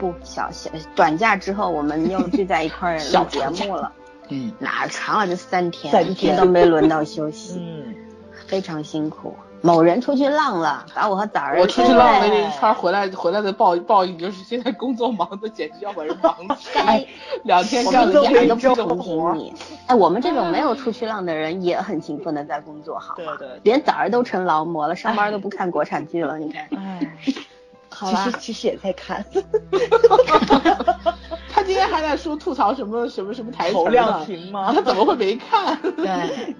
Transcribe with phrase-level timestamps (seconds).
[0.00, 3.92] 不小小短假之后，我们又聚在一块儿录节目了。
[4.30, 7.94] 嗯，哪长了这三天，三天一天都没轮到休息，嗯，
[8.46, 9.36] 非常辛苦。
[9.62, 16.70] 某人出去浪了，把我和枣儿我出去浪了一圈回来，回来的报报应就是现在工作忙的简直要把人忙死。
[16.72, 17.06] 该
[17.42, 19.38] 两天我干了一们都没个不同的活情。
[19.38, 19.54] 你。
[19.86, 23.36] 哎，我们这种没有出去浪的人也很勤奋的在工作，好吗？
[23.38, 26.66] 对对，连枣儿都成劳模了，上班都不看国产剧了，你看。
[26.74, 27.16] 哎，
[28.00, 29.22] 好吧其实，其实也在看，
[31.52, 34.72] 他今天还在说吐槽什么什么什么台词侯亮平吗？
[34.74, 35.78] 他怎么会没看？
[35.96, 36.54] 对，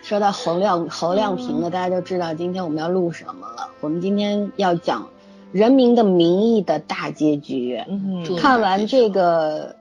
[0.00, 3.68] 说到侯亮侯亮平了，大家就知道今天我们要录什么了。
[3.80, 5.02] 我们今天要讲
[5.52, 7.84] 《人民的名义》的大结局。
[7.86, 9.76] 嗯看完这个，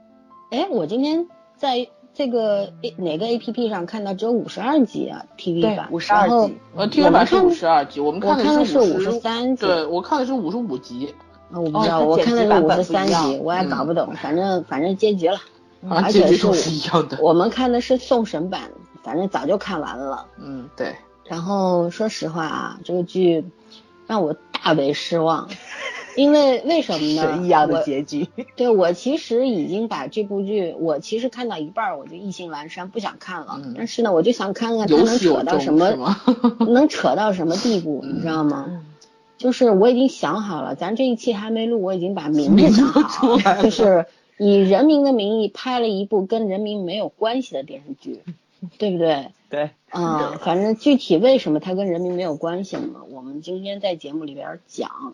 [0.52, 11.14] 哎，我今天在这个 A 哪个 A P P 上看到只有五十二集啊，TV 版，五十二集呃，T V 版是五十二集，我们看的的是五十三集对我看的是五十五集，
[11.52, 15.38] 呃我不知道，我看的是五十三集，我也搞不懂，反正反正结局了。
[15.88, 17.20] 啊，而结局都且是我是一样的。
[17.22, 18.62] 我们看的是送神版，
[19.04, 20.26] 反正早就看完了。
[20.42, 23.46] 嗯，对，然后说实话啊，这个剧
[24.08, 25.48] 让我大为失望，
[26.18, 27.22] 因为为什么呢？
[27.22, 33.62] 神一样的我结局，对我其实已经把这部剧，我其实看到一半儿我就意兴阑珊，不想看了。
[33.64, 35.96] 嗯但是呢，我就想看看它能扯到什么？
[36.68, 38.66] 能扯到什么地步，你知道吗？
[38.68, 38.84] 嗯
[39.38, 44.08] 就是我已经想好了，咱这一期还没录，我已经把名字想好了就是
[44.40, 48.22] 以《人民的名义》拍了一部跟人民没有关系的电视剧，
[48.80, 49.28] 对不对？
[49.52, 53.02] 对，啊、反正具体为什么它跟人民没有关系呢？
[53.12, 55.14] 我们今天在节目里边讲。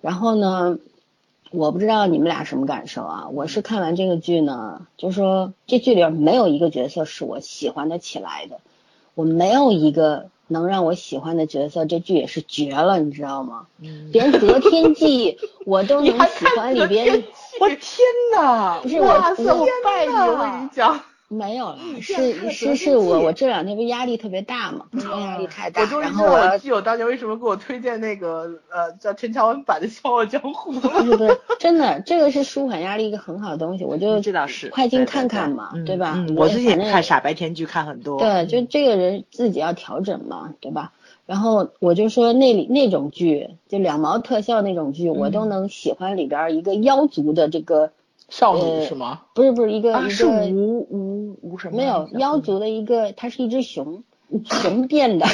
[0.00, 0.78] 然后呢，
[1.50, 3.28] 我不知道你们俩什么感受啊？
[3.32, 8.60] 我是看完这个剧呢，就说这剧里边没有一个角色是我喜欢的起来的，
[9.14, 13.66] 我没有一个能让我喜欢的角色，这剧也是绝了，你知道吗？
[13.82, 17.24] 嗯连择天记 我都能喜欢里边，
[17.60, 17.78] 我天
[18.34, 31.02] 哪，不是哇塞，我我拜你，我跟你讲，没有了，是是是我我这两天不是压力特别大嘛，工作压力太大，我终于然后我要知道我基友当年为什么给我推荐那个呃叫陈乔恩版的《笑傲江湖》 了。
[31.02, 36.14] 不是不是，真的，这个是舒缓压力一个很好的东西，我就这倒是快进对对看看嘛，嗯对吧？
[36.16, 40.92] 嗯我最近也看傻白甜剧看很多，对，就这个人自己要调整嘛，对吧？
[41.26, 47.92] 然后我就说那里那种剧，就两毛特效那种剧，我都嗯能喜欢里边儿一个妖族的这个，
[48.28, 49.22] 少女呃是吗？
[49.34, 51.76] 不是不是一个、啊是一个吴吴吴什么？
[51.78, 54.02] 没有妖族的一个，它是一只熊，
[54.44, 55.26] 熊变的，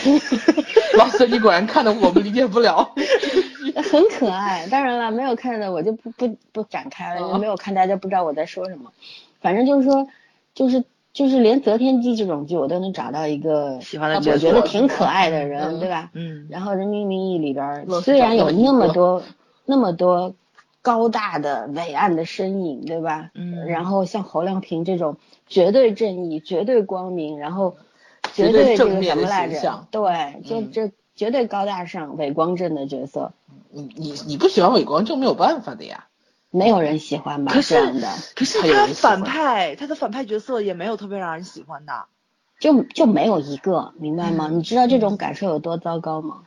[0.98, 2.92] 老师，你果然看的我们理解不了。
[3.90, 4.66] 很可爱。
[4.70, 8.92] 当然了，没有看的我就不不不展开了，没有看大家不知道我在说什么。
[9.40, 10.06] 反正就是说，
[10.54, 16.10] 就是就是连择天记这种剧我都能找到一个喜欢的我角色觉得挺可爱的人，嗯对吧？
[16.14, 19.22] 嗯，然后《人民名义》里边儿虽然有那么多
[19.64, 20.34] 那么多
[20.84, 23.30] 高大的伟岸的身影，对吧？
[23.32, 27.74] 嗯然后像侯亮平这种绝对正义、绝对光明，然后
[28.34, 29.88] 绝对这个正面的什么来着形象？
[29.90, 33.32] 对，就嗯这绝对高大上、伟光正的角色，
[33.70, 36.04] 你你你不喜欢伟光正没有办法的呀。
[36.50, 37.52] 没有人喜欢吧？
[37.52, 42.04] 可是这样的可是他反派，他的反派角色也没有特别让人喜欢的。
[42.60, 44.48] 就就没有一个，明白吗？
[44.50, 46.42] 嗯你知道这种感受有多糟糕吗？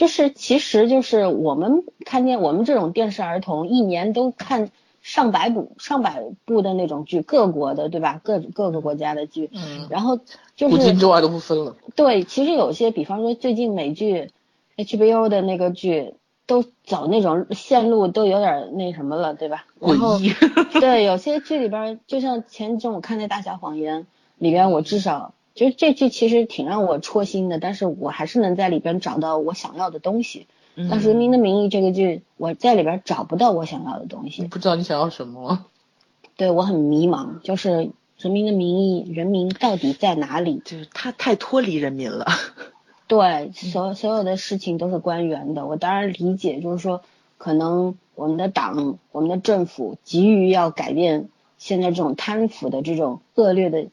[0.00, 4.70] 就是其实就是我们看见我们这种电视儿童一年都看
[5.02, 8.18] 上百部上百部的那种剧，各国的对吧？
[8.24, 10.16] 各各个国家的剧，嗯，然后
[10.56, 11.76] 就是古今是中外都不分了。
[11.94, 14.30] 对，其实有些比方说最近美剧
[14.78, 16.14] HBO 的那个剧。
[16.46, 19.66] 都走那种线路都有点那什么了，对吧？
[19.78, 20.18] 然后
[20.80, 24.00] 对，有些剧里边儿，就像前阵我看那《大小谎言》
[24.36, 30.46] 里边，我至少就是这剧其实挺让我戳心的，但是我还是能在里边找到我想要的东西。
[30.74, 35.66] 但是《人民的名义》这个剧，我在里边找不到我想要的东西，不知道你想要什么？
[36.38, 37.42] 对我很迷茫。
[37.42, 37.68] 就是
[38.16, 40.62] 《人民的名义》，人民到底在哪里？
[40.64, 42.24] 就是他太脱离人民了。
[43.06, 45.66] 对，所所有的事情都是官员的。
[45.66, 47.02] 我当然理解，就是说，
[47.36, 51.28] 可能我们的党、我们的政府急于要改变
[51.58, 53.88] 现在这种贪腐的这种恶劣的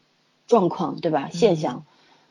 [0.47, 1.29] 状况，对吧？
[1.31, 1.85] 现象。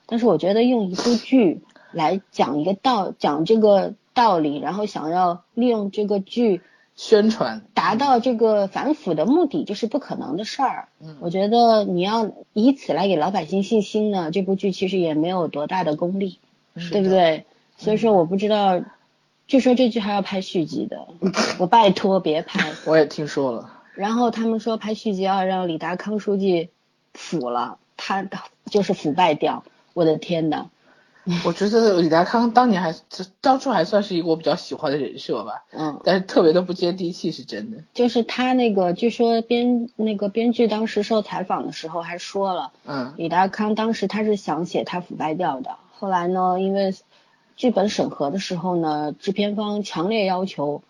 [0.06, 6.62] 但是我觉得用一部剧来讲一个道，讲这个道理，然后想要利用这个剧
[6.94, 10.88] 宣传达到这个反腐的目的，这是不可能的事儿。
[11.00, 16.38] 嗯我觉得你要以此来给老百姓信心呢，这部剧其实也没有多大的功力。
[16.90, 17.46] 对不对？
[17.78, 18.82] 所以说我不知道，
[19.46, 21.08] 据说这剧还要拍续集的，
[21.58, 22.70] 我拜托别拍。
[22.84, 23.72] 我也听说了。
[23.94, 26.68] 然后他们说拍续集要让李达康书记
[27.14, 28.24] 腐了，他
[28.70, 29.64] 就是腐败掉。
[29.94, 30.68] 我的天呐，
[31.44, 32.94] 我觉得李达康当年还
[33.40, 37.78] 当初还算是一个我比较喜欢的人设吧，嗯，但是特别的不接地气，是真的。
[37.94, 46.94] 就是他那个，据说编那个编剧当时受采访的时候还说了，嗯，李达康当时他是想写他腐败掉的，后来呢，因为
[47.56, 50.82] 剧本审核的时候呢，制片方强烈要求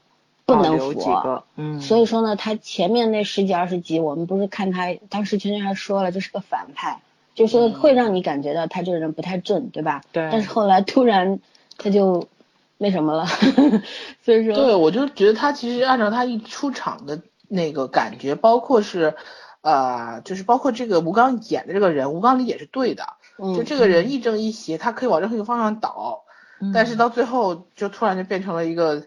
[0.46, 7.00] 不能服，嗯，所以说呢，他前面那十几二十集，我们不是看他当时圈圈还说了，这是个反派。
[7.34, 10.00] 就是会让你感觉到他这个人不太正，对吧？
[10.10, 10.26] 对。
[10.32, 11.38] 但是后来突然
[11.76, 12.28] 他就
[12.78, 13.26] 那什么了，
[14.24, 14.54] 所以说。
[14.54, 19.16] 对，我就觉得他其实按照他一出场的那个感觉，包括是，
[19.60, 23.04] 呃，就是包括这个吴刚演的这个人，吴刚理解是对的，
[23.38, 26.22] 就这个人亦正亦邪，他可以往任何一个方向倒，
[26.72, 29.02] 但是到最后就突然就变成了一个。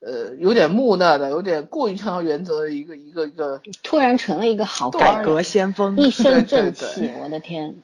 [0.00, 7.74] 呃，有点木讷的，有点过于强调原则的一个一个一个，突然成了一个好改革先锋，一身正气，我的天，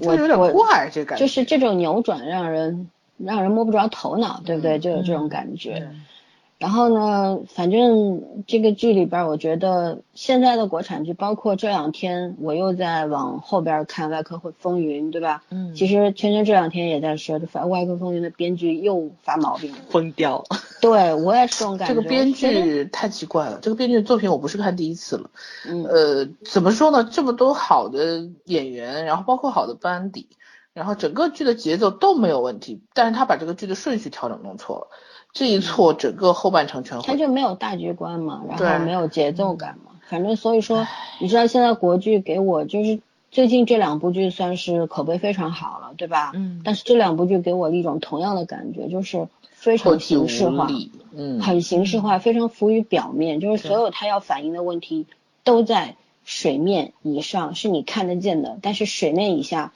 [0.00, 4.78] 我有点怪这感觉，就是这种扭转让人让人摸不着头脑，对不对？
[4.78, 5.90] 就有这种感觉。
[6.60, 15.42] 然后呢，反正这个剧里边，我觉得现在的国产剧，包括这两天我又在往后边看《外科风云》，对吧？
[15.48, 15.74] 嗯。
[15.74, 20.44] 其实圈圈这两天也在说，《外科风云》的编剧又发毛病，疯掉。
[20.82, 21.94] 对我也是这种感觉。
[21.94, 25.30] 这个编剧太奇怪了，这个编剧的作品我不是看第一次了。
[25.66, 25.84] 嗯。
[25.84, 27.08] 呃，怎么说呢？
[27.10, 30.28] 这么多好的演员，然后包括好的班底，
[30.74, 34.88] 然后整个剧的节奏都没有问题，但是他把这个剧的顺序调整弄错了。
[35.32, 37.04] 这一错，整个后半程全毁。
[37.06, 40.86] 他就没有大局观嘛，然后没有节奏感嘛，反正所以说，
[41.20, 42.98] 你知道现在国剧给我就是
[43.30, 46.32] 最近这两部剧算是口碑非常好了，对吧？
[46.34, 46.60] 嗯。
[46.64, 50.68] 但是这两部剧给我一种同样的感觉，就是非常形式化，
[51.14, 55.06] 嗯，很形式化，非常浮于表面，就是所有他要反映的问题
[55.44, 55.94] 都在
[56.24, 59.72] 水面以上，是你看得见的，但是水面以下，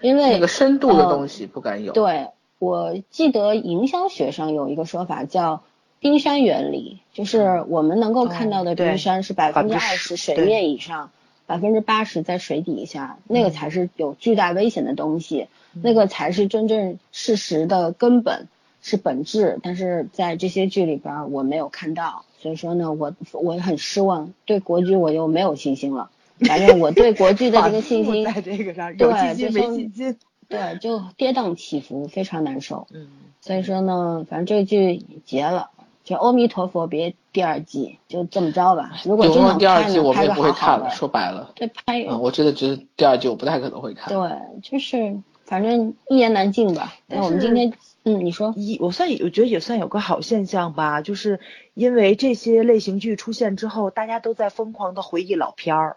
[0.00, 1.92] 因为那个深度的东西不敢有。
[1.92, 2.26] 对。
[2.58, 5.62] 我记得营销学上有一个说法叫
[6.00, 11.10] 冰山原理，就是我们能够看到的冰山是百分之二十水面以上，
[11.46, 18.48] 百分之八十在水底下，那个才是有巨大危险的东西，那个才是真正事实的根本，
[18.82, 19.58] 是本质。
[19.62, 26.10] 但是在这些剧里边我没有看到，所以说呢，我我很失望，对国剧我又没有信心了。
[26.40, 30.16] 反正我对国剧的这个 信心在这个上有信心没信心。
[30.48, 32.86] 对，就跌宕起伏，非常难受。
[32.92, 33.08] 嗯，
[33.40, 35.70] 所以说呢，反正这个剧结了，
[36.04, 38.92] 就阿弥陀佛，别第二季，就这么着吧。
[39.04, 40.90] 如果真的第二季，我们也不会看了。
[40.90, 42.04] 说白了，对，拍。
[42.08, 44.08] 嗯，我真的觉得第二季我不太可能会看。
[44.08, 46.94] 对，就是反正一言难尽吧。
[47.06, 47.72] 那我们今天，
[48.04, 51.40] 嗯，你说，一我算我觉得也算有个好现象吧，就是
[51.74, 55.96] 因为这些类型剧出现之后，大家都在疯狂的回忆老片儿。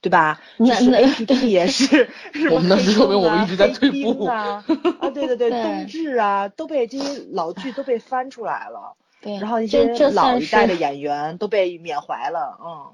[0.00, 0.40] 对吧？
[0.58, 2.08] 那那 A P P 也是，
[2.52, 4.64] 我们那是说明我们一直在退步啊！
[5.00, 8.94] 啊，对对对，冬至啊，都被这些老剧都被翻出来了。
[9.20, 12.58] 对，然后一些老一代的演员都被缅怀了。
[12.62, 12.92] 嗯，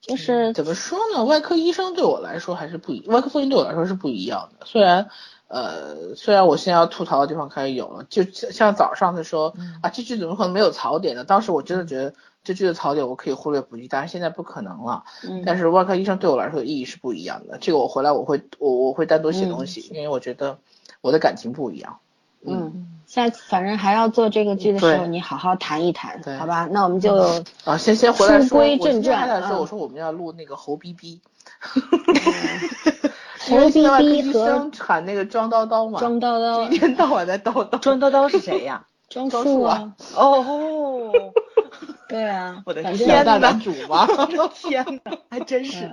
[0.00, 1.24] 就是怎么说呢？
[1.24, 4.66] 外科医生对我来说还是不一，外科风云对我来说是不一样的。
[4.66, 5.08] 虽然
[5.52, 11.24] 呃，虽然我现在要吐槽的地方开始有了，就像早上他说啊，这剧怎么可能没有槽点呢？
[11.24, 12.12] 当时我真的觉得。
[12.44, 15.04] 这剧的槽点我可以忽略不计，但是现在不可能了。
[15.22, 15.44] 嗯。
[15.46, 17.56] 但是外科医生对我来说的意义是不一样的。
[17.60, 20.58] 这个我回来我会我我会单独写东西，因为我觉得
[21.02, 21.98] 我的感情不一样。
[22.44, 22.88] 嗯。
[23.06, 26.66] 下次反正还要做这个剧的时候，你好好谈一谈，好吧？
[26.68, 27.14] 那我们就
[27.62, 28.48] 啊，先先回来说。
[28.48, 29.40] 书归正传。
[29.40, 31.20] 我说我说我们要录那个猴逼逼。
[33.48, 33.68] 侯
[33.98, 35.98] 逼逼和喊那个庄叨叨嘛。
[35.98, 36.70] 庄叨叨。
[36.70, 37.78] 一天到晚在叨叨。
[37.78, 38.84] 庄叨叨是谁呀？
[39.08, 39.92] 庄树啊。
[40.14, 41.12] 哦。
[42.08, 43.24] 对啊， 我的天
[43.60, 44.06] 主吗？
[44.54, 45.90] 天呐，还真是。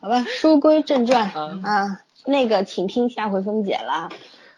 [0.00, 1.30] 好吧，书归正传
[1.62, 4.08] 啊，那个请听下回分解了。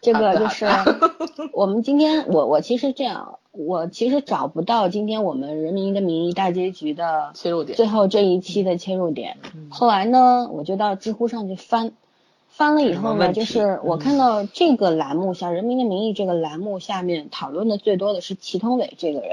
[0.05, 0.67] 这个就是
[1.51, 9.37] 我们今天，我我其实这样，我其实找不到今天我们《人民的名义》大结局的切入点，最后这一期的切入点。
[9.71, 11.93] 后来呢，我就到知乎上去翻。
[12.49, 19.31] 翻了以后呢，就是我看到这个栏目像《人民的名义》这个栏目下面讨论的最多的是祁同伟这个人。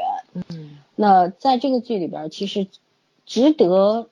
[0.48, 2.66] 嗯，那在这个剧里边，其实
[3.26, 4.08] 值得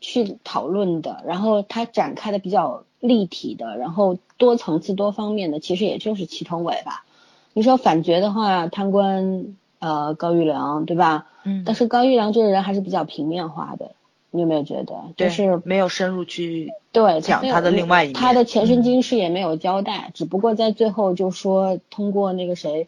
[0.00, 7.04] 去讨论的，然后他展开的比较立体的，然后多层次、多方面的，其实也就是祁同伟吧。
[7.52, 11.26] 你说反角的话，贪官呃高育良，对吧？
[11.44, 11.62] 嗯。
[11.64, 13.92] 但是高育良这个人还是比较平面化的。
[14.32, 22.86] 你有没有觉得，就是没有深入去对讲他的另外一面，他的前身今世也没有交代，只不过在最后就说通过那个谁，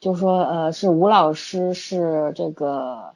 [0.00, 3.10] 就说呃是吴老师是这个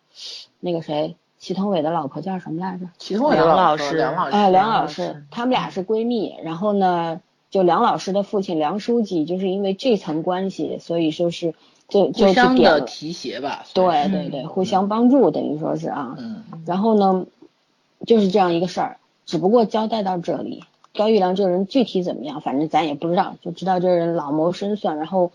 [0.59, 2.87] 那个谁祁同伟的老婆叫什么来着？
[2.99, 7.21] 祁同伟梁老师，梁老师，啊梁老师，他们俩是闺蜜，然后呢
[7.51, 11.55] 就梁老师的父亲梁书记，就是因为这层关系，所以说是
[11.89, 12.81] 就就互相的去点了。
[12.83, 13.65] 提携吧。
[13.73, 16.15] 对对对，互相帮助，等于说是啊。
[16.19, 17.25] 嗯，然后呢，
[18.07, 20.63] 就是这样一个事儿，只不过交代到这里。
[20.93, 24.99] 高玉良这个人具体怎么样，反正咱也不知道，就知道这个人老谋深算。
[24.99, 25.31] 然后，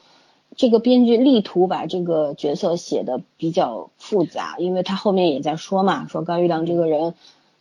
[0.56, 7.14] 这个编剧力图把这个角色写的比较复杂，因为他后面也在说嘛，说高玉良这个人，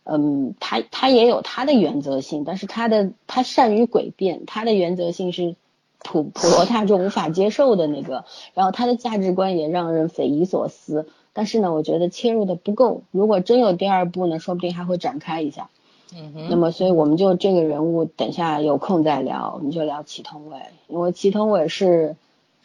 [0.03, 5.55] 嗯，他他也有他的原则性，但是他的他善于诡辩，他的原则性是
[5.99, 11.07] 普普罗大众无法接受的那个，然后他的价值观也让人匪夷所思。
[11.33, 15.69] 但是呢，我觉得切入的不够，如果真有第二部呢，说不定还会展开一下。
[16.15, 22.15] 嗯哼，那么，所以我们就这个人物，等下有空再聊，我们就聊祁同伟，因为祁同伟是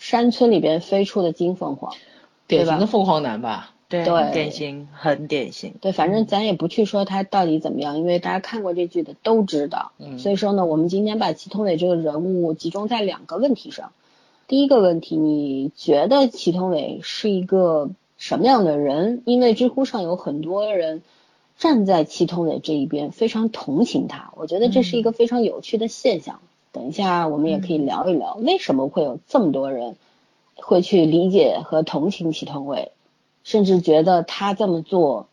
[0.00, 1.94] 山村里边飞出的金凤凰，
[2.48, 3.74] 典型的凤凰男吧。
[3.90, 5.74] 对对典型，很典型。
[5.80, 9.92] 对，反正咱也不去说他到底怎么样，因为大家看过这剧的都知道。
[9.98, 13.92] 嗯所以说呢，我们今天把祁同伟这个人物集中在两个问题上。
[14.48, 19.22] 第一个问题，你觉得祁同伟是一个什么样的人？
[19.26, 21.02] 因为知乎上有很多人
[21.58, 24.32] 站在祁同伟这一边，非常同情他。
[24.36, 26.40] 我觉得这是一个非常有趣的现象。
[26.72, 29.96] 等一下我们也可以聊一聊，为什么会有这么多人
[30.54, 32.92] 会去理解和同情祁同伟，
[33.44, 35.28] 甚至觉得他这么做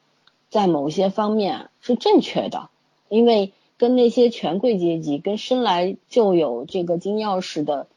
[0.49, 2.69] 在某些方面是正确的，
[3.09, 7.87] 因为跟那些权贵阶级、跟生来就有这个金钥匙的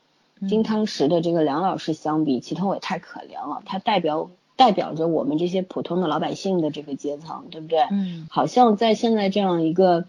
[0.48, 7.78] 金汤匙的这个梁老师相比，祁同伟太可怜了，他代表代表着我们这些普通的老百姓的这个阶层，对不对？
[7.90, 8.26] 嗯。
[8.30, 10.04] 好像在现在这样一个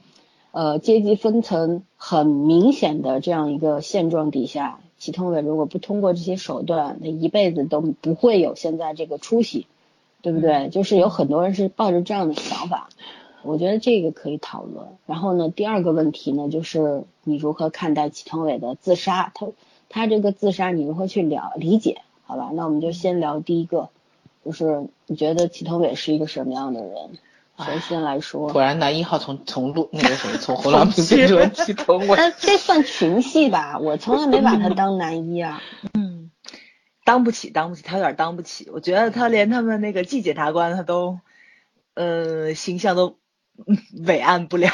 [0.52, 9.68] 呃阶级分层很明显的这样一个现状底下，祁同伟如果不通过这些手段，他一辈子都不会有现在这个出息，
[10.22, 10.70] 对不对？
[10.70, 12.90] 就是有很多人是抱着这样的想法，
[13.44, 14.86] 我觉得这个可以讨论。
[15.06, 19.32] 然后呢，第二个问题呢，就是你如何看待祁同伟的自杀？
[19.34, 19.48] 他
[19.90, 22.02] 他这个自杀你如何去了理解？
[22.26, 23.90] 好吧，那我们就先聊第一个，
[24.46, 26.94] 就是你觉得祁同伟是一个什么样的人？
[27.66, 28.50] 谁先来说？
[28.50, 32.16] 果然男一号从从录那个什么从侯亮平变成了祁同伟。
[32.18, 33.78] 但这算群戏吧？
[33.80, 35.62] 我从来没把他当男一啊。
[35.94, 36.32] 嗯，
[37.04, 38.70] 当不起，当不起，他有点当不起。
[38.72, 41.20] 我觉得他连他们那个季检察官他都，
[41.94, 43.18] 呃，形象都
[43.66, 44.70] 嗯 伟岸不了。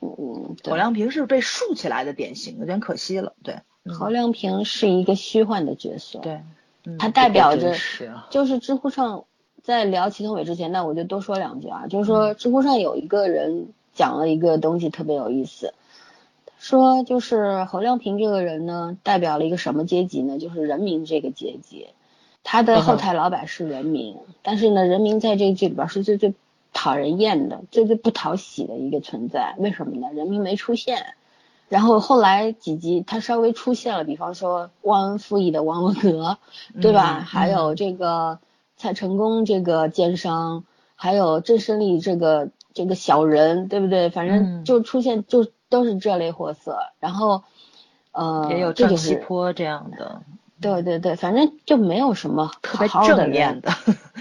[0.00, 3.34] 嗯， 对侯亮平是被竖起来的典型，有点可惜了。
[3.42, 6.42] 对，嗯侯亮平是一个虚幻的角色，，对，
[6.84, 7.76] 嗯他代表着
[8.30, 9.24] 就是知乎上
[9.70, 15.72] 在聊祁同伟之前，那我就多说两句啊，就是嗯说知乎上有一个人讲了一个东西特别有意思，
[16.58, 20.38] 说就是侯亮平这个人呢，代表了一个什么阶级呢？
[20.38, 21.86] 就是人民这个阶级，
[22.44, 26.34] 他的后台老板是人民，但是呢，人民在这个剧里边是最最
[26.72, 29.54] 讨人厌的、最最不讨喜的一个存在。
[29.58, 30.08] 为什么呢？
[30.12, 31.14] 人民没出现。
[31.68, 36.38] 然后后来几集他稍微出现了，比方说忘恩负义的王文革，
[36.80, 37.18] 对吧？
[37.20, 38.40] 嗯还有这个
[38.80, 40.64] 蔡成功这个奸商，
[40.96, 44.08] 还有郑胜利这个这个小人，对不对？
[44.08, 46.78] 反正嗯就出现就都是这类货色。
[46.98, 47.42] 然后
[48.12, 50.22] 呃，也有郑这就是西坡这样的，
[50.62, 53.70] 对对对，反正就没有什么特别好好的正面，的，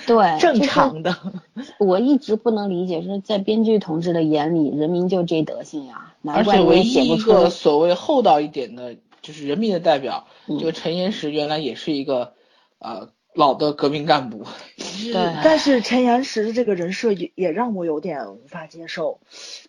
[0.06, 1.16] 对， 正常的。
[1.80, 12.34] 我一直不能理解，是在编剧同志的眼里，人民就这德行呀，难怪你而且唯一也写不出一个所谓厚道一点的，就是人民的代表，嗯这个陈岩石原来也是一个
[12.80, 14.46] 呃老的革命干部。
[14.78, 19.20] 对 但是陈岩石的这个人设也也让我有点无法接受，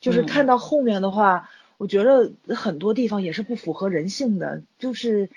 [0.00, 1.48] 就是嗯看到后面的话，
[1.78, 5.28] 我觉得很多地方也是不符合人性的，就是，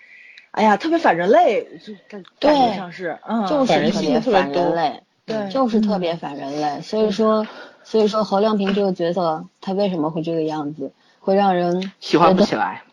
[0.52, 6.82] 哎呀，特别反人类，就感感觉对上是，嗯，就是特别反人类，对就是特别反人类。
[6.82, 7.48] 所以说，
[7.84, 12.84] 所以说侯亮平这个角色，他为什么会这个样子，会让人喜欢不起来。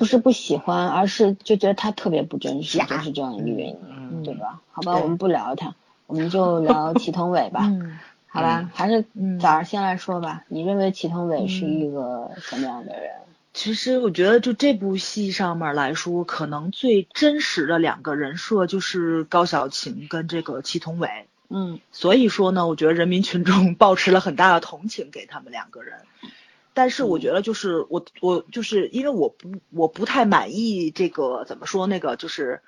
[0.00, 4.58] 不是不喜欢，而是就觉得他特别不真实，就是这样一个原因，嗯对吧？
[4.72, 5.74] 好吧，我们不聊他，
[6.06, 7.60] 我们就聊祁同伟吧。
[7.64, 10.42] 嗯好吧，还是嗯早上先来说吧。
[10.48, 13.10] 你认为祁同伟是一个什么样的人？
[13.52, 21.10] 其实我觉得，就这部戏上面来说，可能最真实的两个人设就是高小琴跟这个祁同伟。
[21.50, 25.98] 嗯所以说呢，我觉得人民群众 抱持了很大的同情给他们两个人。
[26.74, 32.62] 但是我觉得就是我我就是因为我不我不太满意这个怎么说那个就是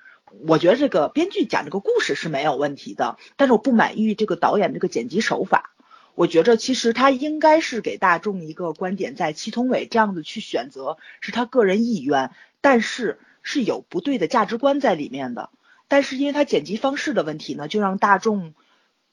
[0.45, 5.71] 我觉得这个编剧讲这个故事是没有问题的，但是我不满意这个导演这个剪辑手法。
[6.15, 12.29] 我觉着其实他应该是给大众一个观点，在祁同伟这样子去选择是他个人意愿，
[12.61, 15.49] 但是是有不对的价值观在里面的。
[15.87, 18.53] 但是因为他剪辑方式的问题呢，就让大众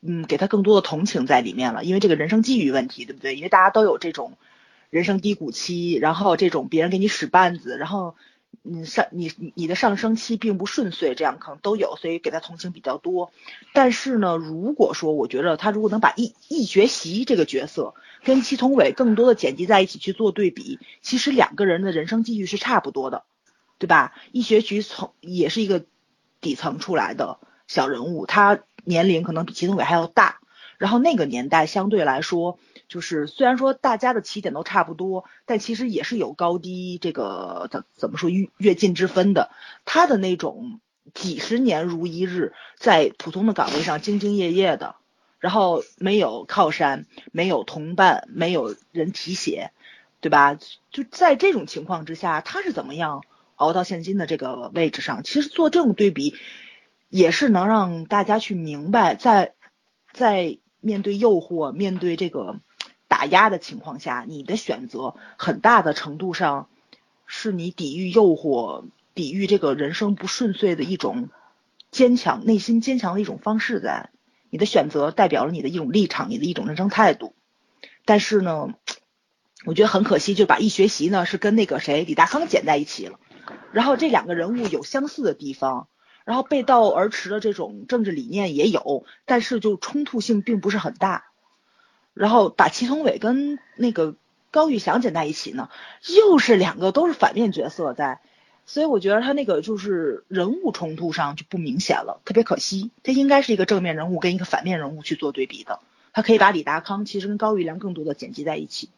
[0.02, 3.34] 嗯给他更多的同情在里面了，因为这个人生际遇问题，对不对？
[3.34, 4.36] 因为大家都有这种
[4.90, 8.16] 人生低谷期，然后这种别人给你使绊子，然后
[8.62, 13.30] 你上你你的上升期并不顺遂，这样可能都有，所以给他同情比较多。
[13.72, 17.94] 但是呢，如果说我觉得他如果能把易易学习这个角色
[18.24, 23.22] 跟祁同伟更多的剪辑在一起去做对比，其实两个人的人生际遇是差不多的，
[23.78, 24.12] 对吧？
[24.32, 25.84] 易学习从也是一个
[26.40, 30.40] 底层出来的小人物，他年龄可能比祁同伟还要大。
[30.80, 32.58] 然后那个年代相对来说，
[32.88, 39.50] 就是虽然说大家的起点都差不多，但其实也是有高低这个怎怎么说跃跃进之分的。
[39.84, 40.80] 他的那种
[41.12, 44.94] 几十年如一日，在普通的岗位上兢兢业业的，
[45.38, 49.72] 然后没有靠山，没有同伴，没有人提携，
[50.22, 50.56] 对吧？
[50.90, 53.22] 就在这种情况之下，他是怎么样
[53.56, 55.24] 熬到现今的这个位置上？
[55.24, 56.36] 其实做这种对比，
[57.10, 59.52] 也是能让大家去明白，在
[60.14, 60.56] 在。
[60.80, 62.60] 面对诱惑，面对这个
[63.08, 66.68] 打压的情况下，你的选择很大的程度上
[67.26, 68.84] 是你抵御诱惑、
[69.14, 71.28] 抵御这个人生不顺遂的一种
[71.90, 73.80] 坚强、内心坚强的一种方式。
[73.80, 74.10] 在
[74.48, 77.34] 你的选择代表了你的一种立场，你的一种人生态度。
[78.04, 78.74] 但是呢，
[79.66, 83.20] 我觉得很可惜，就把一学习呢是跟那个谁李大康剪在一起了。
[83.72, 85.88] 然后这两个人物有相似的地方。
[86.24, 91.24] 然后背道而驰的这种政治理念也有，但是就冲突性并不是很大。
[92.12, 94.16] 然后把祁同伟跟那个
[94.50, 95.70] 高玉祥剪在一起呢，
[96.08, 98.20] 又是两个都是反面角色在，
[98.66, 102.90] 所以我觉得他那个就是人物冲突上就不明显了，特别可惜。
[103.04, 105.78] 他应该是一个正面人物跟一个反面人物去做对比的，
[106.12, 108.90] 他可以把李达康其实跟高玉良更多的剪辑在一起。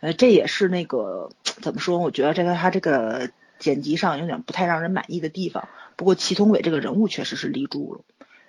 [0.00, 1.98] 呃，这也是那个怎么说？
[1.98, 3.30] 我觉得这个他这个
[3.62, 5.68] 剪辑上有点不太让人满意的地方。
[5.94, 8.00] 不过祁同伟这个人物确实是立住了，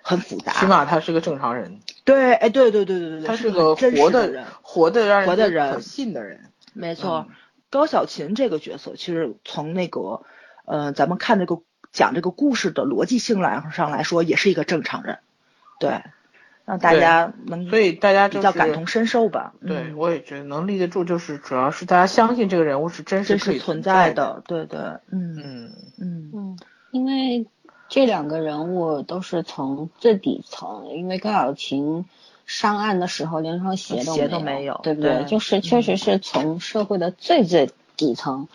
[0.02, 0.52] 很复杂。
[0.54, 1.78] 起码他是个正常人。
[2.02, 6.50] 对，哎，对对对对对，他是个活的人，活的让人可信的人。
[6.72, 7.28] 没错，
[7.70, 10.22] 高小琴这个角色，其实从那个
[10.64, 11.60] 呃，咱们看这个
[11.92, 15.20] 讲这个故事的逻辑性来上来说，也是一个正常人。
[15.78, 16.02] 对，
[16.64, 19.52] 让大家能所以大家比较感同身受吧。
[19.66, 24.42] 对，我也觉得能立得住，就是主要是大家相信这个人物是真实存在的。
[24.46, 26.58] 对对，嗯嗯嗯嗯。
[26.90, 27.46] 因为
[27.88, 32.06] 这两个人物都是从最底层，因为高晓琴
[32.46, 35.24] 上岸的时候连双鞋都没有，对不对？
[35.24, 38.48] 就是确实是从社会的最最底层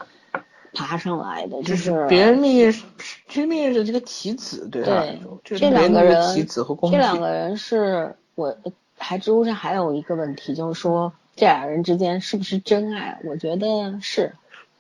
[0.74, 6.48] 爬上来的，就是别人命运，其实命运是这个棋子，对对，这两个人，
[6.92, 8.56] 这两个人是我
[8.98, 13.20] 还知乎上还有一个问题，就是说这俩人之间是不是真爱？
[13.24, 14.34] 我觉得是，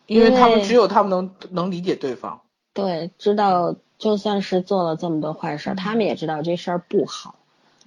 [0.06, 2.42] 因为他们只有他们能能理解对方。
[2.74, 7.36] 对，知道就算是做了这么多坏事，他们也知道这事儿不好，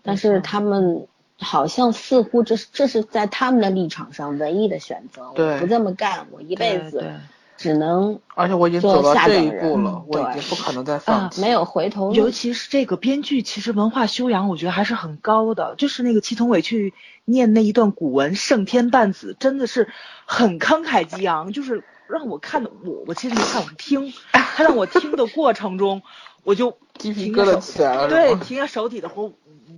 [0.03, 1.07] 但是他们
[1.39, 5.33] 好像似乎这是这是在他们的立场上唯一的选择。
[5.35, 7.13] 我不这么干，我一辈子
[7.57, 8.21] 只能。
[8.35, 11.41] 而且我已经走到这一步了，我已经不可能再放弃。
[11.41, 12.15] 没有回头路。
[12.15, 15.75] 尤其是这个编剧，其实文化修养我觉得还是很高的。
[15.77, 19.89] 就是那个祁同伟去念那一段古文“胜天半子”，真的是
[20.27, 21.85] 很慷慨激昂，就是。
[22.09, 26.03] 让我看的我我其实没看，我听他让我听的过程中，
[26.45, 28.07] 我就鸡皮疙瘩起来了。
[28.07, 29.33] 对，停下手底的活，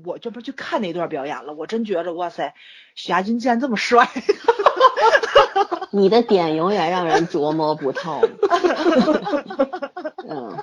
[0.04, 1.54] 我这不去看那段表演了。
[1.54, 2.52] 我真觉得哇塞，
[2.96, 4.10] 许亚军竟然这么帅！
[5.90, 8.20] 你的点永远让人琢磨不透。
[10.28, 10.56] 嗯，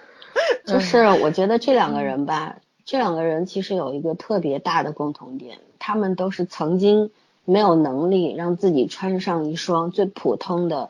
[0.66, 7.12] 就是我觉得这两个人吧，这两个人其实有一个特别大的共同点，他们都是曾经
[7.46, 10.90] 没有能力让自己穿上一双最普通的。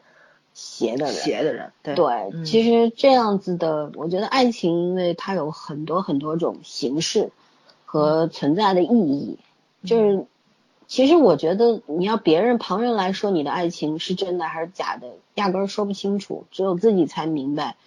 [0.54, 7.32] 邪的人，邪的人，对，对，其实这样子的，我觉得爱情，因为它有很多很多种形式
[7.86, 9.40] 和存在的意义，
[9.86, 10.26] 就是
[10.92, 17.78] 其实我觉得你要别人旁人来说你的爱情是真的还是假的，压根儿说不清楚，只有自己才明白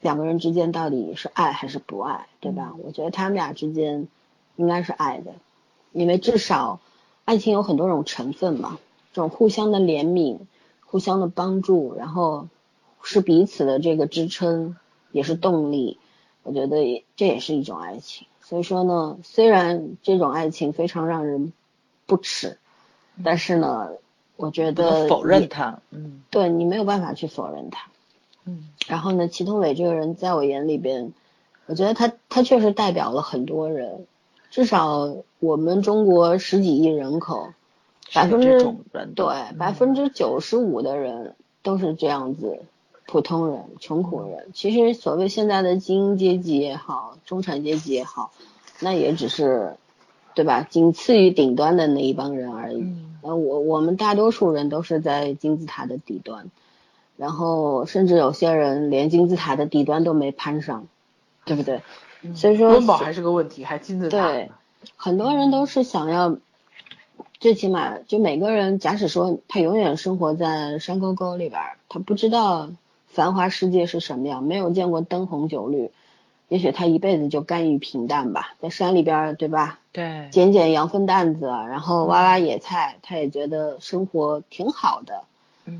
[0.00, 2.74] 两个人之间到底是爱还是不爱，对吧？
[2.82, 4.08] 我觉得他们俩之间
[4.56, 5.34] 应该是爱的，
[5.92, 6.80] 因为至少
[7.26, 8.78] 爱情有很多种成分嘛，
[9.12, 10.38] 这种互相的怜悯。
[10.86, 12.46] 互相的帮助，然后
[13.02, 14.76] 是彼此的这个支撑，
[15.10, 15.98] 也是动力。
[16.44, 18.28] 我觉得也这也是一种爱情。
[18.40, 21.52] 所以说呢，虽然这种爱情非常让人
[22.06, 22.58] 不耻，
[23.24, 23.90] 但是呢，
[24.36, 27.88] 我觉得否认他，嗯，对你没有办法去否认他，
[28.44, 28.68] 嗯。
[28.86, 31.12] 然后呢，祁同伟这个人在我眼里边，
[31.66, 34.06] 我觉得他他确实代表了很多人，
[34.50, 37.52] 至少我们中国十几亿人口。
[38.12, 38.62] 百分之
[39.16, 39.26] 对
[39.58, 42.60] 百分之九十五的人都是这样子，
[43.06, 44.50] 普通人、穷苦人。
[44.52, 48.30] 其实所谓现在的精英阶级也好，中产阶级也好，
[48.78, 49.76] 那也只是
[50.34, 50.66] 对吧？
[50.68, 52.84] 仅次于顶端的那一帮人而已。
[53.22, 56.50] 呃，我我们大多数人都是在金字塔的底端，
[57.16, 60.86] 然后甚至有些人连金字塔的底端都没攀上，
[61.44, 61.80] 对不对？
[62.34, 64.28] 所以说温饱还是个问题，还金字塔。
[64.28, 64.50] 对，
[64.96, 66.36] 很多人都是想要，
[67.38, 72.70] 最起码就每个人，假使说他永远生活在山沟沟里边，他不知道
[73.06, 75.90] 繁华世界是什么样，没有见过灯红酒绿。
[76.48, 79.80] 也许他一辈子就甘于平淡吧，在山里边，对吧？
[79.92, 85.22] 对，捡捡羊粪蛋子，然后挖挖野菜，他也觉得生活挺好的。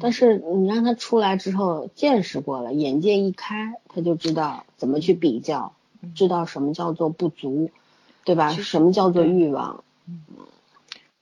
[0.01, 5.75] 但是你让他出来之后，见识过了，眼界一开，他就知道怎么去比较，
[6.15, 7.71] 知道什么叫做不足，
[8.25, 8.49] 对吧？
[8.51, 9.85] 什么叫做欲望？
[10.09, 10.23] 嗯。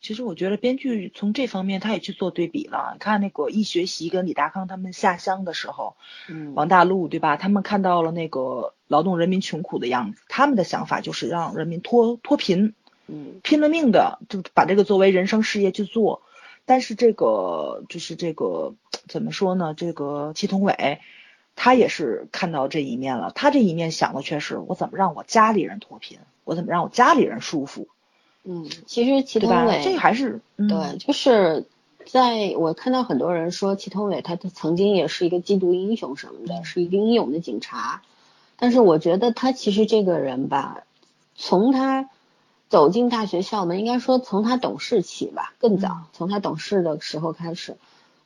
[0.03, 2.91] 其实我觉得编剧从这方面他也去做对比了。
[2.95, 5.95] 你看那个易学习跟李达康他们下乡的时候，
[6.29, 7.37] 嗯，王大陆对吧？
[7.37, 12.75] 他们看到了那个劳动人民穷苦的样子，他们的想法就是让人民脱脱贫，
[13.07, 16.23] 嗯，拼了命的就把这个作为人生事业去做。
[16.65, 18.75] 但是这个就是这个
[19.07, 19.73] 怎么说呢？
[19.77, 21.01] 这个祁同伟
[21.55, 27.87] 他也是看到这一面了，他这一面想的却是我怎么让我家里人脱贫，我怎么让我家里人舒服。
[28.45, 31.65] 嗯，其实祁同伟这还是对，就是
[32.05, 38.03] 在我看到很多人说祁同伟他曾经也是一个缉毒英雄什么的，是一个英勇的警察，
[38.57, 40.83] 但是我觉得他其实这个人吧，
[41.37, 42.11] 从他
[42.69, 47.77] 走进大学校门，应该说从他懂事起吧，更早，从他懂事的时候开始，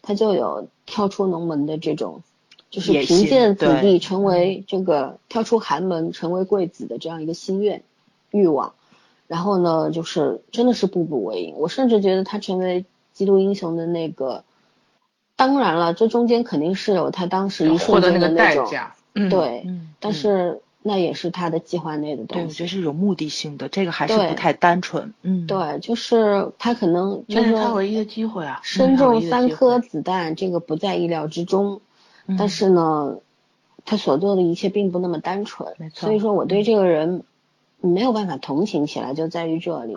[0.00, 2.22] 他就有跳出农门的这种，
[2.70, 7.82] 就是贫贱子弟成为这个跳出寒门成为贵子的这样一个心愿
[8.30, 8.72] 欲望。
[9.28, 11.56] 然后呢，就是真的是步步为营。
[11.56, 14.44] 我甚至觉得他成为基督英雄的那个，
[15.34, 18.70] 当然了，这中间肯定是有他当时一瞬间的那种，
[19.28, 19.66] 对，
[19.98, 22.44] 但是那也是他的计划内的东西。
[22.44, 25.12] 对，我觉得是有目的性的，这个还是不太单纯。
[25.22, 31.80] 嗯，对，就是他可能就是他唯一的机会啊，身中三颗子弹，这个不在意料之中。
[32.38, 33.16] 但是呢，
[33.84, 35.74] 他所做的一切并不那么单纯。
[35.78, 36.08] 没错。
[36.08, 37.24] 所以说，我对这个人。
[37.80, 39.96] 没有办法同情起来，就在于这里。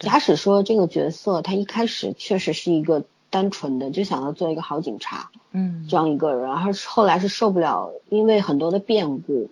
[0.00, 9.48] 假使说这个角色他一开始确实是一个单纯的，就想要做一个好警察，嗯，这样一个人，然后后来是受不了，因为很多的变故，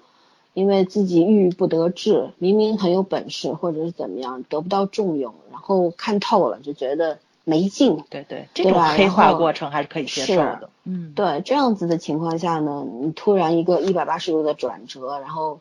[0.53, 8.03] 因为自己郁郁不得志，明明很有本事或者是怎么样，得不到重用，然后看透了，就觉得没劲。
[8.11, 10.71] 对对，这种黑化过程还是可以接受的。
[10.85, 15.61] 嗯，对，这样子的情况下呢，你突然一个一百八十度的转折，然后。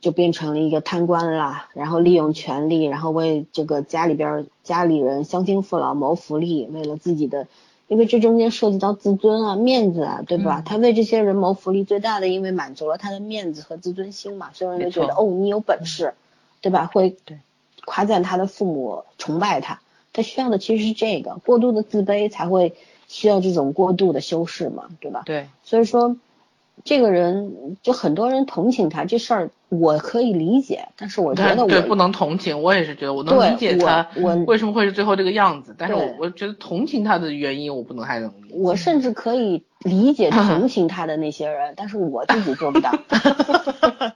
[0.00, 7.46] 就变成了一个贪官啦，然后利用权力，然后为这个家里边家里人乡亲父老谋福利，为了自己的，
[7.86, 10.62] 因为这中间涉及到自尊啊、面子啊，对吧？
[10.64, 16.14] 他为这些人谋福利，最大的因为满足了他的面子和自尊心嘛，所有人都觉得哦，你有本事，
[16.62, 16.86] 对吧？
[16.86, 17.16] 会
[17.84, 19.80] 夸赞他的父母，崇拜他。
[20.14, 22.74] 他需要的其实是这个过度的自卑，才会
[23.06, 25.24] 需要这种过度的修饰嘛，对吧？
[25.26, 26.16] 对，所以说。
[26.84, 38.54] 这个人就很多人同情他这事儿，我可以理解，但是我觉得对不能同情，我也是觉得我能理解他我为什么会是最后这个样子，但是我我觉得同情他的原因我不能太能理解。
[38.54, 42.90] 我甚至可以理解 同情他的那些人，但是我自己做不到。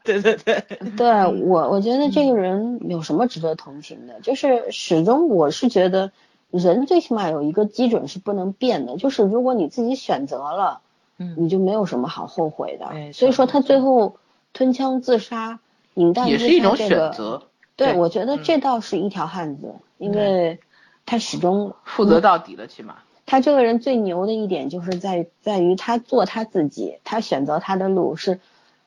[0.02, 0.62] 对对对，
[0.96, 1.06] 对
[1.42, 4.20] 我我觉得这个人有什么值得同情的？
[4.22, 6.12] 就是始终我是觉得
[6.50, 10.80] 人最起码有一个基准是不能变的，就是如果你自己选择了。
[11.18, 13.12] 嗯，你就没有什么好后悔的。
[13.12, 14.16] 所以说他最后
[14.52, 15.60] 吞枪自杀，
[15.94, 17.42] 引弹也是一种选择。
[17.76, 20.60] 对，我觉得这倒是一条汉子，因为
[21.06, 22.96] 他始终负责到底了，起码。
[23.26, 28.38] 他这个人最牛的一点就是在在于他做他自己，他选择他的路是，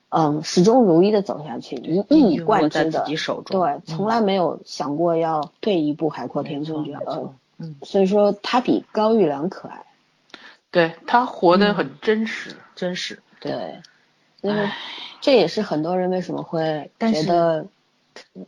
[0.09, 3.05] 嗯，始终如一的走下去，一一以贯之的。
[3.45, 7.01] 对，从来没有想过要退一步海阔天空这样。
[7.57, 9.83] 嗯，所以说他比高玉良可爱。
[10.77, 13.17] 对他活得很真实，真实。
[13.39, 13.81] 对，
[14.41, 14.69] 因为
[15.21, 17.65] 这也是很多人为什么会觉得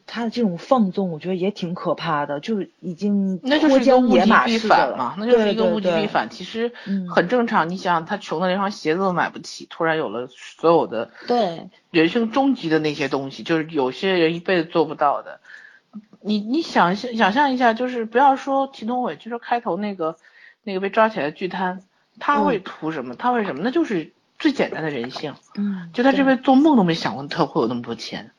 [0.06, 6.30] 他的这种放纵，我觉得也挺可怕的，就已经那就是一个物极必反嘛，那就是一个物极必反。
[6.30, 6.72] 其实
[7.10, 15.40] 很正常，你想他穷的连双鞋子都买不起，突然有了所有的对人生终极的那些东西，就是有些人一辈子做不到的。
[16.22, 20.16] 你你想象想象一下，就是不要说祁同伟，就说开头那个
[20.62, 21.82] 那个被抓起来的巨贪。
[22.20, 23.16] 他会图什么？
[23.16, 23.62] 他为什么？
[23.64, 25.36] 那就是最简单的人性。
[25.56, 28.32] 嗯，就他这辈子做梦都没想过他会有那么多钱，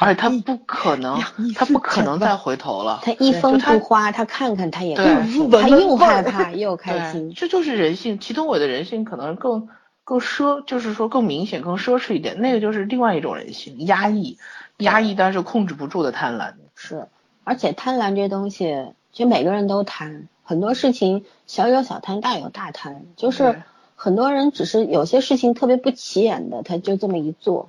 [0.00, 1.18] 而且他不可能，
[1.54, 3.00] 他不可能再回头了。
[3.02, 7.32] 他一分不花，他看看他也他又害怕 又开心。
[7.34, 8.18] 这就是人性。
[8.18, 9.68] 祁同伟的人性可能更
[10.04, 12.40] 更奢，就是说更明显、更奢侈一点。
[12.40, 14.38] 那个就是另外一种人性，压抑，
[14.78, 16.54] 压抑但是控制不住的贪婪。
[16.74, 17.08] 是。
[17.42, 23.62] 而且贪婪这东西，其实每个人都贪，很多事情小有小贪，大有大贪，就是
[23.94, 27.68] 很多人只是有些事情特别不起眼的，他就这么一做，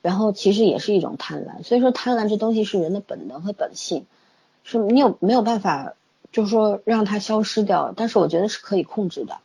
[0.00, 1.62] 然后其实也是一种贪婪。
[1.62, 4.06] 所以说贪婪这东西是人的本能和本性，
[4.64, 5.92] 是你有没有办法，
[6.32, 7.92] 就是说让它消失掉？
[7.94, 9.36] 但是我觉得是可以控制的。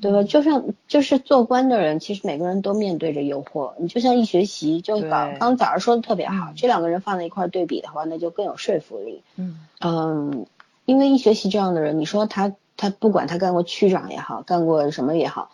[0.00, 0.22] 对吧？
[0.22, 3.72] 就像就是做官的人，其实每个人都面对着诱惑。
[3.78, 9.24] 你就像一学习，就刚刚早上说的特别好，这两个人放在一块对比的话，那就更有说服力。
[9.34, 10.46] 嗯嗯，
[10.88, 15.50] 因为一学习这样的人，你说他他不管他干过区长也好，干过什么也好，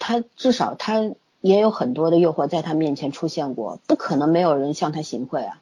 [0.00, 5.60] 他至少他也有很多的诱惑在他面前出现过，不可能没有人向他行贿啊。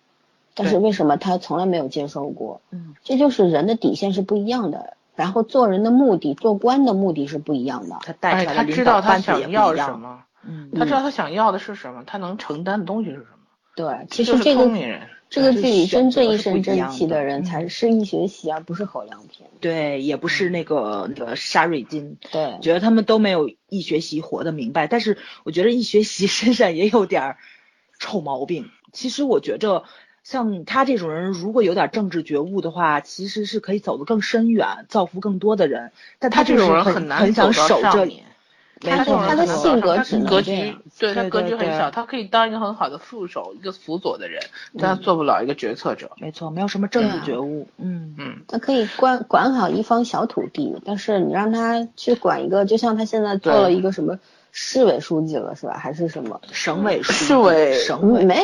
[0.55, 2.63] 但是为什么他从来没有接受过？
[2.71, 4.97] 嗯，这就是人的底线是不一样的。
[5.15, 7.99] 然后做人的目的，做官的目的是不一样的。
[8.01, 13.27] 他带他知道他想要什么，嗯，他知道他想要的是什么，他能承担的东西是什么。
[13.77, 14.67] 对，其实这个
[15.33, 19.47] 这个剧里真正一身正气的人才是易学习，而不是侯亮平。
[19.61, 22.19] 对，也不是那个那个沙瑞金。
[22.31, 27.37] 对，觉得他们都没有易学习活得明白，但是我觉得易学习 身上也有点
[27.99, 28.71] 臭毛病。
[28.93, 29.85] 其实我觉着。
[30.25, 35.91] 像他这种人，如果有点政治觉悟的话，其实是可以走得更深远，造福更多的人。
[36.21, 38.23] 但他这种人很难很想守这里。
[38.91, 44.43] 他他的性格只能格局，对他格局很小，他可以当一个很好的副手，一个辅佐的人，
[44.79, 46.11] 但他做不了一个决策者。
[46.19, 47.69] 没错，没有什么政治觉悟。
[47.79, 48.43] 嗯嗯。
[48.49, 54.19] 他可以管管好一方小土地，但是你让他去管一个，就像他现在做了一个什么。
[54.55, 55.79] 市委书记了是吧？
[55.79, 57.25] 还是什么省委书记？
[57.25, 58.35] 市委省委没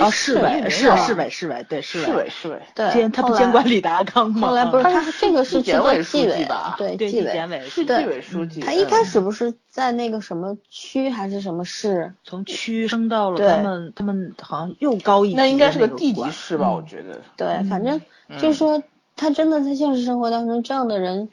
[0.00, 0.10] 啊？
[0.10, 2.90] 市委是市委市委对市委市委对。
[2.90, 4.48] 监他不监管李达康吗？
[4.48, 6.74] 后来不是他这个是纪委纪委吧？
[6.78, 8.60] 对纪委是纪委书记。
[8.60, 12.14] 他一开始不是在那个什么区还是什么市？
[12.24, 15.36] 从区升到了他们他们好像又高一级。
[15.36, 16.70] 那应该是个地级市吧？
[16.70, 17.20] 我觉得。
[17.36, 18.00] 对，反正
[18.38, 18.82] 就是说
[19.16, 21.28] 他真的在现实生活当中这样的人。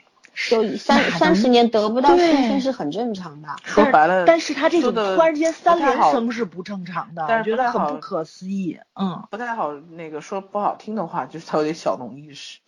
[0.49, 12.59] 就三三十年得不到升迁是很正常的，说白了，但是他这种突然间三连升是不正常的，我觉得很不可思议，嗯，不太好，那个说不好听的话，就是他有点小农意识，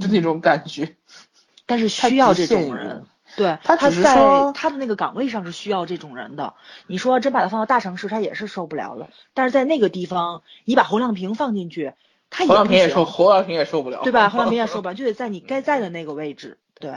[0.00, 0.96] 就那种感觉，
[1.66, 3.04] 但是需要这种人，
[3.36, 6.54] 对，他他在他的那个岗位上是需要这种人的，
[6.86, 11.92] 你说真把他放到大城市，他也是受不了了，但是在那个地方，你把侯亮平放进去，
[12.30, 14.30] 他侯亮平也受，侯亮平也受不了，对吧？
[14.30, 16.58] 侯亮平也 受不了，就得在你该在的那个位置。
[16.84, 16.92] 对，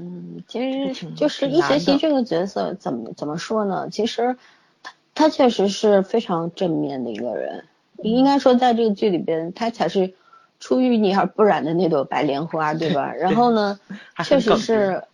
[0.00, 0.58] 嗯，其
[0.92, 3.88] 实就是易学习这个角色怎么怎么说呢？
[3.88, 4.36] 其实
[4.82, 7.64] 他他确实是非常正面的一个人，
[8.02, 10.12] 应该说在这个剧里边，他才是
[10.58, 13.12] 出淤泥而不染的那朵白莲花，对吧？
[13.14, 13.78] 然后呢，
[14.24, 15.04] 确实是，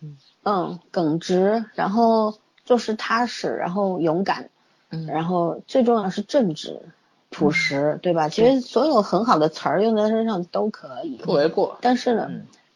[0.43, 4.49] 嗯，耿直，然后做事踏实，然后勇敢，
[4.89, 6.81] 嗯，然后最重要是正直、
[7.29, 8.27] 朴实，对吧？
[8.27, 11.77] 其实所有很好的词儿用在身上都可以，不为过。
[11.79, 12.31] 但是呢。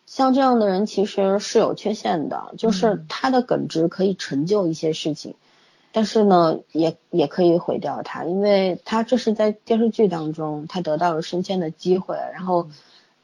[0.08, 5.36] 像这样的人其实是有缺陷的，就是他的耿直可以成就一些事情，
[5.91, 12.70] 但是呢，也也可以毁掉他，因为他这是在电视剧当中他得到了升迁的机会，然后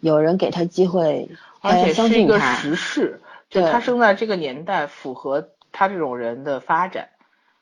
[0.02, 1.30] 有人给他机会，
[1.62, 7.08] 而且是一个时事，就他生在这个年代符合他这种人的发展，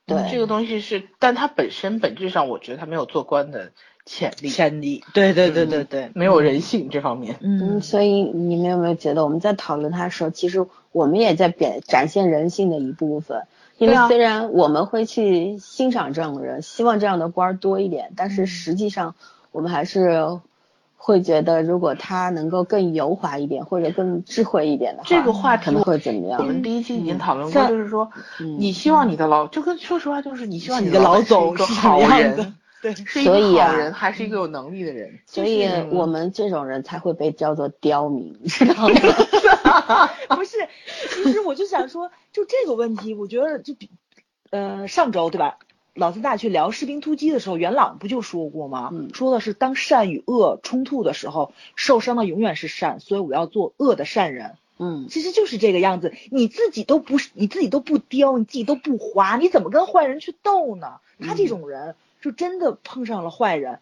[0.08, 0.28] 对。
[0.32, 3.72] 这个东西是，但他本身本质上我觉得他没有做官的。
[4.06, 13.44] 潜力，潜力，对对对对对，没有人性这方面，嗯，所以你们有没有觉得我们在讨论他的时候，其实我们也在表展现人性的一部分？
[13.78, 19.16] 因为虽然我们会去欣赏这样的人，希望这样的官多一点，但是实际上
[19.52, 20.40] 我们还是
[20.98, 26.40] 会觉得，如果他能够更油滑一点，或者更智慧一点的话，这个话可能会怎么样？
[26.40, 32.54] 我们第一期已经讨论过，就是说，你希望你的老，就跟说实话，就是你希望你的老总是好人。
[32.82, 40.08] 对， 所以啊，人还是一个有能力的人，所以我们这种人才会被叫做刁民，知道吗？
[40.36, 40.58] 不是，
[41.24, 43.90] 其实我就想说，就这个问题，我觉得就比，
[44.50, 45.60] 呃，上周对吧？
[45.94, 48.92] 老三大去聊士兵突击的时候，元朗不就说过吗？
[49.14, 54.56] 说的是当善与恶冲突的时候，受伤的永远是善，所以我要做恶的善人。
[54.80, 60.94] 嗯，其实就是这个样子，你自己都不是，你自己都不刁，你自己都不滑，你怎么跟坏人去斗呢？
[61.20, 61.96] 他这种人。
[62.22, 63.80] 就真的碰上了坏人，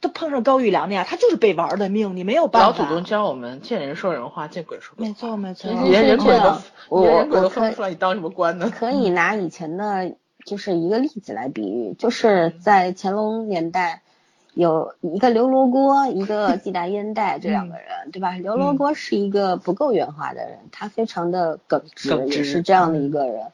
[0.00, 2.68] 他碰上高玉良那样，他就是被玩的命，你没有办法。
[2.68, 5.08] 老祖宗教我们见人说人话，见鬼说鬼话。
[5.08, 6.56] 没错没错，连人鬼都
[6.88, 8.72] 我人鬼都分不出来，你当什么官呢？
[8.74, 10.14] 可以拿以前的，
[10.46, 14.02] 就是一个例子来比喻，就是在乾隆年代，
[14.54, 18.32] 有一个刘罗锅，一个季大烟袋 这两个人，对吧？
[18.32, 23.46] 刘罗锅是一个不够圆滑的人，他非常的耿直，也是这样的一个人。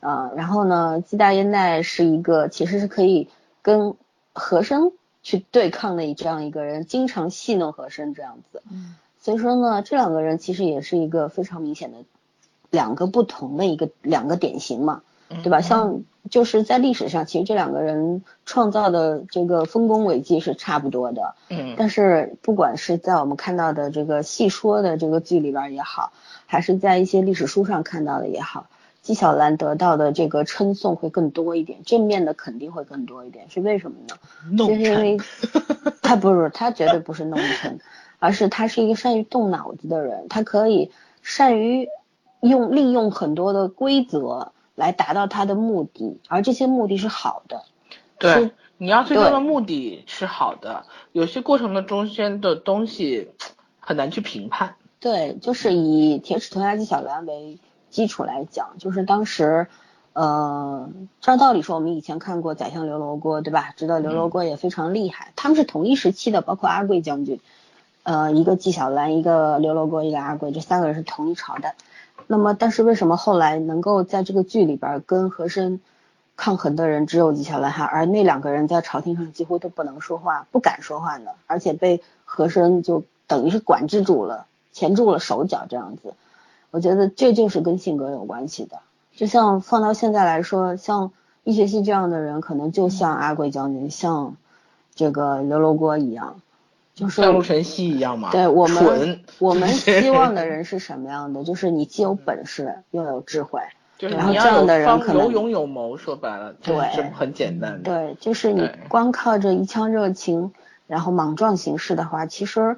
[0.00, 3.28] 啊，然后呢，季大烟袋是一个其实是可以
[3.62, 3.94] 跟
[4.32, 8.62] 和珅去对抗的这样一个人，经常戏弄和珅这样子。
[8.70, 11.98] 嗯，所以说呢，这两个人其实也是一个非常明显的
[12.70, 15.60] 两个不同的一个两个典型嘛，对吧？
[15.60, 26.12] 像就是在历史上，其实这两个人创造的这个丰功伟绩是差不多的，嗯，但是不管是在我们看到的这个戏说的这个剧里边也好，
[26.46, 28.66] 还是在一些历史书上看到的也好，
[29.02, 34.16] 纪晓岚得到的这个称颂会更多一点，正面的肯定会更多一点，是为什么呢？
[34.56, 35.18] 就是因为
[36.00, 37.78] 他不是他绝对不是弄臣。
[38.24, 41.88] 而是他是一个善于动脑子的人，他可以善于
[42.40, 47.64] 用利用很多的规则来达到他的目的，而这些目的是好的。
[48.18, 53.32] 对，你要最终的目的是好的，有些过程的中间的东西
[53.80, 54.76] 很难去评判。
[55.00, 57.58] 对，就是以铁齿铜牙纪晓岚为
[57.92, 59.68] 基础来讲，就是当时，
[60.14, 60.88] 呃，
[61.20, 63.72] 照道理说，我们以前看过宰相刘罗锅，对吧？
[63.76, 67.38] 知道刘罗锅也非常厉害，他们是同一时期的，包括阿贵将军。
[68.02, 71.76] 呃，一个纪晓岚，一个刘罗锅，一个阿贵，这三个人是同一朝代。
[72.26, 75.80] 那么，但是为什么后来能够在这个剧里边跟和珅
[76.34, 81.30] 抗衡的人只有纪晓岚哈，而那两个人在朝廷上几乎都不能说话，不敢说话呢？
[81.46, 86.14] 而且被和珅就等于是管制住了，钳住了手脚这样子。
[86.72, 88.78] 我觉得这就是跟性格有关系的。
[89.14, 91.12] 就像放到现在来说，像
[91.44, 94.34] 易学习这样的人，可能就像阿贵将军，像
[94.96, 96.40] 这个刘罗锅一样。
[96.94, 98.30] 就是像陆晨曦一样嘛？
[98.32, 101.42] 对我们，我们希望的人是什么样的？
[101.42, 103.60] 就是你既有本事又有智慧，
[103.98, 105.96] 然后这样的人可能有勇有谋。
[105.96, 106.76] 说白了，对，
[107.12, 107.90] 很简单的。
[107.90, 110.52] 对，就是你光靠着一腔热情，
[110.86, 112.76] 然后莽撞行事的话，其实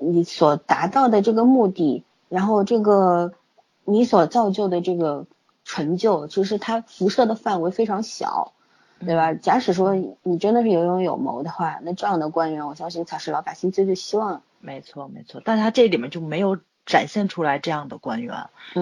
[0.00, 3.34] 你所达到的这个目的，然后这个
[3.84, 5.26] 你所造就的这个
[5.66, 8.54] 成就，其实它辐射的范围非常小。
[9.02, 9.32] 对吧？
[9.32, 14.42] 假使说你真的是有勇有谋的话，那这样的官员，我相信才是老百姓最最希望。
[14.60, 15.40] 没错，没错。
[15.42, 16.58] 但他这里面就没有
[16.90, 18.34] 展现出来这样的官员，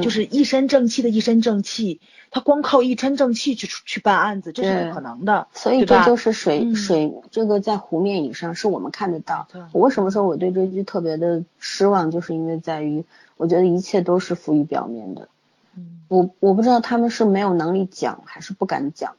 [0.03, 5.47] 就是一身正气的一身正气，他光靠一身正气去去办案子，这是不可能的。
[5.53, 9.47] 所以这就是水水这个在湖面以上是我们看得到。
[9.73, 13.05] 我为什么说我对这剧特别的失望，就是因为在于
[13.37, 15.29] 我觉得一切都是浮于表面的。
[15.77, 19.15] 嗯，我我不知道他们是没有能力讲，还是不敢讲。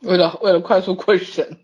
[0.00, 1.56] 为了为了快速过审，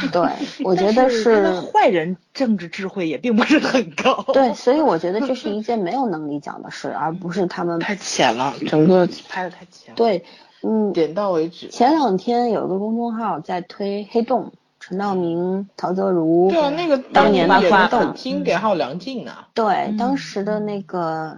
[0.12, 0.28] 对，
[0.64, 4.24] 我觉得是坏人政治智慧也并不是很高。
[4.32, 9.94] 对，所以我觉得这是一件没有能力讲的事，而不是他们太浅了，整个拍的太浅。
[9.94, 10.24] 对，
[10.62, 11.68] 嗯，点到为止。
[11.68, 19.32] 前两天有一个公众号在推《黑洞》，陈道明、陶泽如，对啊，那个当年的《黑洞》经典，还有梁静呢。
[19.54, 21.36] 对，当时的那个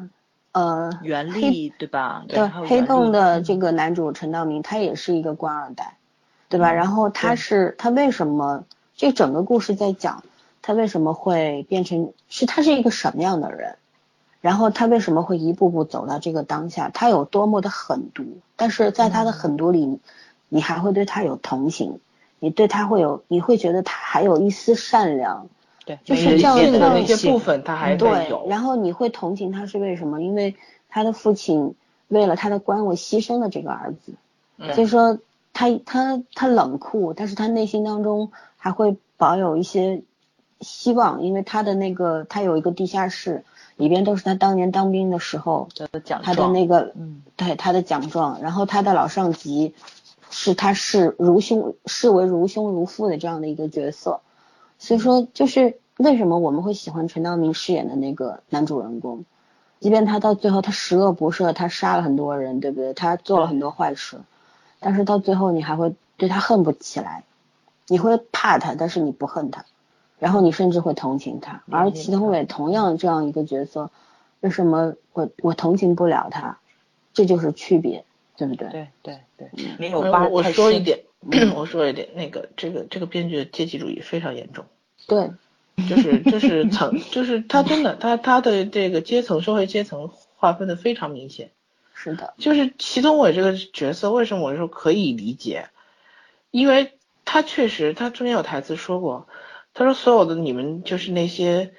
[0.53, 2.25] 呃，袁立对吧？
[2.27, 5.96] 对，《黑洞》的这个男主陈道明，他也是一个官二代。
[6.49, 6.73] 对吧？
[6.73, 8.65] 然后他是他为什么
[8.97, 10.23] 这整个故事在讲
[10.63, 13.77] 他为什么会变成是他是一个什么样的人？
[14.41, 16.89] 然后他为什么会一步步走到这个当下？
[16.89, 18.39] 他有多么的狠毒？
[18.55, 19.99] 但是在他的狠毒里，
[20.49, 21.99] 你还会对他有同情，
[22.39, 25.49] 你对他会有你会觉得他还有一丝善良，
[25.85, 28.33] 对，就是这样的那些部分他还对。
[28.47, 30.23] 然后你会同情他是为什么？
[30.23, 30.55] 因为
[30.89, 31.75] 他的父亲
[32.07, 34.15] 为了他的官位牺牲了这个儿子，
[34.75, 35.19] 所以说。
[35.57, 40.03] 他他他冷酷，但是他内心当中还会保有一些
[40.61, 43.43] 希望，因为他的那个他有一个地下室，
[43.77, 49.75] 里边都是他当年当兵的时候的奖他的那个嗯，对他的奖状，然后他的老上级
[50.29, 54.21] 是他视如兄视为如兄如父的这样的一个角色，
[54.79, 59.25] 所以说就是为什么我们会喜欢陈道明饰演的那个男主人公，
[59.81, 62.93] 即便他到最后他十恶不赦，他杀了很多人，对不对？
[62.93, 64.19] 他做了很多坏事。
[64.87, 67.25] 但是到最后，你还会对他恨不起来，
[67.89, 69.65] 你会怕他，但是你不恨他，
[70.21, 71.65] 然后你甚至会同情他。
[71.69, 73.91] 而祁同伟同样这样一个角色，
[74.39, 76.61] 为什么我我同情不了他？
[77.13, 78.05] 这就是区别，
[78.37, 78.69] 对不对？
[78.69, 79.99] 对对对，没有。
[80.31, 81.01] 我说一点，
[81.57, 84.67] 我说一点，那个这个这个编剧的阶级主义非常严重。
[85.09, 85.33] 对，
[85.89, 91.51] 就是就是层，就是他真的他他的这个阶层社会阶层划分的非常明显。
[92.11, 95.71] 是的，就是祁同伟这个角色，为什么我说可以理解？
[96.53, 99.27] 因为他确实，他中间有台词说过，
[99.75, 101.75] 他说所有的你们就是那些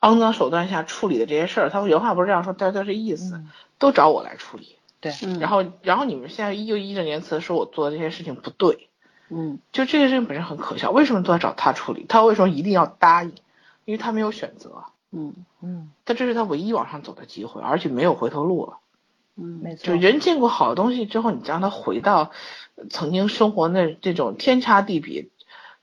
[0.00, 3.42] 肮脏手段下处理的这些事儿，他原话不是这样说，但是他这意思，
[3.78, 4.76] 都找我来处理。
[5.00, 8.90] 对，然后然后你们现在依旧义正言辞的说我做的这些事情不对，
[9.30, 12.04] 嗯，就这件事情本身很可笑，为什么都要找他处理？
[12.06, 13.32] 他为什么一定要答应？
[13.86, 18.76] 因为他没有选择，嗯嗯，但这是他唯一往上走的机会，而且没有回头路了。
[19.40, 19.86] 嗯，没错。
[19.86, 22.30] 就人见过好东西之后，你让他回到
[22.90, 25.28] 曾经生活那这种天差地别，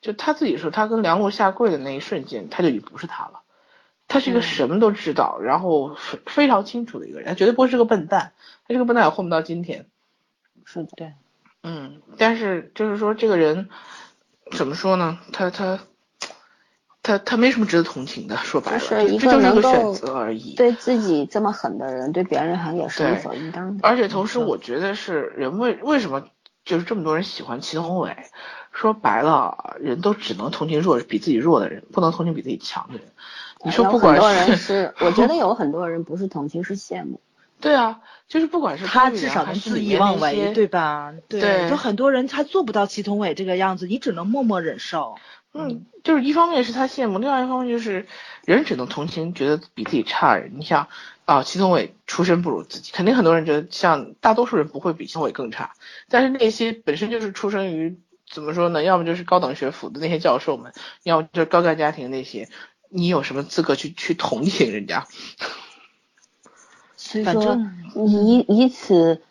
[0.01, 3.41] 就他自己说，他跟梁璐下跪的那一瞬间，他就已不是他了。
[4.07, 8.31] 他是一个什么都知道，然后非非常清楚的一个人，他绝对不会是个笨蛋，
[8.65, 9.87] 他这个笨蛋也混不到今天。
[10.63, 11.13] 是的，对，
[11.63, 13.67] 嗯，但是就是说这个人
[14.51, 15.19] 怎么说呢？
[15.33, 15.79] 他他
[17.07, 20.55] 他他没什么值得同情的，说白了，就是一个能够选择而已。
[20.55, 23.87] 对自己这么狠的人，对别人好像也是理所应当的。
[23.87, 26.27] 而且同时，我觉得是人为为什么
[26.65, 28.13] 就是这么多人喜欢祁同伟？
[28.73, 33.07] 说白了，人都只能同情弱比自己弱的人，不能同情比自己强的人。
[33.63, 34.17] 你说不管
[34.57, 37.21] 是，我觉得 有很多人不是同情，是羡慕。
[37.61, 41.13] 对啊，就是不管是他至少能恣意妄为，对吧？
[41.29, 45.15] 对，就很多人他做不到祁同伟这个样子，你只能默默忍受。
[45.57, 48.07] 嗯，就是一方面是他羡慕，另外一方面就是
[48.45, 50.53] 人只能同情觉得比自己差的人。
[50.57, 50.87] 你想
[51.25, 55.73] 啊，祁同伟出身不如自己，肯定很多人觉得像大多数人不会比祁同伟更差，
[56.09, 57.99] 但是那些本身就是出生于。
[58.29, 58.83] 怎么说呢？
[58.83, 62.49] 要么就是高等学府的那些教授们，要么就是高干家庭那些，
[62.89, 65.07] 你有什么资格去去同情人家？
[66.97, 67.57] 所以说，
[67.95, 69.21] 以以此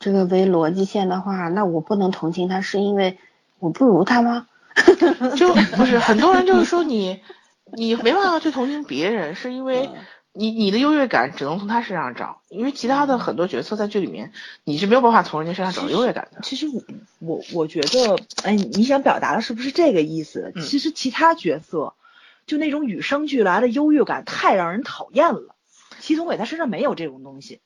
[0.00, 3.18] 这个为逻辑线的话，那我不能同情他，是因为
[3.60, 4.48] 我不如他吗？
[5.36, 7.20] 就不是很多人就是说你，
[7.76, 9.90] 你没办法去同情别人，是因为。
[10.32, 14.30] 你你的优越感只能从他身上找，因为其他的很多角色在剧里面
[14.62, 16.40] 你是没有办法从人家身上找优越感的。
[16.42, 16.80] 其实我
[17.18, 20.52] 我我觉得，哎，你想表达的是不是这个意思？
[20.62, 21.94] 其实其他角色
[22.46, 25.56] 就那种与生俱来的优越感太让人讨厌了。
[25.98, 27.58] 祁同伟他身上没有这种东西。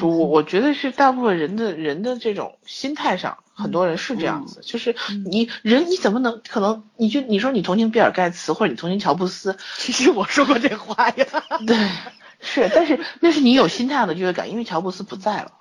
[0.00, 4.94] 我我觉得是大部分人的人的这种心态上，很多人是这样子，就是
[5.28, 11.26] 你人你怎么能可能你就你说你同情比尔盖茨或者你同情乔布斯，其实我说过这话呀，
[11.66, 11.76] 对，
[12.40, 15.52] 是，但是那是你有心态上的优越感，因为乔布斯不在了，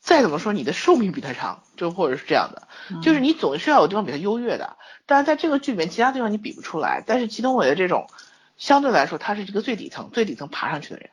[0.00, 2.66] 再怎么说你的寿命比他长，就或者是这样的，
[3.02, 4.76] 就是你总是要有地方比他优越的，
[5.06, 8.08] 但是在这个剧里面其他地方你比不出来，但是祁同伟的这种
[8.56, 11.10] 相对来说他是这个最底层最底层爬上去的人。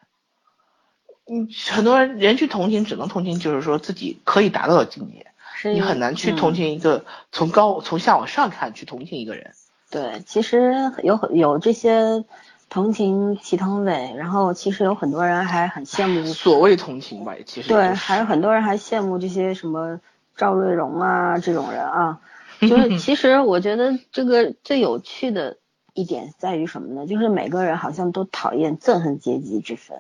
[1.26, 5.28] 嗯，很多人人去同情，只能同情就是说自己可以达到的境界，
[5.72, 9.52] 你很难去同情一个从高从下往上看去同情一个人。
[9.90, 12.26] 对，其实有很有这些
[12.68, 20.00] 同情祁同伟，然后其实有很多人还很羡慕所谓同情吧，其实对，还有很多人还羡慕这些什么
[20.36, 22.20] 赵瑞荣啊这种人啊，
[22.62, 25.58] 就是其实我觉得这个最有趣的
[25.94, 27.06] 一点在于什么呢？
[27.06, 30.00] 就是每个人好像都讨厌憎恨阶级之分。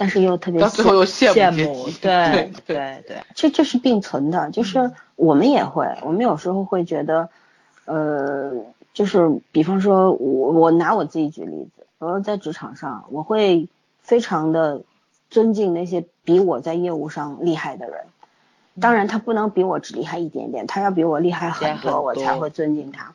[0.00, 7.28] 但是又特别羡慕， 对对对，这这是并存的，就是我们也会，我们有时候会觉得，
[7.84, 8.50] 呃，
[8.94, 13.68] 就是比方说，我我拿我自己举例子，我在职场上，我会
[14.00, 14.80] 非常的
[15.28, 18.06] 尊敬那些比我在业务上厉害的人，
[18.80, 23.12] 当然他不能比我只厉害一点点，他要比我厉害很多，我才会尊敬他。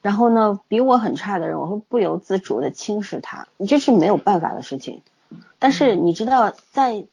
[0.00, 5.02] 然后呢，比我很差的人，我会不由自主的轻视他，这是没有办法的事情。
[5.58, 7.06] 但是你知道，在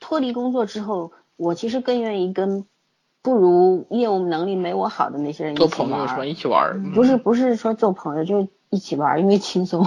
[0.00, 2.64] 脱离工作之后，我其实更愿意跟
[3.22, 6.28] 不如业务能力没我好的那些人一起玩。
[6.28, 6.92] 一起玩。
[6.92, 9.84] 不是不是说做朋友，就一起玩，因为轻松，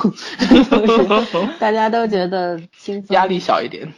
[1.60, 3.94] 大家都觉得轻松，压力小一点。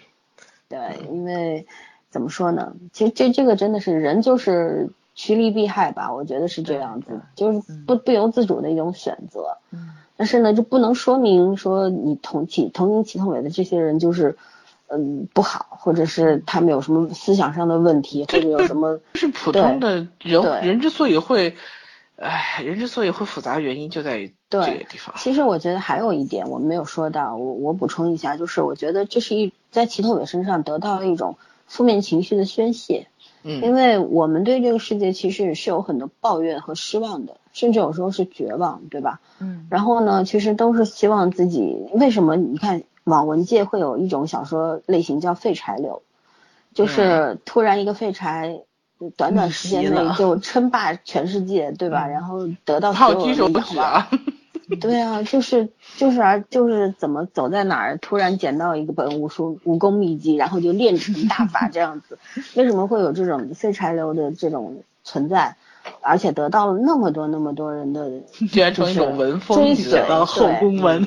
[0.67, 0.79] 对，
[1.11, 1.65] 因为
[2.09, 2.73] 怎么说呢？
[2.93, 4.89] 其实这这个真的是人就是
[5.21, 9.59] 趋利避害吧，我觉得是这样子，就是不不由自主的一种选择。
[9.69, 9.91] 嗯。
[10.17, 14.35] 但是呢，就不能说明说你同情同情祁同伟的这些人就是，
[14.87, 21.55] 嗯，不好，或者是他们有什么思想上的问题，或者有什么是普通的人人之所以会，
[22.15, 25.13] 唉，人之所以会复杂，原因就在于这个地方。
[25.19, 33.07] 其实我觉得还有一点我没有说到，我我补充一下，就是我觉得这是一在祁同伟身上得到了一种负面情绪的宣泄。
[33.43, 39.19] 嗯，因为我们对这个世界其实也是有很多抱怨和失望的，甚至有时候是绝望，对吧？
[39.39, 42.35] 嗯，然后呢，其实都是希望自己为什么？
[42.35, 46.03] 你看网文界会有一种小说类型叫废柴流，
[46.73, 48.61] 就是突然一个废柴，
[49.17, 52.07] 短短时间内就称霸全世界，对吧？
[52.07, 54.07] 然后得到所有的仰望。
[54.79, 62.17] 对啊，就是就是啊，就是怎么走在哪儿，突然捡到一个本武术武功秘籍，然后就练成大法这样子。
[62.55, 65.55] 为什么会有这种废柴流的这种存在，
[66.01, 71.03] 而且得到了那么多那么多人的居然成一种文风追随后宫文？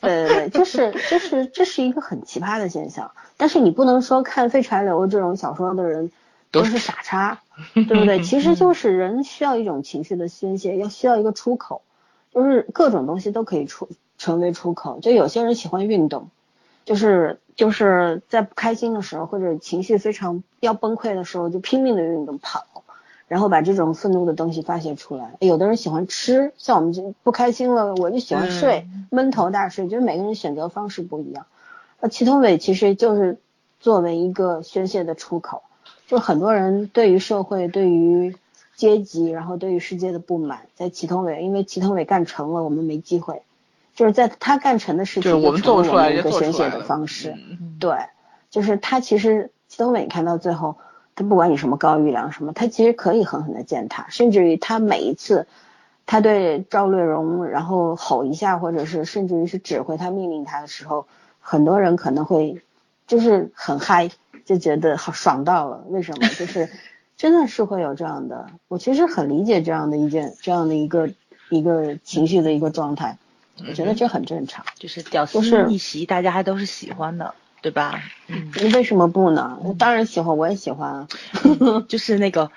[0.00, 3.10] 对对对，就是 就是这是一个很奇葩的现象。
[3.36, 6.10] 但是你不能说看废柴流这种小说的人
[6.50, 7.40] 都是傻叉，
[7.74, 8.22] 对不对？
[8.24, 11.82] 其实就是人需要一种情绪的宣泄，要需要一个出口。
[12.38, 16.28] 就是各种东西都可以出成为出口，就有些人喜欢运动，
[16.84, 22.64] 就是就是在不开心的时候或者情绪非常要崩溃的时候，就拼命的运动跑，
[23.26, 25.34] 然后把这种愤怒的东西发泄出来。
[25.40, 29.88] 有的人喜欢吃，像我们就不开心了，我就喜欢睡，闷头大睡。
[29.88, 31.46] 就是每个人选择方式不一样。
[32.00, 33.36] 那祁同伟其实就是
[33.80, 35.64] 作为一个宣泄的出口，
[36.06, 38.36] 就很多人对于社会、对于
[38.78, 43.42] 阶级，然后对于世界的不满，在祁同伟，因为祁同伟干成了，我们没机会。
[43.94, 47.34] 就是在他干成的事情，我们做出来一个宣泄的方式。
[47.80, 47.92] 对，
[48.48, 50.76] 就是他其实祁同伟看到最后，
[51.16, 55.46] 他不管你什么高育良什么，他其实可以狠狠的践踏，甚至于他每一次
[56.06, 61.06] 他对赵瑞荣然后吼一下，或者是甚至于是指挥他命令他的时候。
[61.40, 62.60] 很多人可能会
[63.06, 64.10] 就是很嗨，
[64.44, 65.82] 就觉得好爽到了。
[65.88, 66.28] 为什么？
[66.28, 66.68] 就是
[67.18, 68.46] 真的是会有这样的。
[68.68, 71.10] 我其实很理解这样的一件这样的一个
[71.50, 73.18] 一个情绪的一个状态。
[73.68, 74.64] 我觉得这很正常。
[74.76, 78.00] 就是屌丝逆袭，大家还都是喜欢的，对吧？
[78.28, 78.50] 嗯。
[78.54, 79.58] 你为什么不呢？
[79.78, 81.06] 当然喜欢，我也喜欢。
[81.88, 82.50] 就是那个。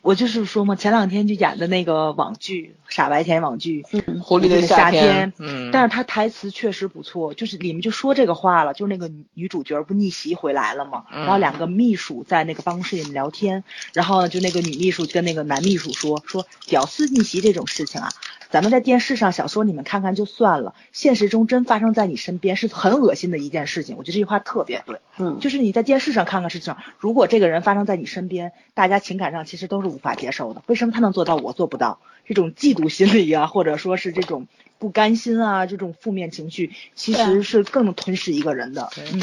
[0.00, 3.82] 我就是说嘛，前两天就演的那个网剧《傻白甜》网剧，
[4.20, 5.32] 《狐狸的夏天》。
[5.38, 18.08] 嗯，但是他台词确实不错，就是里面就说这个话了，就是那个女主角不逆袭回来了嘛，然后两个秘书在那个办公室里面聊天，然后呢，就那个女秘书跟那个男秘书说说屌丝逆袭这种事情啊。
[18.50, 23.98] 咱们在电视上、小说你们看看就算了，现实中真发生在你身边是很恶心的一件事情。
[23.98, 30.62] 我觉得这句话特别对，嗯，就是你在电视上看看事情，如果这个人发生在你身边，大家情感上其实都是无法接受的。
[30.66, 31.98] 为什么他能做到，我做不到？
[32.24, 34.46] 这种嫉妒心理啊，或者说是这种
[34.78, 38.90] 不甘心啊，这种负面情绪，其实是更能吞噬一个人的。
[39.14, 39.22] 嗯，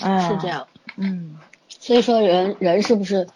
[0.00, 1.38] 哎，是这样，嗯，
[1.68, 3.26] 所以说人人是不是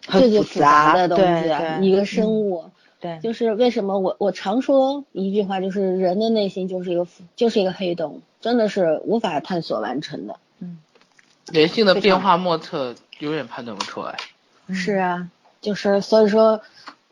[0.00, 2.70] 最最复杂的东西，啊一个生物。
[3.00, 10.38] 对，就是为什么我我常说一句话，就是人的内心就是一个就是一个黑洞，真的是无法探索完成的。
[10.60, 10.78] 嗯，
[11.52, 14.16] 人性的变化莫测，永远判断不出来。
[14.72, 16.60] 是啊，就是所以说，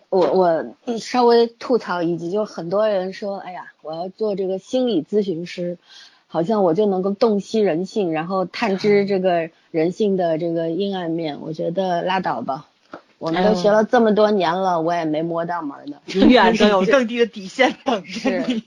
[0.08, 5.78] 我我稍微吐槽一句，就很多人说，哎呀，我要做这个心理咨询师，
[6.26, 11.40] 好像我就能够洞悉人性，然后探知这个人性的这个阴暗面。
[11.40, 12.66] 我觉得拉倒吧。
[13.18, 15.96] 我们都学了这么多年了，我也没摸到门呢。
[16.08, 18.62] 永远都有 更低的底线等着你，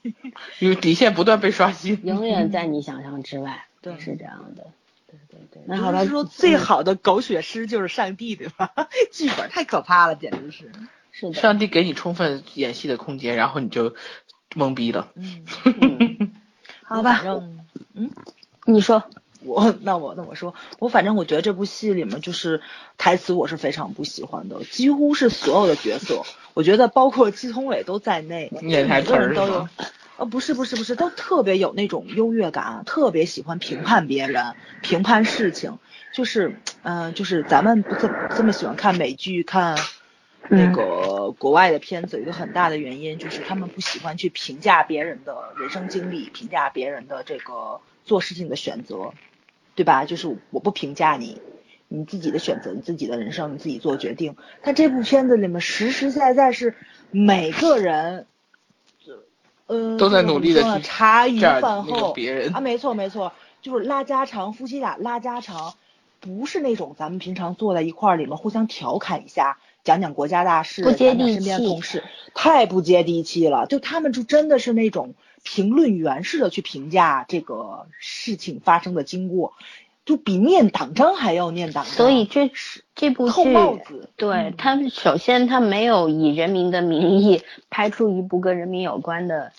[0.57, 1.99] 因为底线不断被刷新。
[2.03, 4.65] 永远在你想象之外，对，是这样的。
[5.37, 5.63] 对对对。
[5.67, 8.71] 那好了，说最好的狗血诗就是上帝，对吧？
[9.11, 10.71] 剧本太可怕了，简直是。
[11.11, 11.33] 是的。
[11.33, 13.95] 上帝给你充分演戏的空间，然后你就
[14.55, 15.09] 懵逼了。
[15.15, 16.31] 嗯。
[16.83, 17.21] 好吧。
[17.93, 18.11] 嗯。
[18.65, 19.03] 你说。
[19.41, 22.59] 我那我那我说我反正我觉得这部戏里面就是
[22.97, 26.23] 台词我是非常不喜欢的，几乎是所有的角色，
[26.55, 29.69] 我觉得包括季聪伟都在内，每个人都有，
[30.17, 35.79] 呃不是不是不是都特别有那种优越感，特别喜欢评判别人，评判事情，
[36.13, 39.77] 就是嗯就是咱们不这这么喜欢看美剧看
[40.49, 49.13] 那个国外的片子，有一个很大的原因就是他们不喜欢去评价别人的人生经历，评价别人的这个做事情的选择。
[49.75, 50.05] 对吧？
[50.05, 51.39] 就是我不评价你，
[51.87, 54.35] 你自己的选择，你自己的人生，你自己做决定。
[54.63, 56.73] 但这部片子里面实实在在是
[57.11, 58.25] 每个人，
[59.67, 65.75] 嗯，都在努力的去茶余饭后别人啊，没错没错，就是拉家常，夫妻俩拉家常，
[66.19, 72.03] 不是那种咱们平常坐在一块儿里面互相调侃一下，讲讲国家大事，不接地气，身边同事
[72.33, 73.67] 太不接地气了。
[73.67, 75.13] 就他们就真的是那种。
[75.43, 79.53] 评论员式的去评价这个事情发生的经过，
[80.07, 81.93] 就比念党章还要念党章。
[81.93, 83.43] 所以这是这部剧，
[84.15, 89.51] 对他们首先他没有以人民的名义拍出一部跟人民有关的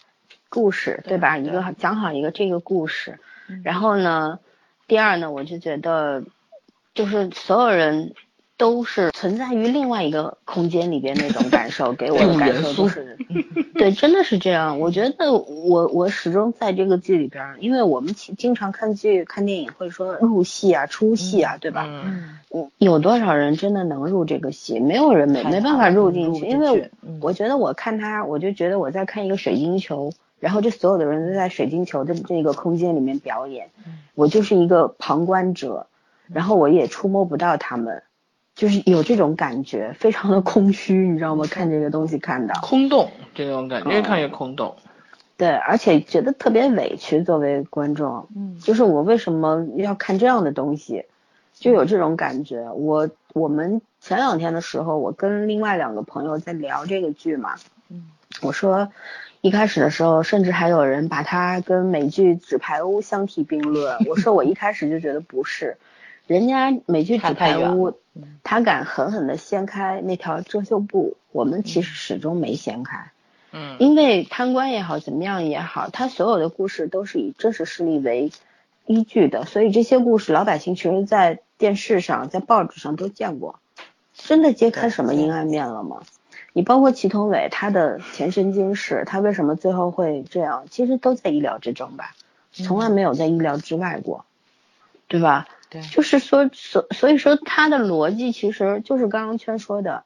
[0.49, 1.39] 故事，对吧？
[1.39, 3.21] 一个讲好一个这个故事，
[3.63, 4.41] 然后呢，
[4.89, 6.25] 第二呢，我就觉得
[6.95, 8.15] 就是所有人。
[8.59, 13.17] 都是存在于另外一个空间里边那种感受，给我的感受都是，
[13.75, 14.81] 对，真的是这样。
[14.81, 21.87] 我觉得我我始终在这个剧里边，因为我们经常看剧看电影会说入戏啊出戏啊，对吧？
[21.87, 22.41] 嗯，
[22.79, 24.81] 有多少人真的能入这个戏？
[24.81, 26.91] 没有人没没办法入进去，因为
[27.21, 33.71] 我觉得我看他，我就觉得我在看一个水晶球，然后这所有的人都在水晶球的这个空间里面表演，
[34.17, 35.87] 我就是一个旁观者，
[36.27, 38.03] 然后我也触摸不到他们。
[38.59, 41.47] 就是有这种感觉，非常的空虚，你知道吗？
[41.49, 44.75] 看这个东西看的空洞，这种感觉越看越空洞。
[45.37, 51.05] 对，而且觉得特别委屈，作为观众，嗯，就是我为什么要看这样的东西，
[51.55, 52.69] 就有这种感觉。
[52.73, 57.55] 我我们前两天的时候，我跟另外两个朋友在聊这个剧嘛，
[57.91, 58.07] 嗯，
[58.43, 58.91] 我说
[59.41, 63.97] 一开始的时候，甚至还有人把它跟美剧《纸牌屋》相提并论。
[64.07, 65.77] 我说我一开始就觉得不是。
[66.29, 67.99] 人家美剧纸牌屋，
[68.45, 73.11] 他敢狠狠的掀开那条遮羞布，我们其实始终没掀开。
[73.51, 78.31] 嗯，因为贪官也好，怎么样也好，他所有的故事都是以真实事例为
[78.85, 83.59] 依据的，所以这些故事老百姓其实，在电视上、在报纸上都见过。
[84.13, 86.03] 真的揭开什么阴暗面了吗？
[86.53, 90.67] 你包括祁同伟他的前身今世，他为什么最后会这样？
[90.69, 92.15] 其实都在意料之中吧，
[92.53, 94.27] 从来没有在意料之外过，
[95.07, 95.49] 对吧？
[95.71, 100.05] 对，就是说，所所以说他的逻辑其实就是刚刚圈说的。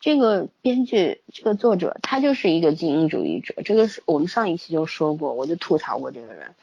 [0.00, 3.54] 这个编剧，这个作者，他就是一个精英主义者。
[3.64, 6.54] 这个是我们上一期就说过，我就吐槽过这个人。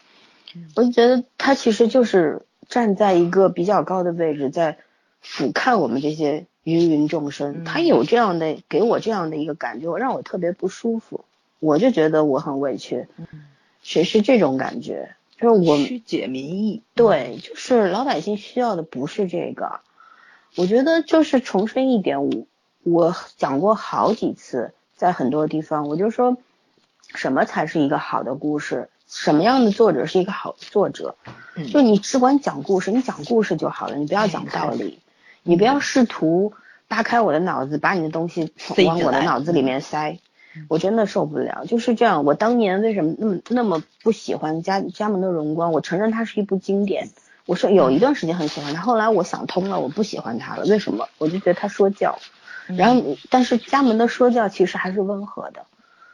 [0.73, 4.77] 我就觉得他其实就是站在一个比较高的位置，在
[5.19, 7.65] 俯瞰我们这些芸芸众生。
[7.65, 11.25] 他有这样的给我这样的一个感觉，让我特别不舒服。
[11.59, 13.05] 我就觉得我很委屈。
[13.81, 15.13] 谁是这种感觉？
[15.39, 16.81] 就是我曲解民意。
[16.93, 19.79] 对，就是老百姓需要的不是这个。
[20.55, 22.31] 我觉得就是重申一点，我。
[22.87, 26.37] 我讲过好几次，在很多地方，我就说，
[27.15, 28.89] 什么才是一个好的故事？
[29.07, 31.15] 什么样的作者是一个好作者？
[31.73, 34.99] 就你只管讲故事，你讲故事就好了，你不要讲道理，
[35.41, 36.53] 你不要试图
[36.87, 38.53] 扒开我的脑子，把你的东西
[38.85, 40.19] 往我的脑子里面塞，
[40.67, 41.65] 我真的受不了。
[41.67, 45.71] 就是这样，我当年为什么那么那么不喜欢家家门的荣光？
[45.71, 47.09] 我承认它是一部经典，
[47.45, 50.65] 我是有一段时间很喜欢它，后来我想通了，我不喜欢它了。
[50.65, 51.07] 为什么？
[51.17, 52.19] 我就觉得他说教。
[52.67, 55.65] 然后，但是家门的说教其实还是温和的。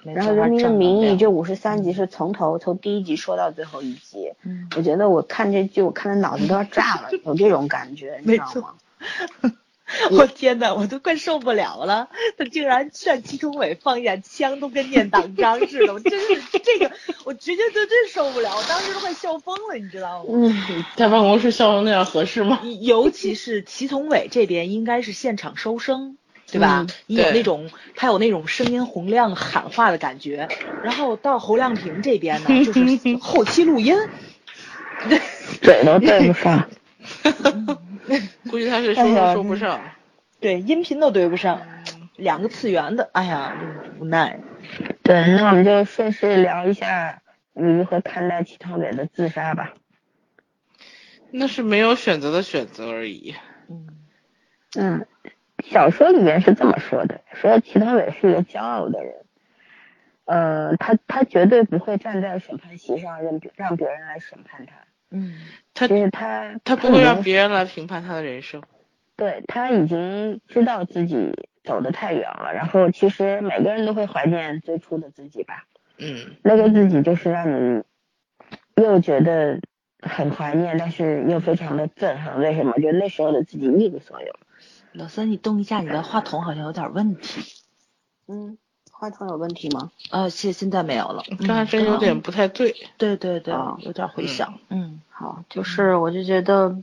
[0.03, 4.33] 然后《人民的名义》这五十三集是从头从第一集说到最后一集。
[4.43, 4.67] 嗯。
[4.75, 8.73] 我觉得我看这剧，我看的脑子都要炸了，有这种感觉，你知道吗？
[10.11, 12.09] 我天呐，我都快受不了了！
[12.37, 16.91] 他竟然劝祁同伟放下枪，都跟念党章似的，我真是这个，
[17.25, 20.29] 我直接就真受不了，我当时都快笑疯了，你知道吗？
[20.33, 22.59] 嗯，在办公室笑成那样合适吗？
[22.81, 26.17] 尤其是祁同伟这边，应该是现场收声。
[26.51, 26.85] 对吧？
[27.07, 30.49] 你有那种他有那种声音洪亮喊话的感觉，
[30.83, 33.95] 然后到侯亮平这边呢，就是 后期录音，
[35.61, 36.67] 嘴都对不上，
[38.49, 39.82] 估计他是说都说不上，
[40.39, 41.62] 对，音频都对不上，
[42.16, 43.56] 两个次元的，哎呀，
[43.99, 44.39] 无奈。
[45.04, 47.22] 对，那我们就顺势聊一下
[47.54, 49.74] 你如何看待祁同伟的自杀吧。
[51.32, 53.36] 那是没有选择的选择而已。
[53.70, 53.88] 嗯
[54.78, 55.08] 嗯。
[55.64, 59.14] 小说里面是这么说的，说祁同伟是一个骄傲的人，
[60.26, 64.74] 呃，他他绝对不会站在审判席上让让别人来审判他，
[65.12, 65.36] 嗯，
[65.74, 68.64] 他就是他他不会让别人来评判他的人生，
[69.16, 71.34] 对他已经知道自己
[71.64, 75.66] 走得太远了，然后其实每个人都会怀念最初的自己吧，
[75.97, 77.84] 嗯，那个自己就是让你
[78.76, 79.59] 又觉得
[79.99, 82.74] 很怀念，但是又非常的憎恨，为什么？
[82.80, 84.34] 就那时候的自己一无所有。
[84.93, 87.41] 老三，你动一下，你的话筒好像有点问题。
[88.28, 88.57] 嗯，
[89.02, 89.89] 话筒有问题吗？
[90.12, 91.24] 呃，现现在没有了。
[91.39, 92.76] 刚才声音有点不太对。
[92.99, 94.60] 对对对，有点回响。
[94.70, 96.78] 嗯，好，就是我就觉得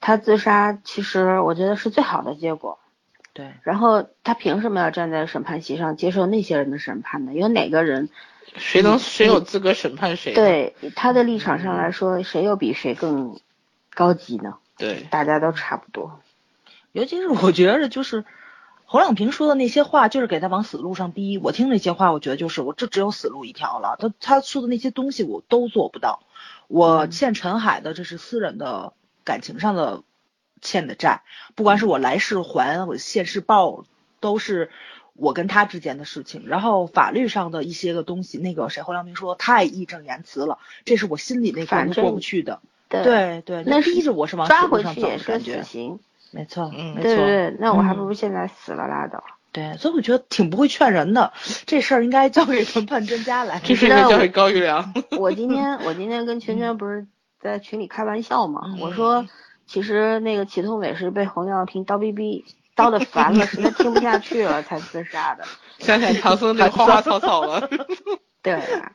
[0.00, 2.80] 他自杀，其实我觉得是最好的结果。
[3.32, 3.52] 对。
[3.62, 7.34] 然后他凭什么要站在审判席上接受那些人的审判呢？
[7.34, 8.08] 有哪个人？
[8.56, 10.34] 谁能谁有资格审判谁？
[10.34, 13.38] 对他的立场上来说，谁又比谁更
[13.94, 14.56] 高级呢？
[14.76, 16.18] 对，大家都差不多。
[16.90, 18.24] 尤其是我觉得，就是
[18.92, 21.38] 侯亮平说的那些话，就是给他往死路上逼。
[21.38, 23.96] 我听那些话，我觉得就是我这只有死路一条了。
[23.98, 26.20] 他他说的那些东西，我都做不到。
[26.68, 28.92] 我欠陈海的，这是私人的
[29.24, 30.02] 感情上的
[30.60, 31.22] 欠的债，
[31.54, 33.86] 不管是我来世还，我现世报，
[34.20, 34.68] 都是
[35.14, 36.44] 我跟他之间的事情。
[36.46, 42.60] 然后法律上的一些个东西，那个谁侯亮平说太义正言辞了，这是我心里那关过不去的。
[42.90, 45.64] 对对，那逼着我是往死路上走的感觉。
[46.32, 49.22] 没错，嗯，对对对，那我还不如现在死了拉倒。
[49.52, 51.32] 对，所以我觉得挺不会劝人的，
[51.66, 53.60] 这事儿应该交给谈判专家来。
[53.64, 54.94] 这事该交给高玉良。
[55.18, 57.06] 我今天我今天跟圈圈不是
[57.38, 59.26] 在群里开玩笑嘛，我说
[59.66, 65.44] 其实那个祁同伟是被洪耀平叨逼逼叨的烦了，实在听不下去了才自杀的。
[65.80, 67.68] 想想唐僧那花花草草了。
[68.42, 68.92] 对啊，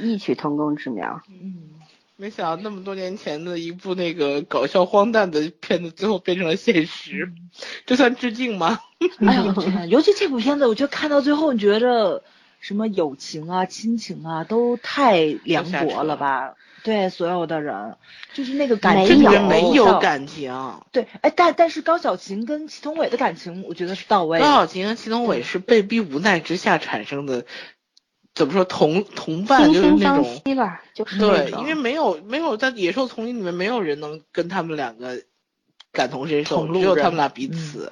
[0.00, 1.20] 异曲同工之妙。
[1.28, 1.75] 嗯。
[2.18, 7.30] 没想到那么多年前的一部那个搞笑荒诞的片子，最后变成了现实，
[7.84, 8.80] 这算致敬吗？
[9.18, 9.54] 哎呀，
[9.90, 12.22] 尤其这部片子，我觉得看到最后，你觉得
[12.58, 16.54] 什么友情啊、亲情啊，都太凉薄了吧？
[16.82, 17.96] 对，所有的人，
[18.32, 20.80] 就是那个感情没有感情。
[20.92, 24.38] 对，哎，但但是高小琴跟祁同伟的感情，我觉得是到位。
[24.38, 27.44] 高小琴跟祁同伟是被逼无奈之下产生的。
[28.36, 35.22] 怎么说同同伴就是那种吧，就是对，因为没有没有在野兽丛林里面没有人能跟他们两个
[35.90, 37.90] 感同身受，只有他们俩彼此。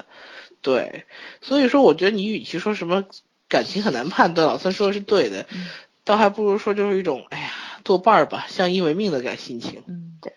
[0.60, 1.06] 对，
[1.40, 3.06] 所以说我觉得你与其说什么
[3.48, 5.46] 感情很难判断，老三说的是对的，
[6.04, 7.50] 倒还不如说就是一种哎呀
[7.82, 9.82] 作伴儿吧，相依为命的感心情。
[9.86, 10.34] 嗯，对，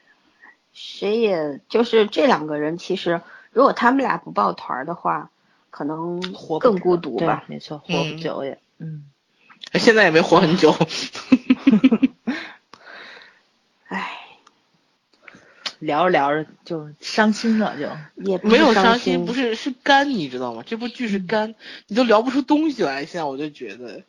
[0.72, 5.32] 谁也就是这两个人，其实如果他们俩不抱团的话，
[5.70, 7.43] 可能活更孤独吧。
[7.47, 8.58] 没错，活不久也。
[8.80, 9.05] 嗯，
[9.74, 10.76] 现在也没活很久。
[13.88, 14.11] 唉。
[15.80, 17.88] 聊着聊着就伤心了，就
[18.24, 20.63] 也没有伤心，不是是干，你知道吗？
[20.65, 21.53] 这部剧是干，
[21.86, 23.05] 你都聊不出东西来。
[23.05, 24.01] 现在我就觉得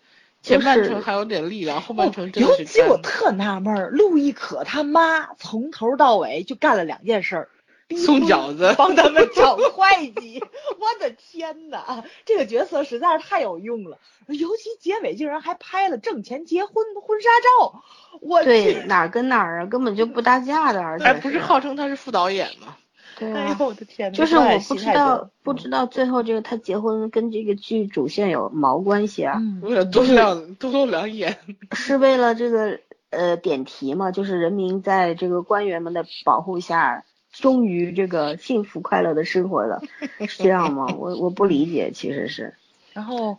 [0.43, 2.63] 前半程还有点力量，后半程真的是。
[2.63, 7.51] 尤其我特纳闷儿，陆亦可他妈从头到尾就干了两件事儿。
[7.97, 10.43] 送饺子，帮他们找会计，
[10.79, 17.83] 我的天呐，这个角色实在是太有用了，尤其结尾竟然还拍了挣钱结婚婚纱照，
[18.21, 22.77] 我对哪儿跟哪儿啊，根本就不搭架的，而且还不是号称他是副导演吗？
[23.19, 29.41] 对啊，我的天，就是我不知道不知道最后这个他结婚跟这个剧主线有毛关系啊？
[29.63, 31.39] 为了多亮多露两眼，
[31.73, 34.13] 是为了这个呃点题嘛？
[34.13, 37.05] 就是人民在这个官员们的保护下。
[37.41, 39.81] 终于这个幸福快乐的生活了，
[40.29, 40.87] 是这样吗？
[40.99, 42.55] 我我不理解，其实是。
[42.93, 43.39] 然后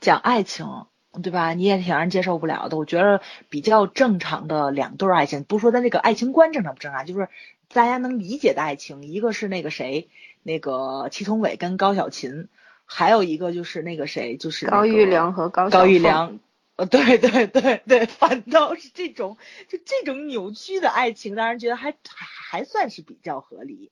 [0.00, 0.86] 讲爱情，
[1.22, 1.54] 对吧？
[1.54, 2.76] 你也挺让人接受不了的。
[2.76, 7.28] 我觉得比较正常的两对爱情，不是说咱这个爱情观正常不正常，就是
[7.72, 9.04] 大家能理解的爱情。
[9.04, 10.08] 一个是那个谁，
[10.42, 12.48] 那个祁同伟跟高小琴，
[12.86, 16.40] 还有一个就是那个谁，就是高玉良和高高育良。
[16.78, 19.36] 呃，对对对对，反倒是这种
[19.68, 23.90] 就这种扭曲的爱情，让人觉得还还算是比较合理。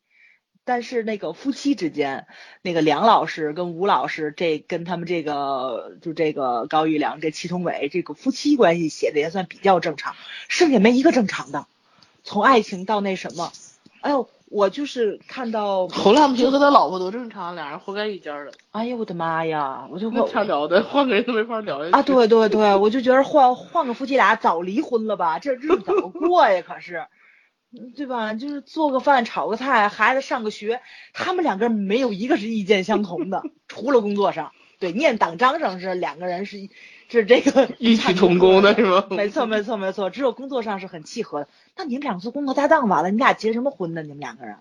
[0.62, 2.28] 但是那个夫妻之间，
[2.62, 10.14] 那个梁老师跟吴老师，这跟他们这个就这个高育良这祁同伟这个夫妻关系写的也算比较正常，
[10.46, 11.66] 剩下没一个正常的，
[12.22, 13.52] 从爱情到那什么，
[14.00, 14.30] 哎呦。
[14.48, 18.52] 我就是看到 侯浪平和他老婆多正常，俩人活该一家的。
[18.70, 19.88] 哎呀，我的妈呀！
[19.90, 22.02] 我就没法聊的，换个人都没法聊啊！
[22.02, 26.62] 对对对，我就觉得换换个夫妻俩早离婚了吧，这日子怎么过呀？
[26.66, 27.06] 可是，
[27.96, 28.34] 对吧？
[28.34, 30.80] 就是做个饭、炒个菜，孩子上个学，
[31.12, 34.52] 他们两个人没有一个是意见相同的， 除了工作上。
[34.78, 36.68] 对，念党章上是两个人是。
[37.08, 39.06] 是这个 异曲同工的是吗？
[39.12, 41.48] 没错没错没错，只有工作上是很契合的。
[41.76, 44.02] 那你们俩做工作搭档完了，你俩结什么婚呢？
[44.02, 44.56] 你们两个人？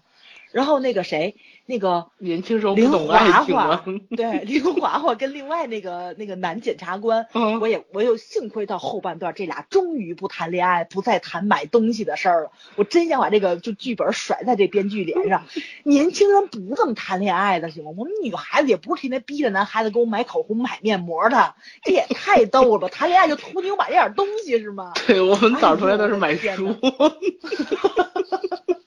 [0.51, 1.35] 然后那个谁，
[1.67, 3.83] 那个年轻时候林华华，
[4.15, 7.27] 对 林华华跟另外那个那个男检察官，
[7.59, 12.51] 我也我又幸亏到后半段，这俩终于不谈恋爱，不再谈买东西的事儿了。
[12.75, 15.45] 我真想把这个就剧本甩在这编剧脸上，
[15.83, 17.91] 年轻人不这么谈恋爱的行吗？
[17.97, 22.89] 我们女孩子也不是天天逼着男孩子给我买口红买面膜的，这也太逗了吧！
[22.91, 24.93] 谈恋爱就图你买这点东西是吗？
[25.07, 26.67] 对我们早出来都是买书。
[26.67, 26.77] 面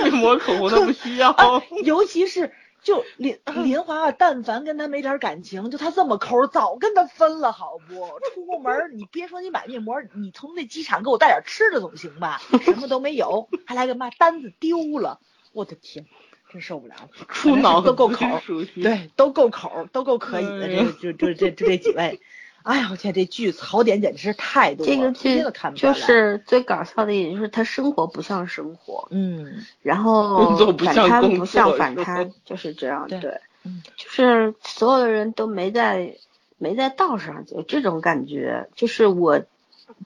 [0.12, 1.34] 膜口红都不需要，
[1.84, 7.94] 尤其是就林林华华，但凡跟他没点感情，就他这么抠，早跟他分了，好不？
[8.34, 12.40] 出过门，你别说你买面膜，你从那机场给我带点吃的总行吧？
[12.62, 15.20] 什么都没有，还来个嘛单子丢了，
[15.52, 16.06] 我的天，
[16.52, 17.08] 真受不了了。
[17.28, 18.26] 出脑子都够口，
[18.74, 20.68] 对，都够口，都够可以的，
[21.00, 22.20] 这就就这就这几位。
[22.64, 24.92] 哎呀，我天，这剧槽点简直是太多了。
[24.92, 25.44] 这个剧
[25.76, 36.16] 就是最搞笑的，也就是他生活不像生活，嗯，然后反贪不像反贪，就是这样，对，嗯，就是所有的人都没在
[36.56, 39.42] 没在道上，就这种感觉，就是我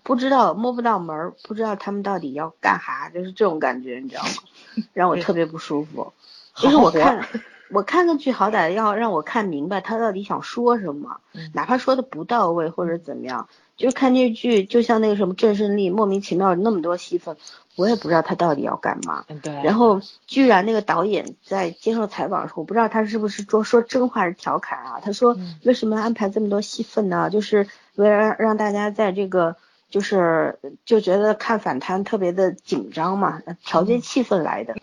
[0.02, 4.30] 不知道摸不到门，不知道他们到底要干哈，就是这种感觉，你知道吗？
[4.92, 6.12] 让我特别不舒服。
[6.56, 7.24] 就是我看。
[7.71, 11.21] 我看个剧，好歹要让我看明白他到底想说什么，
[11.53, 17.37] 哪怕说的不到位或者怎么样，就看这剧，就像那个什么郑胜利，莫名其妙那么多戏份，
[17.77, 19.25] 我也不知道他到底要干嘛。
[19.43, 19.53] 对。
[19.62, 25.01] 然后居然那个导演在接受采访的时候，我不知道他是不是说说真话是调侃啊？
[25.03, 27.31] 他说为什么安排这么多戏份呢？
[27.31, 27.66] 就是
[27.97, 29.57] 为了让让大家在这个。
[29.91, 34.75] 就是就觉得看反贪特别的紧张嘛，调节气氛来的。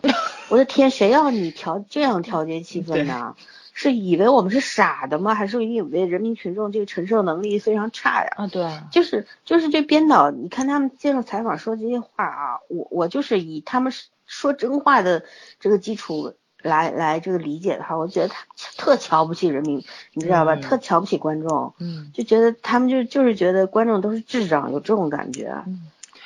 [0.48, 3.34] 我的天，谁要你调这样调节气氛呢？
[3.72, 5.34] 是以为我们是傻的吗？
[5.34, 8.30] 还是以为人民群众这个承受能力非常差呀？
[8.36, 13.92] 啊，对，就是就是这编导，你看他们接受采访说这些话啊，我我就是以他们
[14.26, 15.24] 说真话的
[15.60, 16.34] 这个基础。
[16.62, 18.44] 来来，这个理解的话，我觉得他
[18.76, 19.84] 特瞧不起人民，
[20.14, 20.56] 你知道吧？
[20.56, 25.62] 特瞧不起观众，嗯，就觉得他们就就是觉得观众都是智障，有这种感觉。
[25.66, 25.82] 嗯，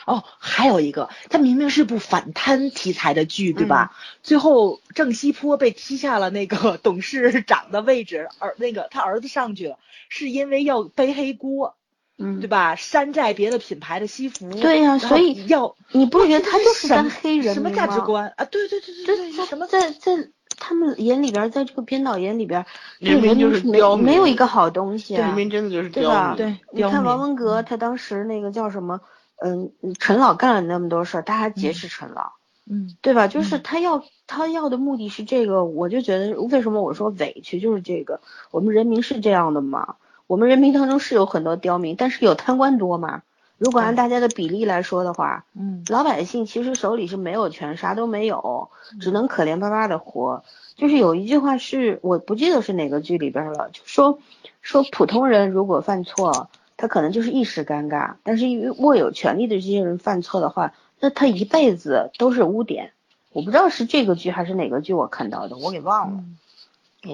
[0.06, 3.94] 哦，还有一个，他明明是部反贪题材的剧，对吧？
[4.22, 9.78] 最后郑西坡被踢下了那个 董事长的位置，而那个他儿子上去了，
[10.08, 11.74] 是因为要背黑锅。
[12.22, 12.76] 嗯，对吧？
[12.76, 18.44] 山寨别的品牌的西服，对呀，所以要你不觉得他就是在黑人什么价值观啊？
[18.44, 20.28] 对对对对对，在什么在在
[20.58, 22.66] 他们眼里边，在这个编导眼里边，
[22.98, 26.34] 人民就是没没有一个好东西啊，人民真的就是对吧？
[26.36, 29.00] 对，你看王文革，他当时那个叫什么？
[29.42, 32.32] 嗯，陈老干了那么多事儿，他还劫持陈老，
[32.70, 33.26] 嗯，对吧？
[33.26, 38.20] 就是他要他要的目的是这个，我就觉得为什么我说委屈就是这个，
[38.50, 39.96] 我们人民是这样的吗？
[40.26, 43.22] 我们人民当中是有很多刁民，但是有贪官多吗？
[43.56, 48.70] 如果按大家的比例来说的话，嗯，老百姓其实手里是没有权，啥都没有，
[49.00, 50.44] 只能可怜巴巴的活。
[50.76, 54.18] 就是有一句话是我不记得是哪个剧里边了，就说
[54.62, 56.48] 说普通人如果犯错。
[56.80, 62.92] 他可能就是一时尴尬，但是因为握有权力的这些人犯错的话，那他一辈子都是污点。
[63.32, 66.24] 我不知道是这个剧还是哪个剧我看到的，我给忘了。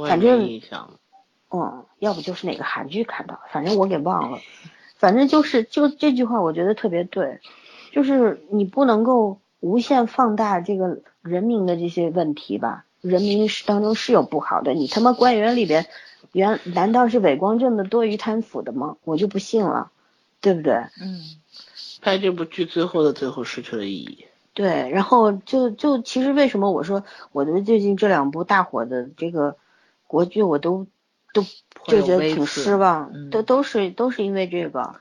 [0.09, 0.91] 反正印象。
[1.51, 4.39] 嗯，要不就是哪个韩剧看到，反正我给忘了。
[4.99, 7.41] 反正就是就这句话，我觉得特别对，
[7.91, 12.85] 就是你不能够无限放大这个人民的这些问题吧？
[13.01, 15.87] 人民是当中是有不好的，你他妈官员里边。
[16.33, 18.97] 原难道是伪光正的多于贪腐的吗？
[19.05, 19.91] 我就不信了，
[20.41, 20.75] 对不对？
[21.01, 21.21] 嗯，
[22.01, 24.27] 拍这部剧最后的最后失去了意义。
[24.53, 29.57] 对，然后就就其实为什么我说我的最近这两部大火的这个
[30.07, 30.87] 国剧我都
[31.33, 31.43] 都
[31.87, 34.97] 就觉得挺失望，都都是都是因为这个，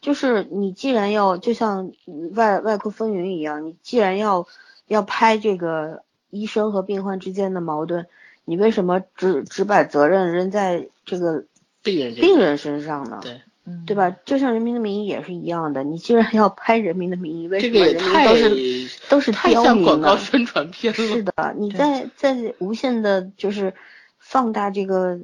[0.00, 1.92] 就是你既然要就像
[2.34, 4.46] 外外科风云一样，你既然要
[4.86, 8.06] 要拍这个医生和病患之间的矛盾。
[8.48, 11.44] 你为什么只只把责任扔在这个
[11.82, 13.18] 病人病人身上呢？
[13.20, 13.42] 对，
[13.86, 14.16] 对吧？
[14.24, 19.88] 就像《人民的名义》也是一样的，你既然要拍《人民的名义》，为什么人民都是都是刁民呢？
[19.88, 23.74] 广告宣传片是的，你在在无限的，就是
[24.20, 25.18] 放大这个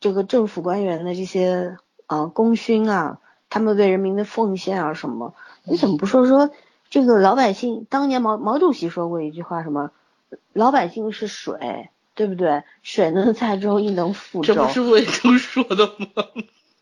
[0.00, 1.76] 这个政府官员的这些
[2.06, 3.20] 啊功勋啊，
[3.50, 5.34] 他们为人民的奉献啊什么？
[5.64, 6.50] 你怎么不说说
[6.88, 7.86] 这个老百姓？
[7.90, 9.90] 当年毛毛主席说过一句话，什么？
[10.54, 11.90] 老百姓是水。
[12.20, 12.62] 对不对？
[12.82, 14.52] 水能载舟，亦能覆舟。
[14.52, 16.22] 这不是魏征说的吗？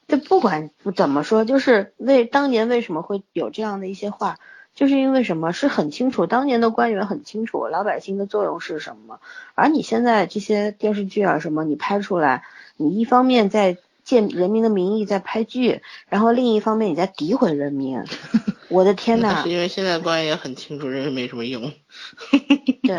[0.09, 4.41] 这不管怎么说，就是为当年为什么会有这样的一些话，
[4.75, 5.53] 就是因为什么？
[5.53, 9.21] 是很清楚，当年的官员很清楚老百姓的作用是什么。
[9.55, 12.43] 而你现在这些电视剧啊什么，你拍出来，
[12.77, 13.77] 你一方面在
[14.09, 18.03] 借人民的名义在拍剧，然后另一方面你在诋毁人民。
[18.71, 19.43] 我的天呐！
[19.43, 21.73] 是因为现在官员也很清楚，人民没什么用。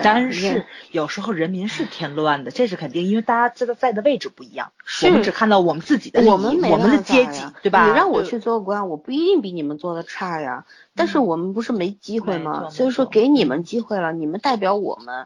[0.03, 4.71] 但是有时候人民是添乱的，这是肯定，因为大家这个在的位置不一样。
[5.03, 7.87] 我们只看到我们自己的，我们我们的阶级，对吧？
[7.87, 10.65] 你让我去做官，我不一定比你们做的差呀。
[10.95, 12.69] 但是我们不是没机会吗？
[12.69, 15.25] 所以说给你们机会了，你们代表我们，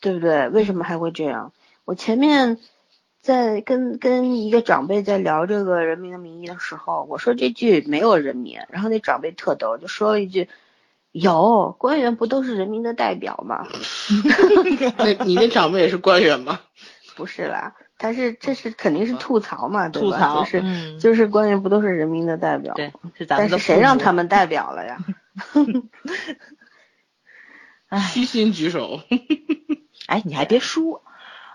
[0.00, 0.48] 对不对？
[0.48, 1.52] 为什么还会这样？
[1.84, 2.58] 我前面。
[3.28, 10.48] 在跟跟一个长辈在聊这个《人民的名义》的时候，我说这句没有人民，然后那长辈特逗，就说了一句
[11.12, 13.68] ：“有官员不都是人民的代表吗？”
[14.96, 16.60] 那你那长辈也是官员吗？
[17.16, 20.36] 不是啦，他是这是肯定是吐槽嘛，对吧？
[20.40, 22.72] 就是就是官员不都是人民的代表？
[22.76, 22.90] 对，
[23.28, 24.96] 但是谁让他们代表了呀？
[28.10, 29.02] 虚心举手。
[30.06, 31.02] 哎，你还别说。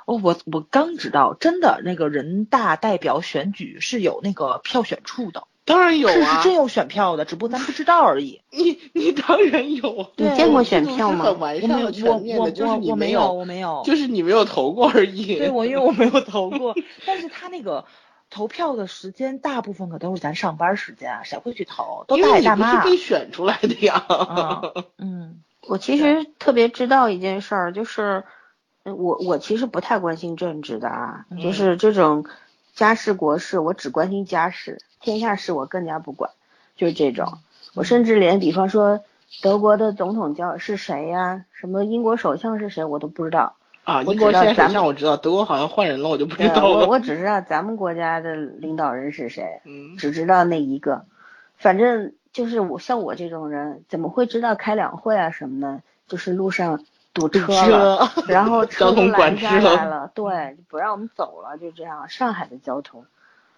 [0.05, 8.41] 哦，我我刚知道，真的那个人大代表选举是有那个票选处的，当然有啊，是真有选票的，只不过咱不知道而已。
[8.51, 11.25] 你你当然有，你见过选票吗？
[11.25, 15.37] 很完善的、全面的，就是你没有，我没有，就是你没有投过而已。
[15.37, 16.75] 对，我因为我没有投过，
[17.07, 17.85] 但是他那个
[18.29, 22.03] 投票的时间大部分可都是咱上班时间啊，谁会去投？
[22.09, 22.83] 都大爷大妈。
[22.83, 24.05] 是被选出来的呀。
[24.97, 28.25] 嗯，我其实特别知道一件事儿，就是。
[28.83, 32.25] 我我其实不太关心政治的啊，就是这种
[32.75, 36.31] 家事国事，我只关心家事，天下事我更加不管，
[36.75, 37.37] 就是这种。
[37.73, 38.99] 我甚至连比方说
[39.41, 43.55] 德国的总统叫是谁呀，什么英国首相是谁，我都不知道。
[43.85, 46.79] 啊，英国首相我知道，德国好像换人了，我就不知道了。
[46.79, 49.61] 我我只知道咱们国家的领导人是谁，
[49.97, 51.05] 只知道那一个。
[51.57, 55.81] 反正就是我像我这种人，怎么会知道开两会啊什么的？
[56.09, 56.83] 就是路上。
[57.13, 62.09] 堵车了， 然后车都拦下来了，对，不让我们走了，就这样。
[62.09, 63.05] 上海的交通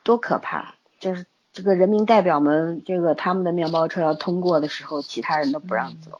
[0.03, 0.75] 多可怕！
[0.99, 6.19] 就是这个人民代表们，这个他们的面包车要通过的时候，其他人都不让走。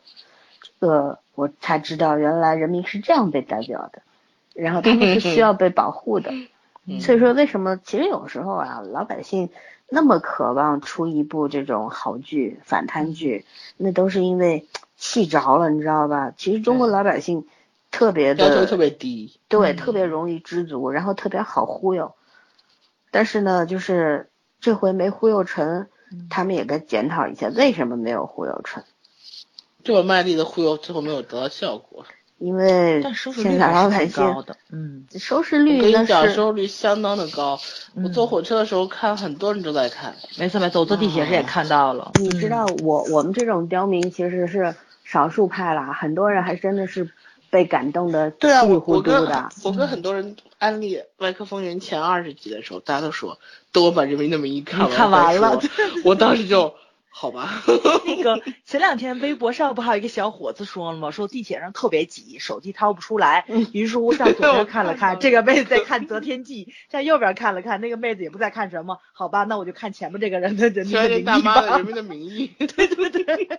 [0.62, 4.02] 这个我才知道，原来人民是这样被代表的，
[4.54, 6.32] 然后他们是需要被保护的。
[7.02, 9.50] 所以说，为什么其实有时候啊，老百姓
[9.90, 13.44] 那么渴望出一部这种好剧、反贪剧，
[13.76, 14.66] 那都是因为。
[15.06, 16.34] 气着了，你知道吧？
[16.36, 17.46] 其实中国老百姓
[17.92, 22.14] 特别的要求特别低，对，特别容易知足，然后特别好忽悠。
[23.12, 24.30] 但是呢，就是
[24.60, 25.88] 这回没忽悠成，
[26.32, 28.84] 他们也该检讨一下为什么没有忽悠成。
[29.84, 32.06] 这么卖力的忽悠，最后没有得到效果。
[32.38, 33.02] 因为
[33.34, 37.58] 现在老百姓，嗯，收视率我跟你讲，收视率相当的高。
[38.04, 40.14] 我坐火车的时候看，很多人都在看。
[40.38, 42.12] 没错没错，我坐地铁时也看到了。
[42.16, 44.76] 你知道，我我们这种刁民其实是
[45.06, 47.10] 少数派啦，很多人还真的是
[47.50, 49.50] 被感动的稀里糊涂的。
[49.64, 53.38] 我跟很多人安利《外科风云》前二十集的时候，大家都说
[53.72, 55.62] 等我把《人民那么一》看完看完了，
[56.04, 56.74] 我当时就。
[57.18, 57.64] 好吧，
[58.06, 61.12] 那个前两天微博上不还有一个小伙子说了吗？
[61.12, 63.46] 说地铁上特别挤，手机掏不出来。
[63.72, 69.00] 于是乎向左边 看了看，这个妹子在看《择天记》；向右边看了看，那个妹子也不在看什么。
[69.14, 71.78] 好吧，那我就看前面这个人的人民的名义吧。
[71.78, 73.50] 人民的名义， 对对对，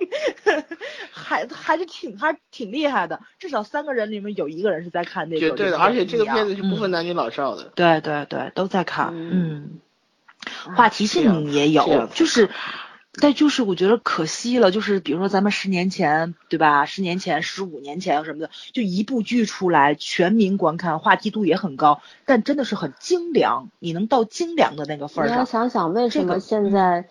[1.10, 5.40] 还还是挺还挺厉害的，至少三个人里面有一个人是在看那个。
[5.40, 7.72] 绝对的，而且这个片子是不分男女老少的。
[7.74, 9.14] 对对对，都在看。
[9.14, 9.80] 嗯，
[10.76, 12.50] 话题性也有，就是。
[13.20, 16.84] 但就是我觉得可惜了，就是比如说咱们十年前，对吧？
[16.84, 25.36] 十年前、十五年前什么的，就一部剧出来，全民观看，话题度也很高，但真的是很精良，你能到精良的那个份儿上。
[25.36, 27.08] 你要想想为什么现在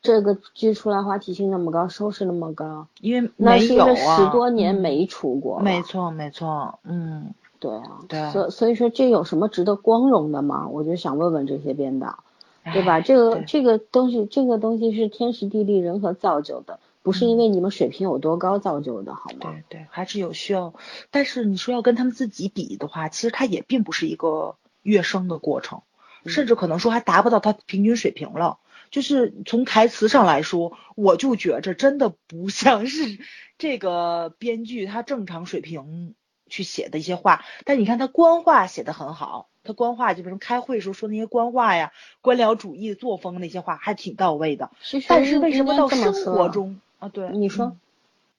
[0.00, 2.86] 这个剧出来话题性那么高，收视那么高？
[3.00, 5.60] 因为那是因为十多年没出过。
[5.60, 8.30] 没错，没错，嗯，对啊，对啊。
[8.30, 10.68] 所所以说这有什么值得光荣的吗？
[10.68, 12.24] 我就想问问这些编导。
[12.64, 13.00] 对吧？
[13.00, 19.38] 这个这个东西，这个东西是天时地利人和造就的，不是因为你们水平有多高造就的，好吗？
[19.40, 20.74] 对对，还是有需要。
[21.10, 25.82] 但是你说要跟他们自己比的话，其实它也并不是一个跃升的过程，
[26.26, 28.58] 甚至可能说还达不到他平均水平了。
[28.90, 33.18] 就是从台词上来说，我就觉着真的不像是
[33.56, 36.14] 这个编剧他正常水平
[36.48, 37.42] 去写的一些话。
[37.64, 39.48] 但你看他官话写的很好。
[39.64, 44.70] 他官话，就比如开会时候说那些官话呀，官僚主义作风那些话还挺到位的。
[45.08, 47.08] 但是为什么到生活中啊？
[47.08, 47.76] 对，你说，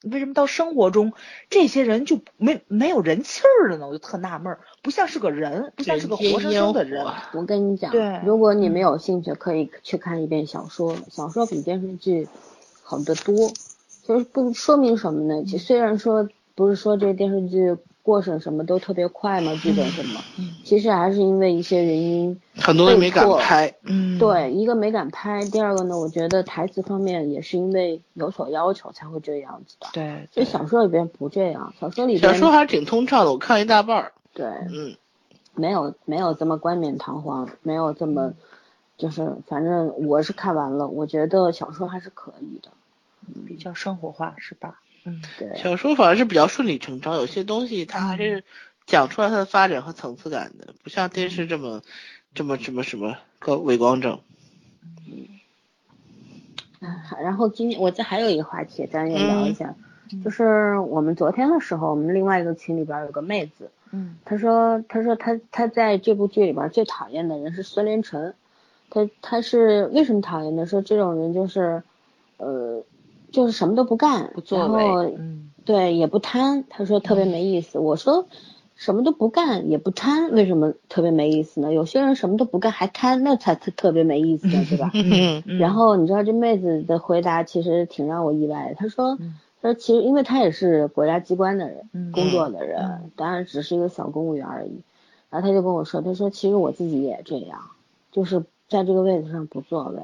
[0.01, 1.13] 为什么到生活中
[1.49, 3.87] 这些人就没没有人气儿了呢？
[3.87, 7.05] 我就特纳闷儿，不像是个人，不像是个活生生的人。
[7.33, 12.27] 我跟你讲，对，如果你没有兴趣，可以去看一遍小说，小说比电视剧
[12.83, 13.53] 好得多。
[14.05, 15.45] 就是不说明什么呢？
[15.45, 17.77] 其虽然说不是说这个电视剧。
[18.03, 20.21] 过审什么都特别快嘛，剧本什么，
[20.63, 23.73] 其实还是因为一些原因，很多人没敢拍。
[23.83, 29.87] 嗯，对，一个没敢拍，第二个呢，我觉得台词方面也是因为有所要求才会这样子的。
[29.93, 34.11] 对，所以小说里边不这样，小说里边小说还是挺通畅的，我看一大半儿。
[34.33, 34.97] 对，嗯，
[35.55, 38.33] 没有没有这么冠冕堂皇，没有这么，
[38.97, 42.69] 就是反正我是看完了，我觉得小说还是可以的，
[43.47, 44.81] 比较生活化，是吧？
[45.05, 48.43] 嗯，对，小说反而是比较顺理成章，有些东西它还是
[48.85, 51.81] 讲出来它的发展和层次感的，不像电视这么
[52.33, 54.21] 这么什么什么个伪光正。
[55.05, 55.27] 嗯，
[57.21, 59.75] 然后今天我这还有一个话题，咱也聊一下，
[60.23, 68.33] 就是我们昨天的时候，我们另外一个群里边有个妹子，嗯，她说她说她她在这部剧里边最讨厌的人是孙连成，
[68.89, 70.65] 她她是为什么讨厌呢？
[70.65, 71.83] 说这种人就是
[72.37, 72.81] 呃。
[73.33, 75.03] 就是什么都不干，然后，
[75.65, 76.63] 对，也不贪。
[76.69, 77.79] 他说特别没意思。
[77.79, 78.27] 我说
[78.75, 81.73] 什么都不干也不贪，为什么特别没意思呢？
[81.73, 84.91] 有些人什么都不干还贪，那才特特别没意思呢，对吧？
[85.59, 88.75] 然后你知道这妹子的回答其实挺让我意外的。
[88.75, 89.17] 她说，
[89.61, 92.81] 她说其实因为她也是国家机关的人，工作的人，
[93.15, 94.81] 当然只是一个小公务员而已。
[95.31, 97.61] 然后她就跟我说，她说其实我自己也这样，
[98.11, 100.01] 就是在这个位子上不作为。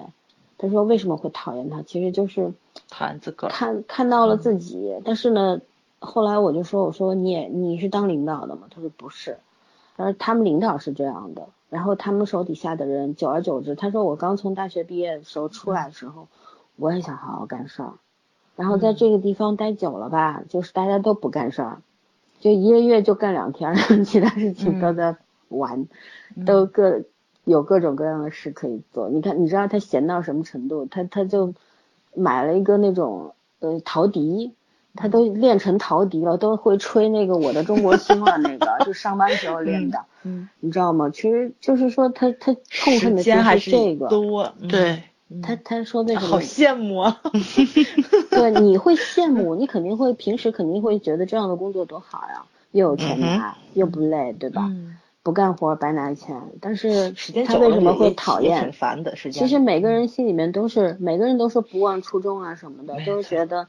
[0.57, 1.81] 她说为什么会讨厌他？
[1.83, 2.51] 其实就是
[2.89, 5.59] 谈自个看看到了自己，但是呢，
[5.99, 8.67] 后来我就说我说你也你是当领导的吗？
[8.69, 9.37] 他说不是，
[9.97, 16.27] 他说他们领导是这样的，然后他们手底下的人久而久之，他说我刚从大学毕业的时候出来的时候，
[16.75, 17.93] 我也想好好干事儿，
[18.55, 21.81] 然后在这个地方待久了吧，就是大家都不干事儿，
[22.39, 23.75] 就一个月就干两天，
[24.05, 25.17] 其他事情都在
[25.47, 25.87] 玩，
[26.45, 27.03] 都各。
[27.45, 30.85] 有各种各样的事可以做，你看，你知道他闲到什么程度？
[30.85, 31.55] 他他就
[32.13, 34.53] 买了一个那种呃陶笛，
[34.95, 41.09] 他都练成陶笛了，都会吹那个我的中国心了，那个就上班时候练的，嗯，你知道吗？
[41.09, 45.03] 其实就是说他他痛恨的就是这个，多，对，
[45.41, 46.27] 他他说那什么？
[46.27, 47.21] 好羡慕啊，
[48.29, 54.71] 对，你会羡慕，你肯定会平时肯定会觉得这样的工作多好呀，又有钱拿，又不累，对吧？
[55.21, 57.11] 不干活白拿钱，但是
[57.45, 58.71] 他为什么会讨厌？
[58.71, 63.67] 烦的，其实每个人心里面都是，每个人都说不忘初衷啊什么的，都是觉得，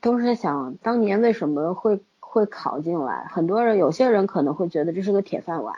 [0.00, 3.26] 都是想当年为什么会会考进来。
[3.30, 5.76] 很多人，有些人可能会觉得这是个铁饭碗，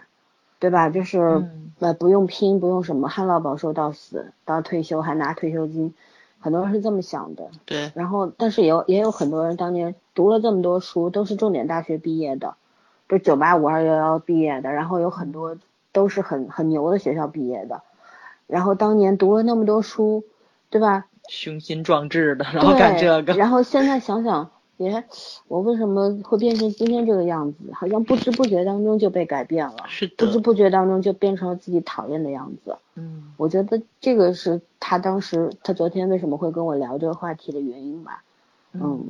[0.58, 0.90] 对吧？
[0.90, 1.48] 就是
[1.78, 5.94] 呃不用拼，不用什么，旱涝保收到死，到退休还拿退休金。
[6.38, 7.48] 很多人是这么想的。
[7.64, 7.92] 对。
[7.94, 12.56] 然后，但是也有也有很多人当年读了这么多书，都是重点大学毕业的，
[13.08, 15.56] 就九八五二幺幺毕业的，然后有很多
[15.92, 17.82] 都是很很牛的学校毕业的，
[18.46, 20.24] 然后当年读了那么多书，
[20.70, 21.06] 对吧？
[21.28, 23.34] 雄心壮志的，然后干这个。
[23.34, 24.50] 然后现在想想。
[24.78, 25.04] 也，
[25.48, 27.72] 我为什么会变成今天这个样子？
[27.72, 32.76] 好像不知不觉当中就被改变了，是的，不知不觉当中就变成了自己讨厌的样子。
[32.94, 38.22] 嗯，我觉得这个是他当时，他昨天为什么会跟我聊这个话题的原因吧。
[38.74, 39.02] 嗯，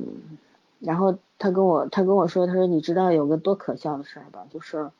[0.79, 4.45] 然后他跟我，他跟我说，他说你知道有个多可笑的事儿吧？
[4.51, 4.91] 就是。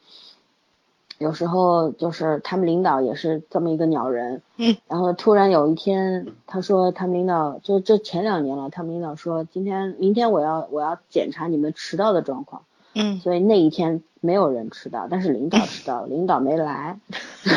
[1.20, 17.00] 有时候就是他们领导也是这么一个鸟人， 嗯，然后突然有一天，他说他们领导就这前两年了，他们领导说今天明天我要我要检查你们迟到的状况，嗯，所以那一天没有人迟到，但是领导迟到， 领导没来，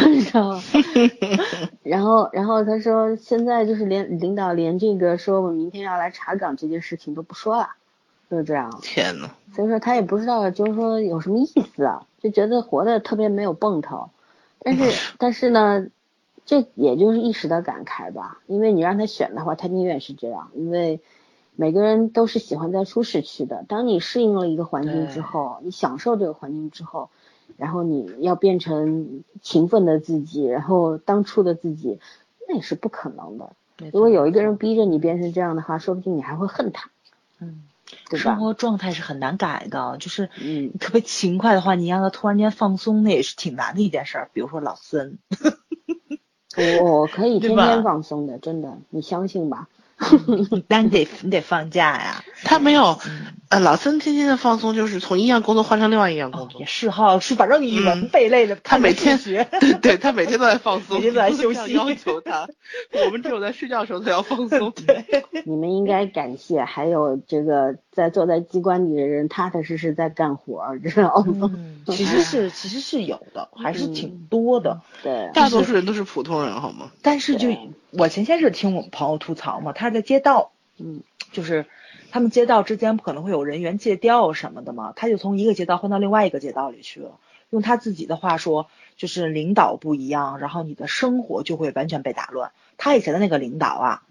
[0.09, 0.63] 你知道吗？
[1.83, 7.69] 然后然后他说现在就是连领导连这个说我明天要来查岗这件事情都不说了，
[8.31, 8.79] 就是这样。
[8.81, 12.07] 天呐，所以说他也不知道就是说有什么意思啊。
[12.23, 14.11] 就觉得活得特别没有奔头，
[14.59, 15.87] 但是但是呢，
[16.45, 18.43] 这也就是一时的感慨吧。
[18.47, 20.51] 因为你让他选的话，他宁愿是这样。
[20.53, 21.01] 因为
[21.57, 23.65] 每个人都是喜欢在舒适区的。
[23.67, 27.09] 当你适应了一个环境之后，你享受这个环境之后，
[27.57, 32.01] 然后你要变成勤奋的自己，然后当初的自己，
[32.47, 33.53] 那也是不可能的。
[33.95, 36.91] 如果有一个人逼着你变成这样的话，说不定你还会恨他。
[37.39, 37.63] 嗯。
[38.17, 44.31] 生活状态是很难改的，就是嗯，特别勤快的话，你让他突然间放松，那也是挺难的一件事儿。
[44.33, 45.19] 比如说老孙，
[46.83, 49.69] 我可以 天天放松的，真的，你相信吧。
[50.67, 52.25] 但你得你得放假呀。
[52.43, 52.99] 他没有，
[53.51, 56.61] 呃，老孙天天的放松就是从一样工作换成另外一样工作。
[56.61, 61.73] 也是哈，是反正语文背累了，他每天学，对对，他每天都在放 松，每天都在休息。
[61.75, 62.49] 要求他，
[63.05, 64.71] 我们只有在睡觉的时候才要放 松。
[64.71, 65.05] 对，
[65.45, 71.51] 你们应该感谢还有这个在坐在机关里的人，踏踏实实在干活，知道吗？
[71.87, 74.81] 其实是其实是有的，还是挺多的。
[75.03, 76.93] 对，大多数人都是普通人，好吗？
[77.03, 77.49] 但是就
[77.91, 79.91] 我前些日听我们朋友吐槽嘛，他。
[79.91, 81.01] 在街道，嗯，
[81.33, 81.67] 就是
[82.11, 87.13] 他们街道之间不可能会有人员借调什么的嘛，他就从一个街道换到另外一个街道里去了。
[87.51, 92.53] 用他自己的话说，就是领导不一样，然后你的生活就会完全被打乱。
[92.79, 94.03] 他以前的那个领导啊，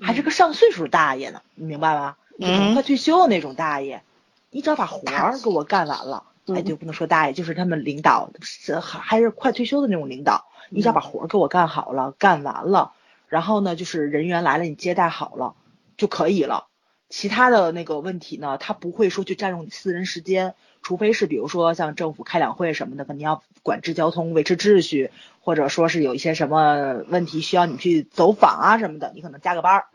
[0.00, 2.16] 还是个上岁数的大爷呢，你明白吗？
[2.38, 4.02] 嗯，快退休的那种大爷，
[4.50, 12.92] 你只要把活儿给我干完了，哎，就不能说大爷，就是他们领导是还是快退休的那种领导，你只要把活儿给我干好了，干完了。
[13.28, 15.54] 然后呢，就是人员来了，你接待好了
[15.96, 16.66] 就可以了。
[17.10, 25.10] 其他的那个问题呢，他不会说去占用你私人时间，除非是比如说像政府开两会什么的，可能要管制交通、维持秩序，
[25.42, 29.86] 或者说是有一些什么问题需要你去走访啊什么的，你可能加个班儿，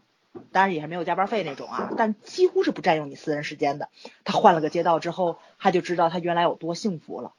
[0.52, 3.90] 当然也是没有加班费那种啊，但几乎是不占用你私人时间的。
[4.26, 7.32] 他换了个街道之后，他就知道他原来有多幸福了，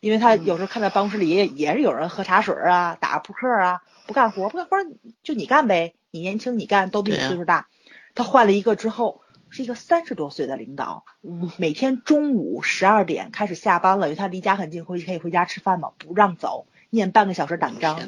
[0.00, 3.82] 因为他有时候看到办公室里也也是有人喝茶水啊、打扑克啊。
[4.06, 5.94] 不干活，不干活就你干呗。
[6.10, 7.68] 你年轻，你干都比你岁数大。
[8.16, 9.19] 他换了一个之后，
[9.50, 11.04] 是一个三十多岁的领导，
[11.58, 17.98] 每天中午十二点开始下班了，因为他离家很近，回去可以回家吃饭嘛，不让走，念半个小时党章。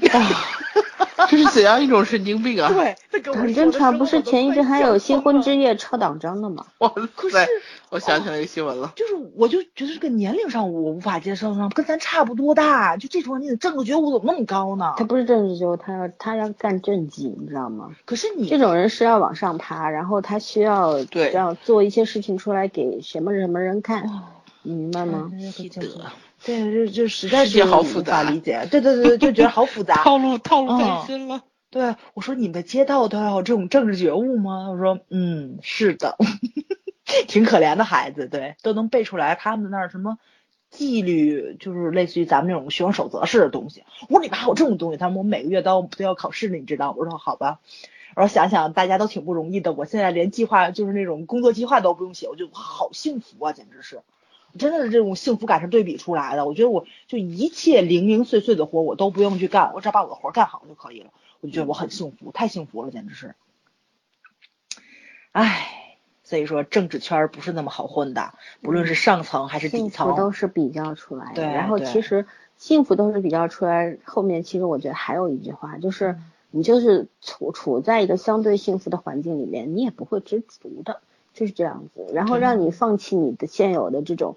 [1.28, 2.72] 这是怎样一种神经病啊？
[2.72, 2.96] 对，
[3.34, 3.98] 很正常。
[3.98, 6.64] 不是前一阵还有新婚之夜抄党章的吗？
[6.78, 6.90] 哇
[7.30, 7.46] 塞！
[7.90, 8.92] 我想起来一个新闻了。
[8.94, 14.94] 就是，我就觉得这个年龄上我无法接受呢，跟咱差不多大，就这种你的政治觉悟怎么那么高呢？
[14.96, 17.90] 他不是政治觉悟，他要他要干政绩，你知道吗？
[18.04, 24.08] 可是你这种人是要往上爬，然后他需要对要做一些事情出来给什么什么人看，
[24.62, 25.30] 你明白吗？
[26.44, 28.66] 对，就就实在是无法理解。
[28.70, 31.42] 对对对，就觉得好复杂，套路套路太深了。
[31.70, 34.70] 对，我说你们的街道都要有这种政治觉悟吗？
[34.70, 36.16] 我说，嗯，是的，
[37.28, 40.18] 挺可怜的孩子，对，都能背出来他们那儿什么
[40.70, 43.84] 纪律，就是类似于咱们那种学生守则式的东西。
[44.08, 44.96] 我说你们还有这种东西？
[44.96, 46.94] 他们我每个月都都要考试呢，你知道？
[46.96, 47.58] 我说好吧。
[48.14, 54.00] 然后想想大家都挺不容易的，我现在连计划就是那种工作计划都不用写，我就好幸福啊，简直是。
[54.56, 56.46] 真的是这种幸福感是对比出来的。
[56.46, 61.10] 我觉得我就一切零零碎碎的活我都不用去干，我只要把我的活干好就可以了。
[61.40, 63.34] 我就觉得我很幸福，太幸福了，简直是。
[65.32, 71.34] 唉，所以说政治圈不是那么好混的，不论是上层还是底层，都是比较出来的。
[71.34, 72.26] 对，然后其实
[72.56, 73.98] 幸福都是比较出来。
[74.02, 76.18] 后面其实我觉得还有一句话，就是
[76.50, 81.00] 你就是处处在一个相对幸福的环境里面，你也不会知足的。
[81.38, 84.36] 就是这样子，然后让你放弃你的现有的这种，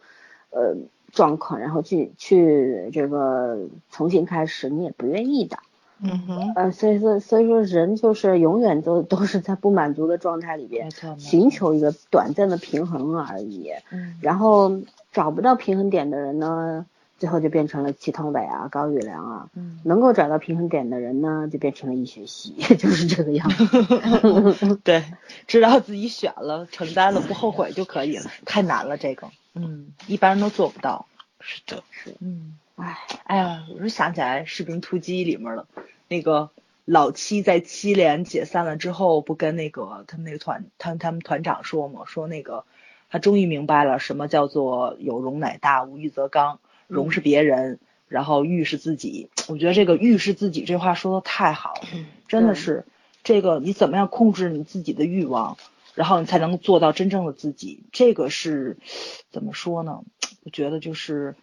[0.52, 0.76] 呃
[1.12, 3.58] 状况，然后去去这个
[3.90, 5.58] 重新开始，你也不愿意的。
[6.04, 13.72] 嗯哼，呃，所以说所以说人就是永远都都是在不满足的状态里边，寻求一个短暂的平衡而已。
[13.92, 14.80] 嗯，然后
[15.12, 16.86] 找不到平衡点的人呢？
[17.22, 24.78] 最后就变成了祁同伟啊，高育良啊，嗯，能够找到平衡点的人呢，就变成了易学习， 就是这个样子。
[24.84, 25.04] 对，
[25.46, 28.24] 知道自己选了，承担了，不后悔就可以了。
[28.46, 31.06] 太难了，这个，嗯，一般人都做不到。
[31.40, 35.68] 是的，是，嗯，哎，哎呀，我就想起来《士兵突击》里面了，
[36.08, 36.50] 那个
[36.86, 42.66] 老七在七连解散了之后，不跟那个他们那个团，他他们团长说嘛，说那个
[43.12, 46.60] 他终于明白了什么叫做有容乃大，无欲则刚。
[46.92, 49.30] 容是别人，然后欲是自己。
[49.48, 51.82] 我觉得这个欲是自己这话说的太好了，
[52.28, 52.86] 真的是
[53.24, 55.58] 这个你怎么样控制你自己的欲望，
[55.96, 57.84] 然后你才能做到真正的自己。
[57.92, 58.78] 这个是
[59.32, 60.02] 怎么说呢？
[60.44, 61.36] 我觉得就是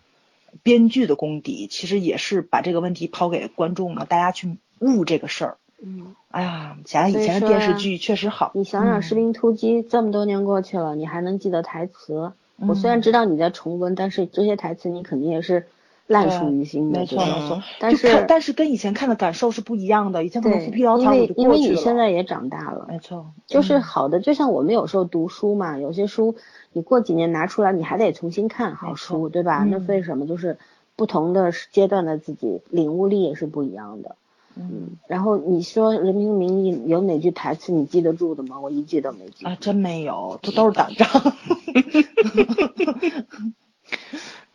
[0.63, 5.57] 编剧的功底，其实也是把这个问题抛给观众了，大家去悟这个事儿。
[5.81, 8.51] 嗯，哎呀，想想以前的电视剧确实好。
[8.55, 12.33] 你想想《士兵突击》这么多年过去了，你还能记得台词？
[12.67, 15.67] 我虽然知道你在重温，但是这些台词你肯定也是
[16.07, 17.63] 烂熟于心的，没错没错。
[17.79, 23.27] 但是但是跟以前看的感受是不一样的，以前可能浮皮潦草因为因为你现在也长大了，没错。
[23.47, 26.35] 就是好的，就像我们有时候读书嘛，有些书
[26.73, 29.65] 你过几年拿出来，你还得重新看好书，对吧？
[29.71, 30.59] 那为什么就是
[30.97, 34.17] 不同的阶段的自己领悟力也是不一样的。
[34.61, 38.59] 嗯，然后你说《人民的名义》有哪句台词你记得住的吗？
[38.61, 41.09] 我一句都没记啊，真没有，这都是党章。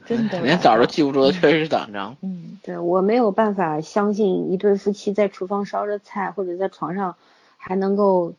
[0.06, 2.18] 真的，连枣都记不住的，确实是党章。
[2.22, 7.16] 嗯，对我没有办法相信一对夫妻在厨房烧着菜，或者在床上
[7.56, 8.34] 还能够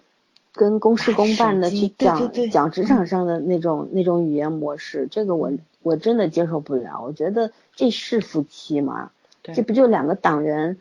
[0.52, 7.00] 跟公事公办的去讲讲职场上的那种那种语言模式，这个我我真的接受不了。
[7.02, 9.10] 我觉得这是夫妻吗？
[9.42, 10.76] 这不就两个党员？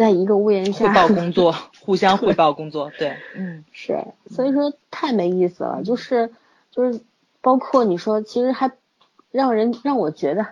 [0.00, 1.54] 在一个屋檐下汇报工作，
[1.84, 6.32] 互相汇报工作，对，嗯，是，所以说太没意思了，就是
[6.70, 7.00] 就是，
[7.42, 8.70] 包括你说，其实还
[9.30, 10.46] 让人让我觉得，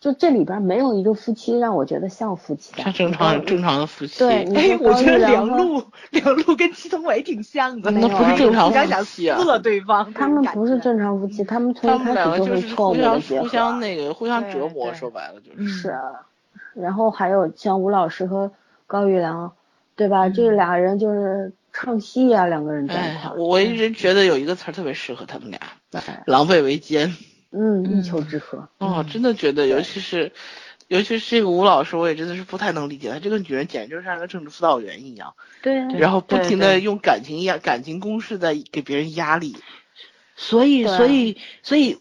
[0.00, 4.18] 就这里边没有一个夫妻让我觉得像夫妻的，正常正常的夫妻。
[4.18, 15.66] 对，哎，我觉得梁璐梁璐跟祁同伟挺像的，那不是 正常夫妻啊，撕了对方，他们不是正常夫妻，他们从一开始就是错误的结合，互相那个互相折磨，说白了就是。
[15.70, 15.98] 是，
[16.74, 18.52] 然后还有像吴老师和。
[18.86, 19.54] 高育良，
[19.96, 20.28] 对吧？
[20.28, 23.34] 这俩人就是唱戏啊，两个人在一块儿。
[23.36, 25.60] 我一直觉得有一个词儿特别适合他们俩，
[26.26, 27.14] 狼狈为奸。
[27.50, 28.66] 嗯，一丘之貉。
[28.78, 30.32] 哦，真的觉得，尤其是，
[30.88, 35.34] 尤其是这个吴老师，我也真的是不太能理解他这个女人，简直就像个政治辅导员一样。
[35.62, 35.86] 对。
[35.98, 39.56] 然后不停的用感情压感情攻势在给别人压力。
[40.34, 41.98] 所以，所以，所以，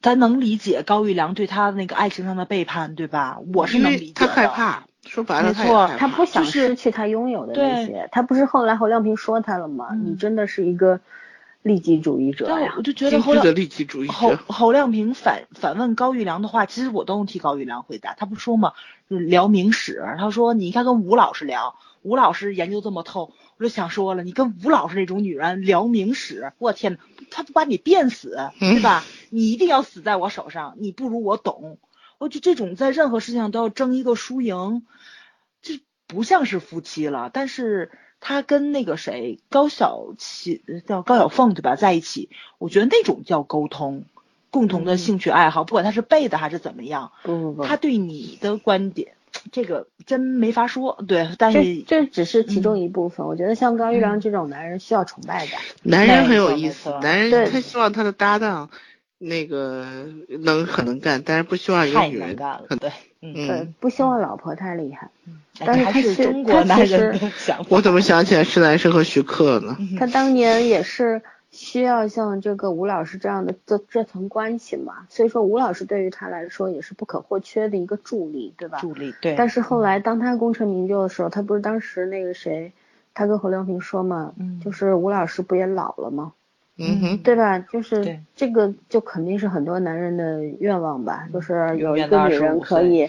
[0.00, 3.40] 咱能理解高育良对他那个爱情上的背叛，对吧？
[3.54, 4.12] 我是能理解。
[4.14, 4.84] 他害怕。
[5.06, 8.08] 说白了，没错，他不想失去他拥有的那些。
[8.12, 9.88] 他不是后来侯亮平说他了吗？
[10.04, 11.00] 你真的是一个
[11.62, 12.74] 利己主义者呀！
[12.76, 13.44] 我就觉得侯亮
[14.08, 18.14] 侯侯亮平反反问高育良的话，其实我都能替高育良回答。
[18.14, 18.72] 他不说吗？
[19.08, 23.32] 聊明史，他说你应该跟吴老师聊，吴老师研究这么透。
[23.58, 26.98] 我就想说了，你跟吴老师那种女人聊明史，我天呐，
[27.30, 29.04] 他不把你变死，对吧？
[29.30, 31.78] 你一定要死在我手上，你不如我懂。
[32.22, 34.86] 我就这种在任何事情上都要争一个输赢，
[35.60, 37.30] 这不像是夫妻了。
[37.32, 37.90] 但是
[38.20, 44.04] 他跟那个谁高晓琪叫高小凤对吧，在一起，我觉得那种叫沟通，
[44.52, 49.14] 共同的兴趣爱好，不管他是背的还是怎么样，不不不，他对你的观点，
[49.50, 51.02] 这个真没法说。
[51.08, 53.26] 对，但是这只是其中一部分。
[53.26, 58.70] 我觉得像高玉良这种男人需要崇拜感，男人很有意思，男人他希望他的搭档。
[59.24, 59.86] 那个
[60.28, 62.90] 能很能干，但是不希望一个女人干了，对，
[63.20, 65.08] 嗯，不希望老婆太厉害。
[65.60, 69.76] 但是他是中国男人想我怎么想起来是男生和徐克呢？
[69.96, 71.22] 他当年也是
[71.52, 78.78] 需要像这个吴老师这样的这这层关系嘛，所以说吴老师对于他来说也是不可或缺的一个助力，对吧？
[78.80, 79.36] 助力，对。
[79.36, 82.72] 但是后来当他功成名就的时候，他不是当时那个谁，
[83.14, 84.32] 他跟侯亮平说嘛，
[84.64, 86.32] 就是吴老师不也老了吗？
[86.78, 87.58] 嗯哼，对吧？
[87.58, 91.28] 就是这个，就肯定是很多男人的愿望吧。
[91.32, 93.08] 就是有一个女人可以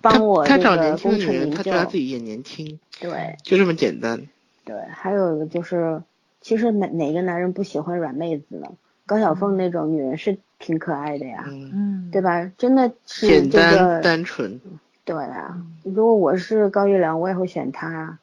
[0.00, 1.56] 帮我这个功成名就。
[1.56, 2.78] 他觉得自己也年轻。
[3.00, 4.28] 对，就这么简单。
[4.64, 6.02] 对，还有一个就是，
[6.40, 8.68] 其实哪哪个男人不喜欢软妹子呢？
[9.06, 12.48] 高晓凤那种女人是挺可爱的呀，嗯，对吧？
[12.56, 14.60] 真的是简单单纯。
[15.04, 18.18] 对啊，如果我是高育良，我也会选他，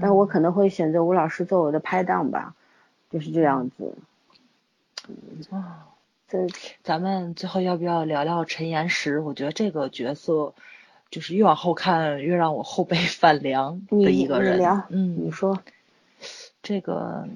[0.00, 2.54] 但我可能会选择吴老师做我的拍档吧，
[3.10, 3.92] 就是这样子。
[5.50, 5.88] 啊，
[6.28, 6.46] 这
[6.82, 9.20] 咱们最后要不要聊聊陈岩石？
[9.20, 10.54] 我觉得这个角色
[11.10, 14.60] 就是越往后看越让我后背 泛凉的一个人。
[14.88, 15.60] 嗯，你说
[16.62, 17.26] 这个，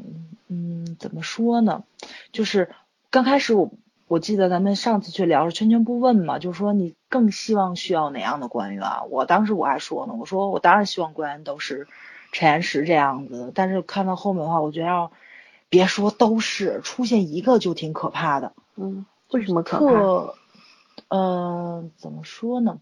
[0.49, 1.85] 嗯，怎么说呢？
[2.33, 2.71] 就是
[3.11, 3.71] 刚开始我
[4.09, 8.89] 我记得咱们上次去聊是圈圈不问嘛，就是说你更希望需要哪样的官员？
[9.11, 11.89] 我当时我还说呢，我说我当然希望官员都是
[12.31, 15.11] 陈岩石这样子，但是看到后面的话，我觉得要
[15.69, 18.53] 别说都是出现一个就挺可怕的。
[18.77, 20.35] 嗯，为什么可怕？
[21.09, 22.81] 嗯，怎么说呢？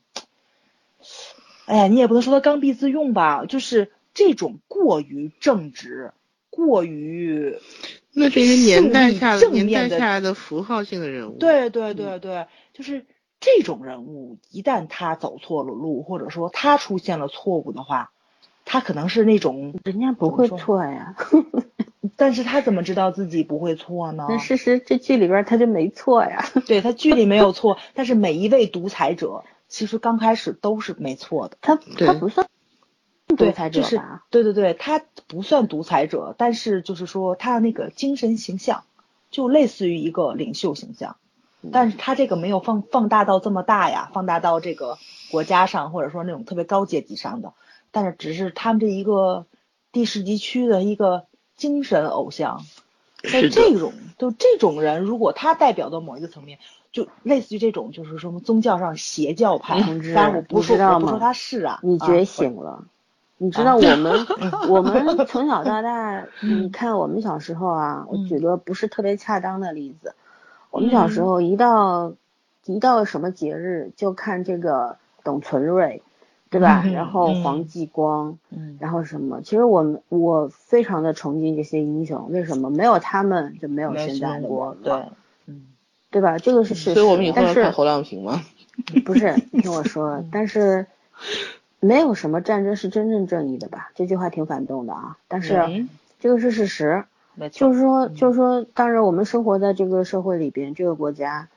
[1.66, 6.12] 哎呀，你也不能说他刚愎自用吧，就是这种过于正直、
[6.50, 7.58] 过于
[8.12, 11.38] 那是一个年代下的年代下来的符号性的人物。
[11.38, 13.06] 对对对对，就是
[13.40, 18.12] 这种人物，一旦他走错了路，或者说他出现了错误的话，
[18.64, 21.16] 他可能是那种人家不会错呀，
[22.16, 24.26] 但是他怎么知道自己不会错呢？
[24.28, 26.44] 那事实这剧里边他就没错呀。
[26.66, 29.44] 对他剧里没有错，但是每一位独裁者。
[29.66, 32.46] 其实刚开始都是没错的，他他不算
[33.26, 34.24] 独裁者吧？
[34.30, 38.84] 对对对，他不算独裁者，但是就是说他的那个精神形象
[39.30, 41.16] 就类似于一个领袖形象，
[41.72, 44.98] 但是他这个没有放放大到这么大呀，放大到这个
[45.32, 47.54] 国家上或者说那种特别高阶级上的，
[47.90, 49.46] 但是只是他们这一个
[49.90, 51.24] 地市级区的一个
[51.56, 52.62] 精神偶像，
[53.22, 56.58] 在这种就这种人，如果他代表的某一个层面。
[56.94, 59.80] 就类似于这种，就是什么宗教上邪教派，
[60.14, 61.06] 但是我不知道吗？
[61.06, 62.84] 不说他是啊，你觉醒了，
[63.36, 64.26] 你知道我们
[64.68, 70.14] 我们从小到大，你看我们小时候啊，我举个不是特别恰当的例子，
[70.70, 72.12] 我们小时候一到
[72.64, 76.00] 一到什么节日就看这个董存瑞，
[76.54, 76.84] 对吧？
[76.86, 78.38] 然后黄继光，
[78.78, 79.42] 然后什么？
[79.42, 82.70] 其实我们我非常的崇敬这些英雄，为什么？
[82.70, 85.02] 没有他们就没有现在的我，对。
[86.10, 86.38] 对吧？
[86.38, 86.94] 这个是事实。
[86.94, 88.40] 所以我们以后要看侯亮平吗？
[89.04, 90.86] 不是，听我说，但是
[91.80, 93.90] 没有什么战争是真正正义的吧？
[93.96, 95.18] 这句话挺反动的啊。
[95.26, 95.86] 但是
[96.20, 97.04] 这个是事实。
[97.50, 101.48] 就是说，就是说，当然我们生活在这个社会里边，这个国家，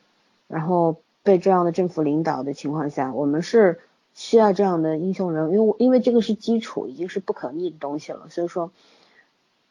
[0.47, 3.79] 然后被这样的政府领导的情况下，我们是
[4.17, 8.27] 需要这样的英雄人物，因为因为这个是基础，已经是不可逆的东西了。
[8.29, 8.71] 所以说，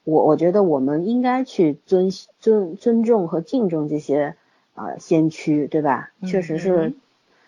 [0.04, 2.10] 我我觉得我们应该去尊
[2.40, 4.36] 尊尊重和敬重这些。
[4.76, 6.10] 啊，先驱对吧？
[6.26, 6.92] 确实是，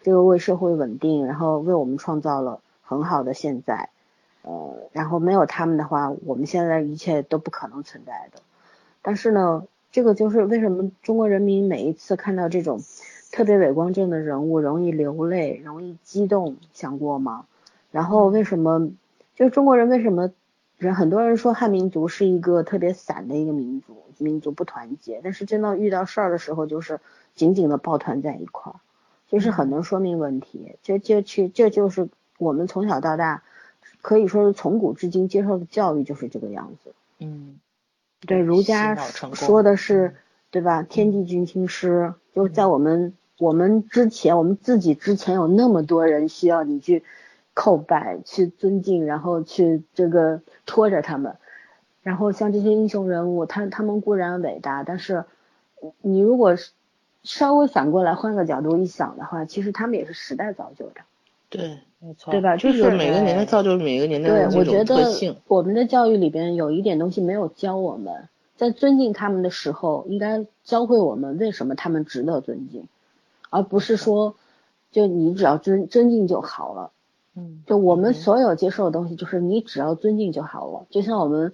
[0.02, 3.90] 这个为社会稳定，然后为我们创造了很好的现在。
[4.40, 8.40] 呃，然后没有他们的话，我们现在一切都不可能存在的。
[9.02, 12.80] 但是呢，这个就是为什么中国人民每一次看到这种
[13.30, 17.46] 特别伟光正的人物，容易流泪，容易激动，想过吗？
[17.90, 18.90] 然后为什么，
[19.34, 20.30] 就是中国人为什么
[20.76, 27.00] 人很多人说汉民族是一个特别散的一个民族，民族不团结，但是真的遇到事儿的时候，就是。
[27.34, 28.80] 紧紧的抱团在一块儿，
[29.28, 30.74] 就是很能说明问题。
[30.82, 33.44] 这这去，这就是我们从小到大，
[34.02, 36.92] 可以说是从古至今接受的教育就是这个样子。
[37.20, 37.60] 嗯，
[38.26, 40.16] 对，儒家说的是，
[40.50, 40.82] 对吧？
[40.82, 47.05] 天地君亲师，就在我们我们之前，我们自己之前有那么多人需要你去
[47.55, 51.36] 叩拜、去尊敬，然后去这个拖着他们。
[52.02, 55.24] 然后像这些英雄人物，他他们固然伟大，但是
[56.02, 56.56] 你如果。
[57.24, 61.01] 稍微反过来换个角度一想的话，其实他们也是时代造就的。
[61.51, 62.56] 对，没错，对吧？
[62.56, 65.36] 就是每个年代造就每个年代的这种特性。
[65.48, 72.86] 我们的教育里边有一点东西没有教我们，在尊敬他们的时候，应该教会我们为什么他们值得尊敬，
[73.50, 74.36] 而不是说
[74.90, 76.90] 就你只要尊尊敬就好了。
[77.34, 80.86] 嗯，就我们所有接受的东西，就是你只要尊敬就好了。
[80.90, 81.52] 就像我们。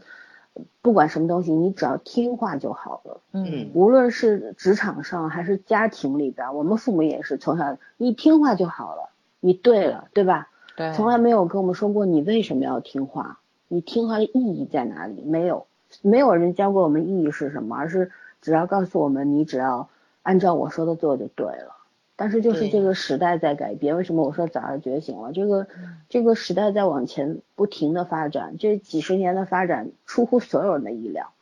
[0.82, 3.20] 不管什么东西，你只要听话就好了。
[3.32, 9.10] 嗯，无论是职场上还是家庭里边，我们父母也是从小你听话就好了，
[9.40, 10.48] 你对了，对吧？
[10.76, 10.92] 对。
[10.92, 15.22] 从来没有跟我们说过你为什么要听话，你听话的意义在哪里？
[15.22, 15.66] 没有，
[16.02, 19.88] 没有人教过我们意义是什么，而是只要告诉我们你只要
[20.22, 21.74] 按照我说的做就对了。
[22.16, 25.32] 但是就是这个时代在改变，为什么我说早上觉醒了？
[25.32, 25.66] 这个
[26.09, 31.32] 这个时代在往前不停的发展，这几十年的发展出乎所有人的意料。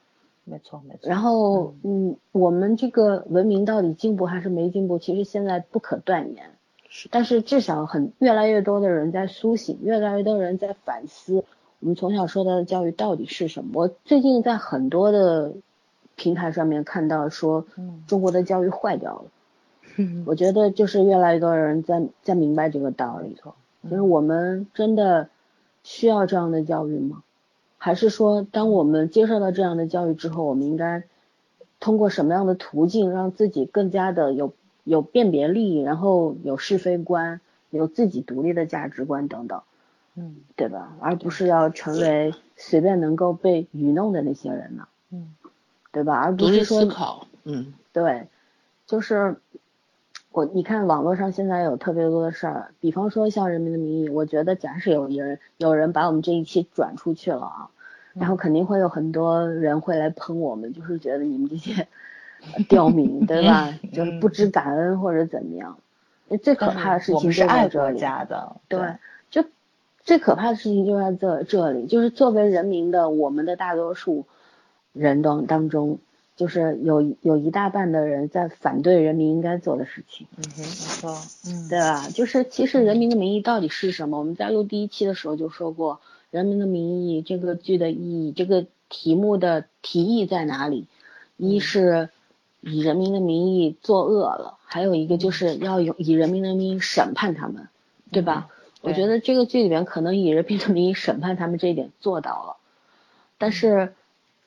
[0.45, 1.09] 没错没错。
[1.09, 4.99] 然后嗯，我们这个文明到底进步还是没进步？
[4.99, 6.47] 其实现在不可断言。
[6.89, 7.09] 是。
[7.13, 11.45] 但是至少很越来越多的人在苏醒，越来越多人在反思，
[11.81, 13.71] 我们从小受到的教育到底是什么？
[13.75, 15.53] 我最近在很多的
[16.17, 17.67] 平台上面看到说，
[18.07, 19.25] 中国的教育坏掉了。
[20.27, 23.37] 我觉得就是越来越多人在在明白这个道理，
[23.89, 25.29] 就是我们真的
[25.83, 27.23] 需要这样的教育吗？
[27.79, 31.03] 还是说，当我们接受到这样的教育之后，我们应该
[31.81, 34.53] 通过什么样的途径让自己更加的有
[34.85, 37.41] 有辨别力，然后有是非观，
[37.71, 39.63] 有自己独立的价值观等等，
[40.15, 40.97] 嗯，对吧？
[41.01, 45.35] 而不是要成为随便能够被愚弄的那些人呢，嗯，
[45.91, 46.15] 对吧？
[46.21, 48.29] 而不是说思考，嗯，对，
[48.87, 49.39] 就是
[50.33, 57.71] 我你看网络上现在有特别多的事儿，比方说像《人民的名义》，我觉得假使有人有人把我们这一期转出去了啊，
[58.15, 61.87] 然后肯定会有很多人会来喷我们，就是觉得你们这些
[62.69, 63.79] 刁民，对吧？
[63.93, 65.77] 就是不知感恩或者怎么样。
[66.43, 67.99] 最可怕的事情就在这里。
[67.99, 68.97] 家的，对，
[69.31, 69.45] 就
[70.03, 74.25] 最可怕的事情就在这这里，就是作为人民的我们的大多数
[74.95, 75.99] 人当当中。
[76.43, 81.17] 就是有有一大半的人在反对人民应该做的事情，嗯哼，没错，
[81.47, 82.09] 嗯，对吧？
[82.09, 84.19] 就是其实《人民的名义》到底是什么？
[84.19, 85.95] 我们在录第一期的时候就说过，
[86.33, 90.89] 《人民的名义》这个剧的意义，这个题目的题意在哪里？
[91.37, 92.09] 一是
[92.61, 97.69] 以人民的名义作恶了，还有一个就是要有以人民的名义审判他们，
[98.11, 98.49] 对吧？
[98.81, 102.57] 我觉得这个剧里面可能以人民的名义审判他们这一点做到了，
[103.39, 103.95] 但是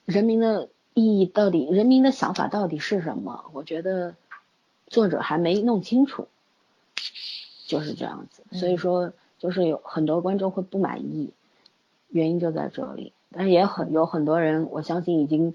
[0.04, 0.68] 人民的。
[0.96, 3.46] 意义到底，人民的想法到底是什么？
[3.52, 4.16] 我觉得
[4.88, 6.30] 作者还没弄清楚，
[7.68, 8.44] 就是这样子。
[8.58, 11.32] 所以说，就是有很多观众会不满意，
[12.08, 13.12] 原因就在这里。
[13.34, 15.54] 但是也很有很多人，我相信已经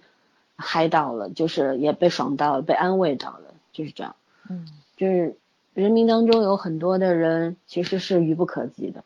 [0.57, 4.15] 嗨到了，就是也被爽到了，被安慰到了，就是这样。
[4.51, 4.69] 嗯，
[4.99, 5.37] 就是
[5.73, 9.03] 人民当中有很多的人其实是愚不可及的，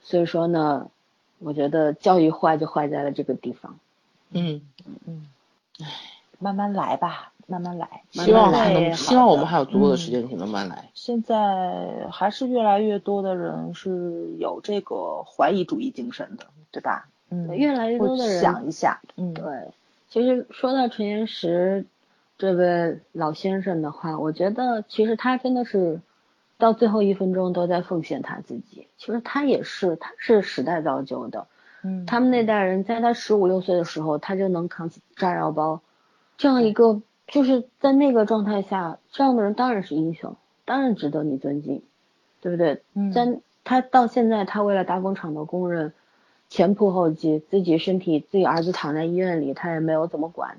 [0.00, 0.88] 所以说呢，
[1.40, 3.80] 我觉得教育坏就坏在了这个地方。
[4.30, 4.60] 嗯
[5.06, 5.26] 嗯，
[5.80, 5.86] 唉，
[6.38, 8.02] 慢慢来吧，慢慢来。
[8.10, 10.90] 希望还能，希望我们还有足够的时间去慢慢来。
[10.94, 17.08] 现在还是越来越多的人是有这个怀疑主义精神的，对吧？
[17.30, 19.44] 嗯，越来越多的人想一下，嗯，对。
[20.10, 21.84] 其实说到陈岩石
[22.38, 26.00] 这位老先生的话，我觉得其实他真的是
[26.56, 28.86] 到最后一分钟都在奉献他自己。
[28.96, 31.46] 其实他也是，他是时代造就的。
[31.88, 35.80] 嗯，他们那代人在他十五六岁的时候，他就能扛起炸药包，
[36.36, 41.82] 这样一个就是在那个状态下，这样的人当然是英雄，当然值得你尊敬，
[42.40, 42.82] 对不对？
[42.94, 45.92] 嗯，在他到现在，他为了大工厂的工人
[46.48, 50.58] 前仆后继，自己身体自己儿子躺在医院里，他也没有怎么管。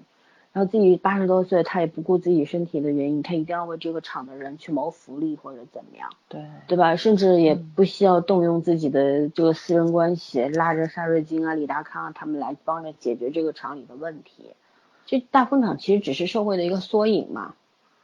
[0.52, 6.96] 然后自己八十多岁，他也不顾自己身体的原因，他一定要为这个厂的人去谋福利或者怎么样，对对吧？
[6.96, 14.52] 甚至也不需要动用自己的这个私人关系，拉着沙瑞金啊、李达康啊他们来帮着解决这个厂里的问题。
[15.06, 17.54] 这大风厂其实只是社会的一个缩影嘛，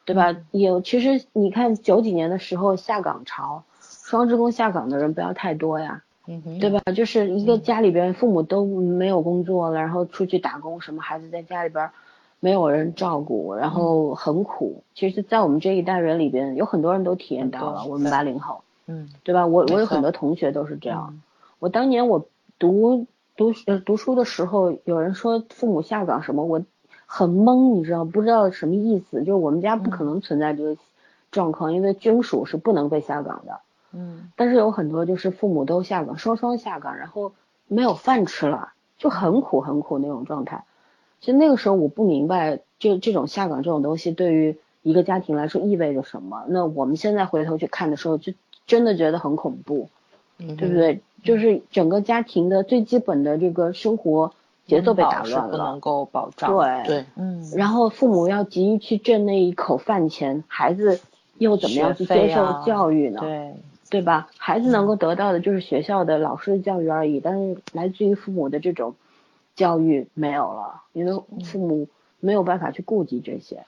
[0.05, 0.35] 对吧？
[0.51, 6.79] 有其实你看九几年的时候下岗潮，双职工下岗的人不要太多呀，嗯对吧？
[6.95, 11.89] 就是一个家里边父母都没有工作了，然后出去打工，什么孩子在家里边。
[12.45, 14.83] 没有人照顾，然后很苦。
[14.93, 17.85] 其实，在我们这一代人里边，有很多人都体验到了。
[17.85, 19.47] 我们八零后，嗯，对吧？
[19.47, 21.19] 我我有很多同学都是这样。
[21.57, 22.27] 我当年我
[22.59, 26.61] 读读呃读书的时候，有人说父母下岗什么，我
[27.07, 29.21] 很懵，你知道不知道什么意思？
[29.21, 30.77] 就是我们家不可能存在这个
[31.31, 33.59] 状况，因为军属是不能被下岗的。
[33.91, 34.29] 嗯。
[34.35, 37.31] 但是有很多就是父母都下岗，双双下岗，然后
[37.67, 40.63] 没有饭吃了，就很苦很苦那种状态。
[41.21, 46.43] 其实那个时候我不明白，就这种下岗这种东西对于一个家庭来说意味着什么。
[46.47, 48.33] 那我们现在回头去看的时候，就
[48.67, 49.89] 真的觉得很恐怖，
[50.37, 51.01] 对不对？
[51.23, 54.31] 就是整个家庭的最基本的这个生活
[54.67, 56.55] 节奏被打乱了，不能够保障。
[56.55, 57.43] 对对，嗯。
[57.55, 60.99] 然后父母要急于去挣那一口饭钱，孩子
[61.39, 63.21] 又怎么样去接受教育呢？
[63.21, 63.55] 对，
[63.89, 64.29] 对吧？
[64.37, 68.93] 孩子能够得到的就是学校的老师的教育而已，但是来自于父母的这种。
[69.55, 71.13] 教育没有了，因为
[71.45, 71.87] 父母
[72.19, 73.65] 没有办法去顾及这些，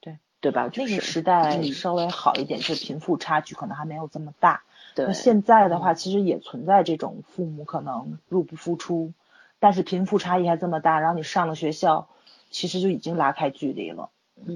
[0.00, 0.70] 对对吧？
[0.74, 4.62] 那个时代稍微好一点，就是贫富差距可能还没有这么大。
[4.94, 9.12] 对，现在的话，其实也存在这种父母可能入不敷出，
[9.58, 12.08] 但是贫富差异还这么大，然后你上了学校，
[12.50, 14.10] 其实就已经拉开距离了。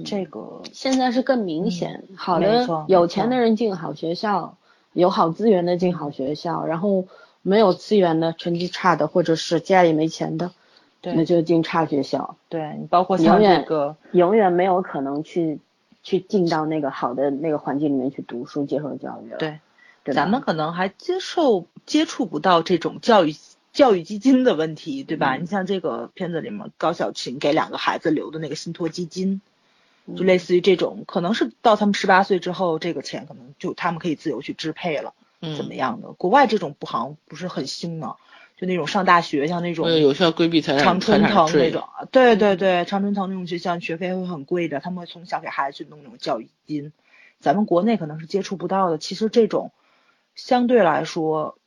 [0.05, 4.57] 这个现在是更明显，好的有钱的人进好学校，
[4.93, 7.07] 有好资源的进好学校，然后
[7.41, 10.51] 没有资源的、成绩差的，或者是家里没钱的。
[11.03, 15.59] 那就进差学校，对你包括像这个永远没有可能去
[16.03, 19.37] 去进到那个好的那个环境里面去读书接受教育了。
[19.37, 19.59] 对，
[20.13, 23.35] 咱们可能还接受接触不到这种教育
[23.73, 25.37] 教育基金的问题，对吧？
[25.37, 29.41] 你像这个片子里面高小琴给两个孩子留的那个信托基金，
[30.15, 35.13] 就类似于这种，可能是到他们十八岁之后，这个钱可能就他们可以自由去支配了，
[35.57, 36.11] 怎么样的？
[36.11, 38.15] 国外这种不好像不是很兴呢。
[38.61, 46.93] 就那种上大学，像那种有效规避财产常春藤那种，对对对，常春藤那种学校学费会很贵的，他们会从小给孩子去弄那种教育金，
[47.39, 48.99] 咱们国内可能是接触不到的。
[48.99, 49.71] 其实这种
[50.35, 51.57] 相对来说，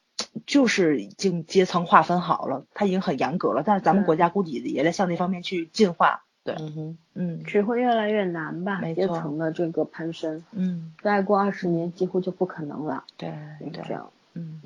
[0.46, 3.64] 就是已经阶层划分好了，它已经很严格了。
[3.66, 6.22] 但是咱们国家估计也在向那方面去进化。
[6.44, 8.78] 对，嗯哼，嗯，只会越来越难吧？
[8.80, 13.02] 没阶层的这个攀升，嗯，再过二十年几乎就不可能了。
[13.16, 13.32] 对，
[13.72, 14.60] 这样，嗯，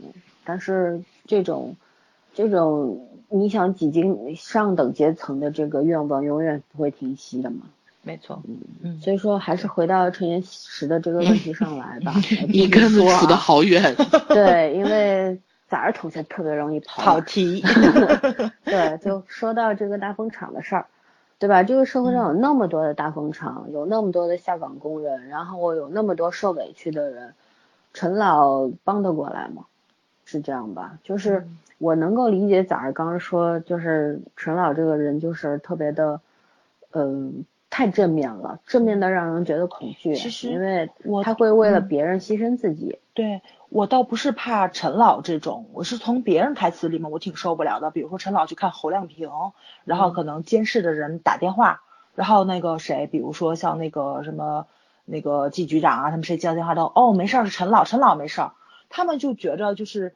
[0.44, 1.76] 但是这种，
[2.39, 7.62] 这种你想挤进上等阶层的这个愿望，永远不会停息的嘛。
[8.02, 12.15] 没错，嗯嗯，所以说还是回到陈岩石的这个问题上来吧。
[12.48, 13.93] 你跟他们处的好远。
[14.28, 15.36] 对，因为
[15.69, 17.60] 崽儿同学特别容易跑跑题。
[18.62, 20.86] 对，就说到这个大风厂的事儿。
[21.40, 21.65] 对吧？
[21.65, 27.35] 这个社会上有那么多的大风厂，有那么多的下岗工人，然后我有那么多受委屈的人，
[27.93, 29.65] 陈老帮得过来吗？
[30.28, 30.98] 是这样吧？
[31.02, 31.48] 就是
[31.78, 36.20] 我能够理解早儿刚刚说，就是陈老这个人就是特别的，
[36.92, 40.14] 嗯，太正面了，正面的让人觉得恐惧。
[40.14, 40.90] 其实，因为
[41.24, 42.98] 他会为了别人牺牲自己。
[43.14, 43.40] 对。
[43.70, 47.90] 我倒不是怕陈老这种，我是从别人台词里面我挺受不了的。
[47.90, 49.30] 比如说陈老去看侯亮平，
[49.84, 51.82] 然后可能监视的人打电话，
[52.14, 54.66] 然后那个谁，比如说像那个什么
[55.05, 58.52] 那个季局长啊，他们谁接到电话都哦没事儿是陈老，陈老没事儿，
[58.89, 60.15] 他们就觉着就是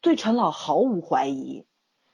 [0.00, 1.64] 对陈老毫无怀疑，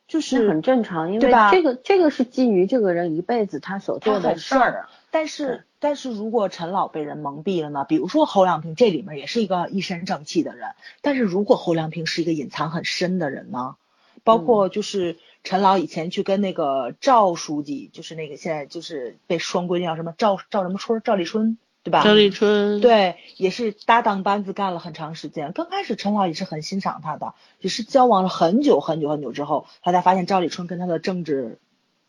[0.09, 5.65] 就是很正常，因为这个这个是基于这个人一辈子他所做的事儿，但是。
[5.81, 7.85] 但是如果陈老被人蒙蔽了呢？
[7.87, 10.71] 比如说侯亮平这里面也是一个一身正气的人，
[11.03, 13.77] 但是如果侯亮平是一个隐藏很深的人呢？
[14.23, 22.03] 包括就是陈老以前去跟那个赵书记，就是那个现在就是被双规定叫什么赵赵什么春赵立春，对吧？
[22.03, 25.53] 赵立春对，也是搭档班子干了很长时间。
[25.53, 31.61] 刚开始陈老也是很欣赏他的，也是交往了很久很久很久之后，他才发现赵立春跟他的政治，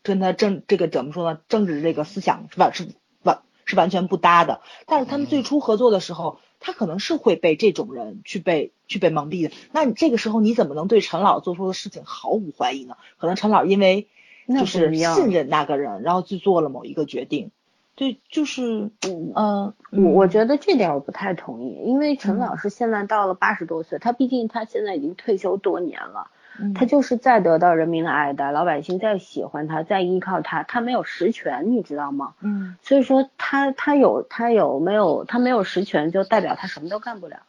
[0.02, 1.38] 跟他政这个怎么说呢？
[1.48, 2.72] 政治这个思想是吧？
[2.72, 2.88] 是
[3.22, 3.42] 完。
[3.68, 9.52] 是完全不搭的，但是他们最初合作的时候，他可能是会被这种人去被去被蒙蔽的。
[9.72, 12.96] 那你这个时候你怎么能对陈老做出的事情毫无怀疑呢？
[13.18, 14.06] 可能陈老因为
[14.46, 17.50] 就是信任那个人，然后去做了某一个决定。
[17.96, 18.90] 对，就是
[19.34, 26.30] 嗯，我我觉得这点我不太同意，因为陈老师现在到了八十多岁，他毕竟他现在已经退休多年了。
[26.74, 32.32] 他就是再得到人民的爱戴，老百姓再喜欢他，再依靠他，他没有实权，你知道吗？
[32.40, 37.40] 嗯，所以说他他有他有没有他没有实权，就代表他什么都干不了。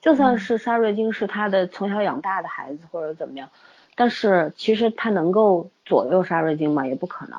[0.00, 3.50] 就算是沙瑞金是他的从小养大的孩子或者怎么样，
[3.94, 6.88] 但是其实他能够左右沙瑞金吗？
[6.88, 7.38] 也不可能。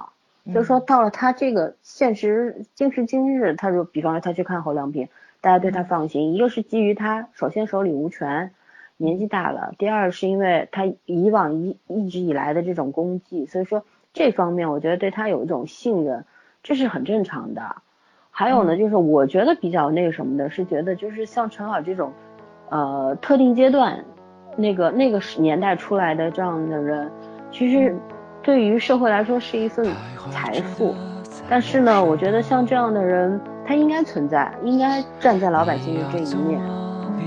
[0.53, 5.09] 就是说到了他这个现实今时今日，他说比方说他去看侯亮平，
[5.41, 8.51] 大家对他放心，一个是基于他首先手里无权。
[8.99, 16.25] 年纪大了，第二是因为他以往一一直以来的这种功绩，所以说这方面我觉得对他有一种信任，
[16.63, 17.75] 这是很正常的。
[18.31, 22.11] 还有呢，就是我觉得比较那个什么的，是觉得就是像陈老这种，
[22.69, 24.03] 呃，特定阶段
[24.55, 27.11] 那个那个年代出来的这样的人，
[27.51, 27.95] 其实
[28.47, 29.85] 对于社会来说是一份
[30.31, 30.95] 财富。
[31.49, 36.61] 但是呢，我觉得像这样的人，他应该存在，应该站在老百姓的这一面。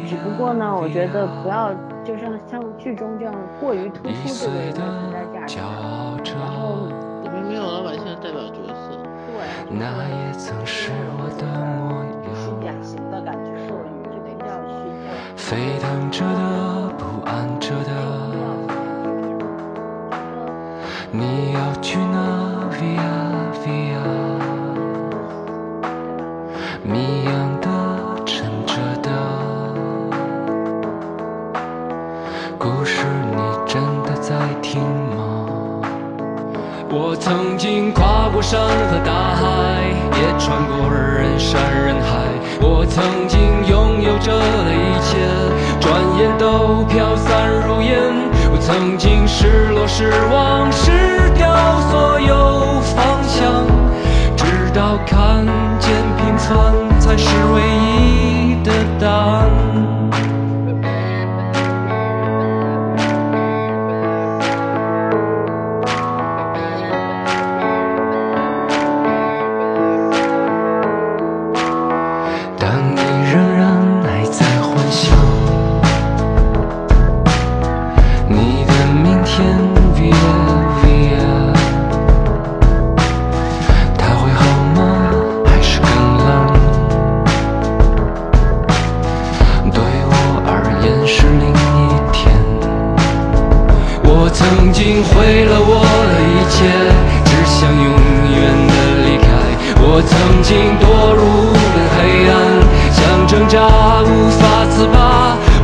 [0.09, 2.21] 只不过呢，我觉得不要就是
[2.51, 6.89] 像剧中这样过于突出这个人的存在价值，然后
[7.31, 8.97] 明明有老百姓代表角色，
[9.29, 9.45] 对，
[12.35, 13.51] 是典型的感觉，
[14.09, 14.47] 就比较
[15.37, 18.20] 沸腾着的，不安着的，
[21.13, 22.19] 你要去哪
[22.71, 23.01] ？Via
[23.65, 23.99] Via，
[26.85, 27.69] 谜样的。
[28.25, 29.11] 沉着的
[32.57, 34.81] 故事，你真的在听
[35.17, 35.83] 吗？
[36.89, 39.43] 我曾经跨过山和大海，
[40.15, 42.23] 也穿过人山人海。
[42.61, 45.19] 我曾经拥有着的一切，
[45.81, 47.40] 转眼都飘散。
[48.71, 50.93] 曾经失落、失望、失
[51.37, 51.53] 掉
[51.91, 53.67] 所有方向，
[54.37, 55.45] 直到看
[55.81, 58.10] 见平凡才是唯一。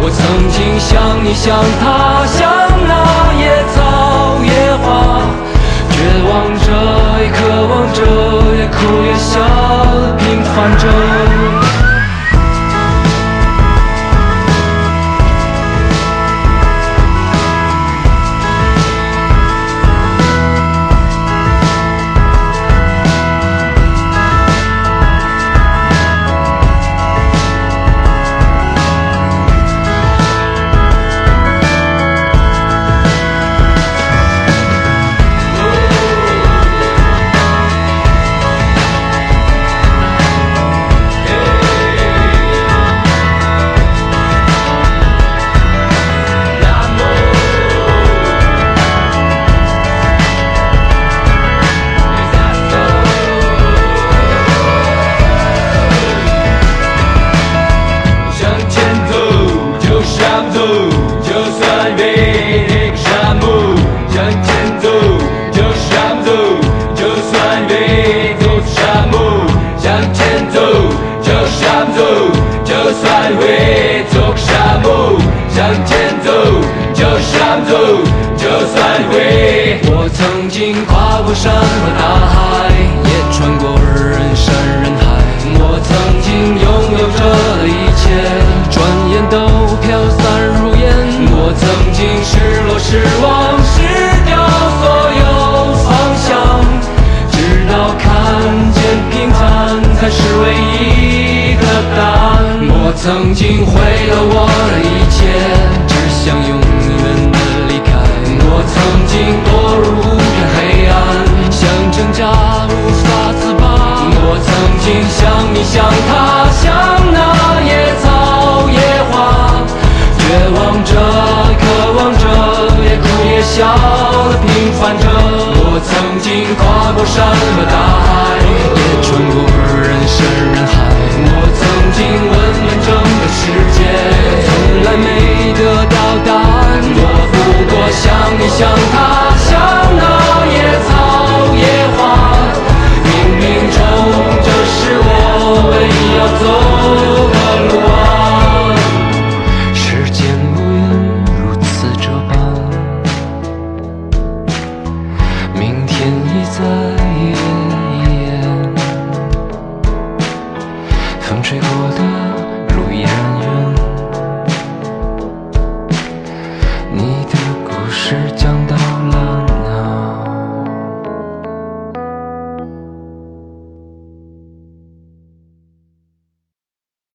[0.06, 2.46] 我曾经想你，想他，想
[2.86, 3.55] 那夜。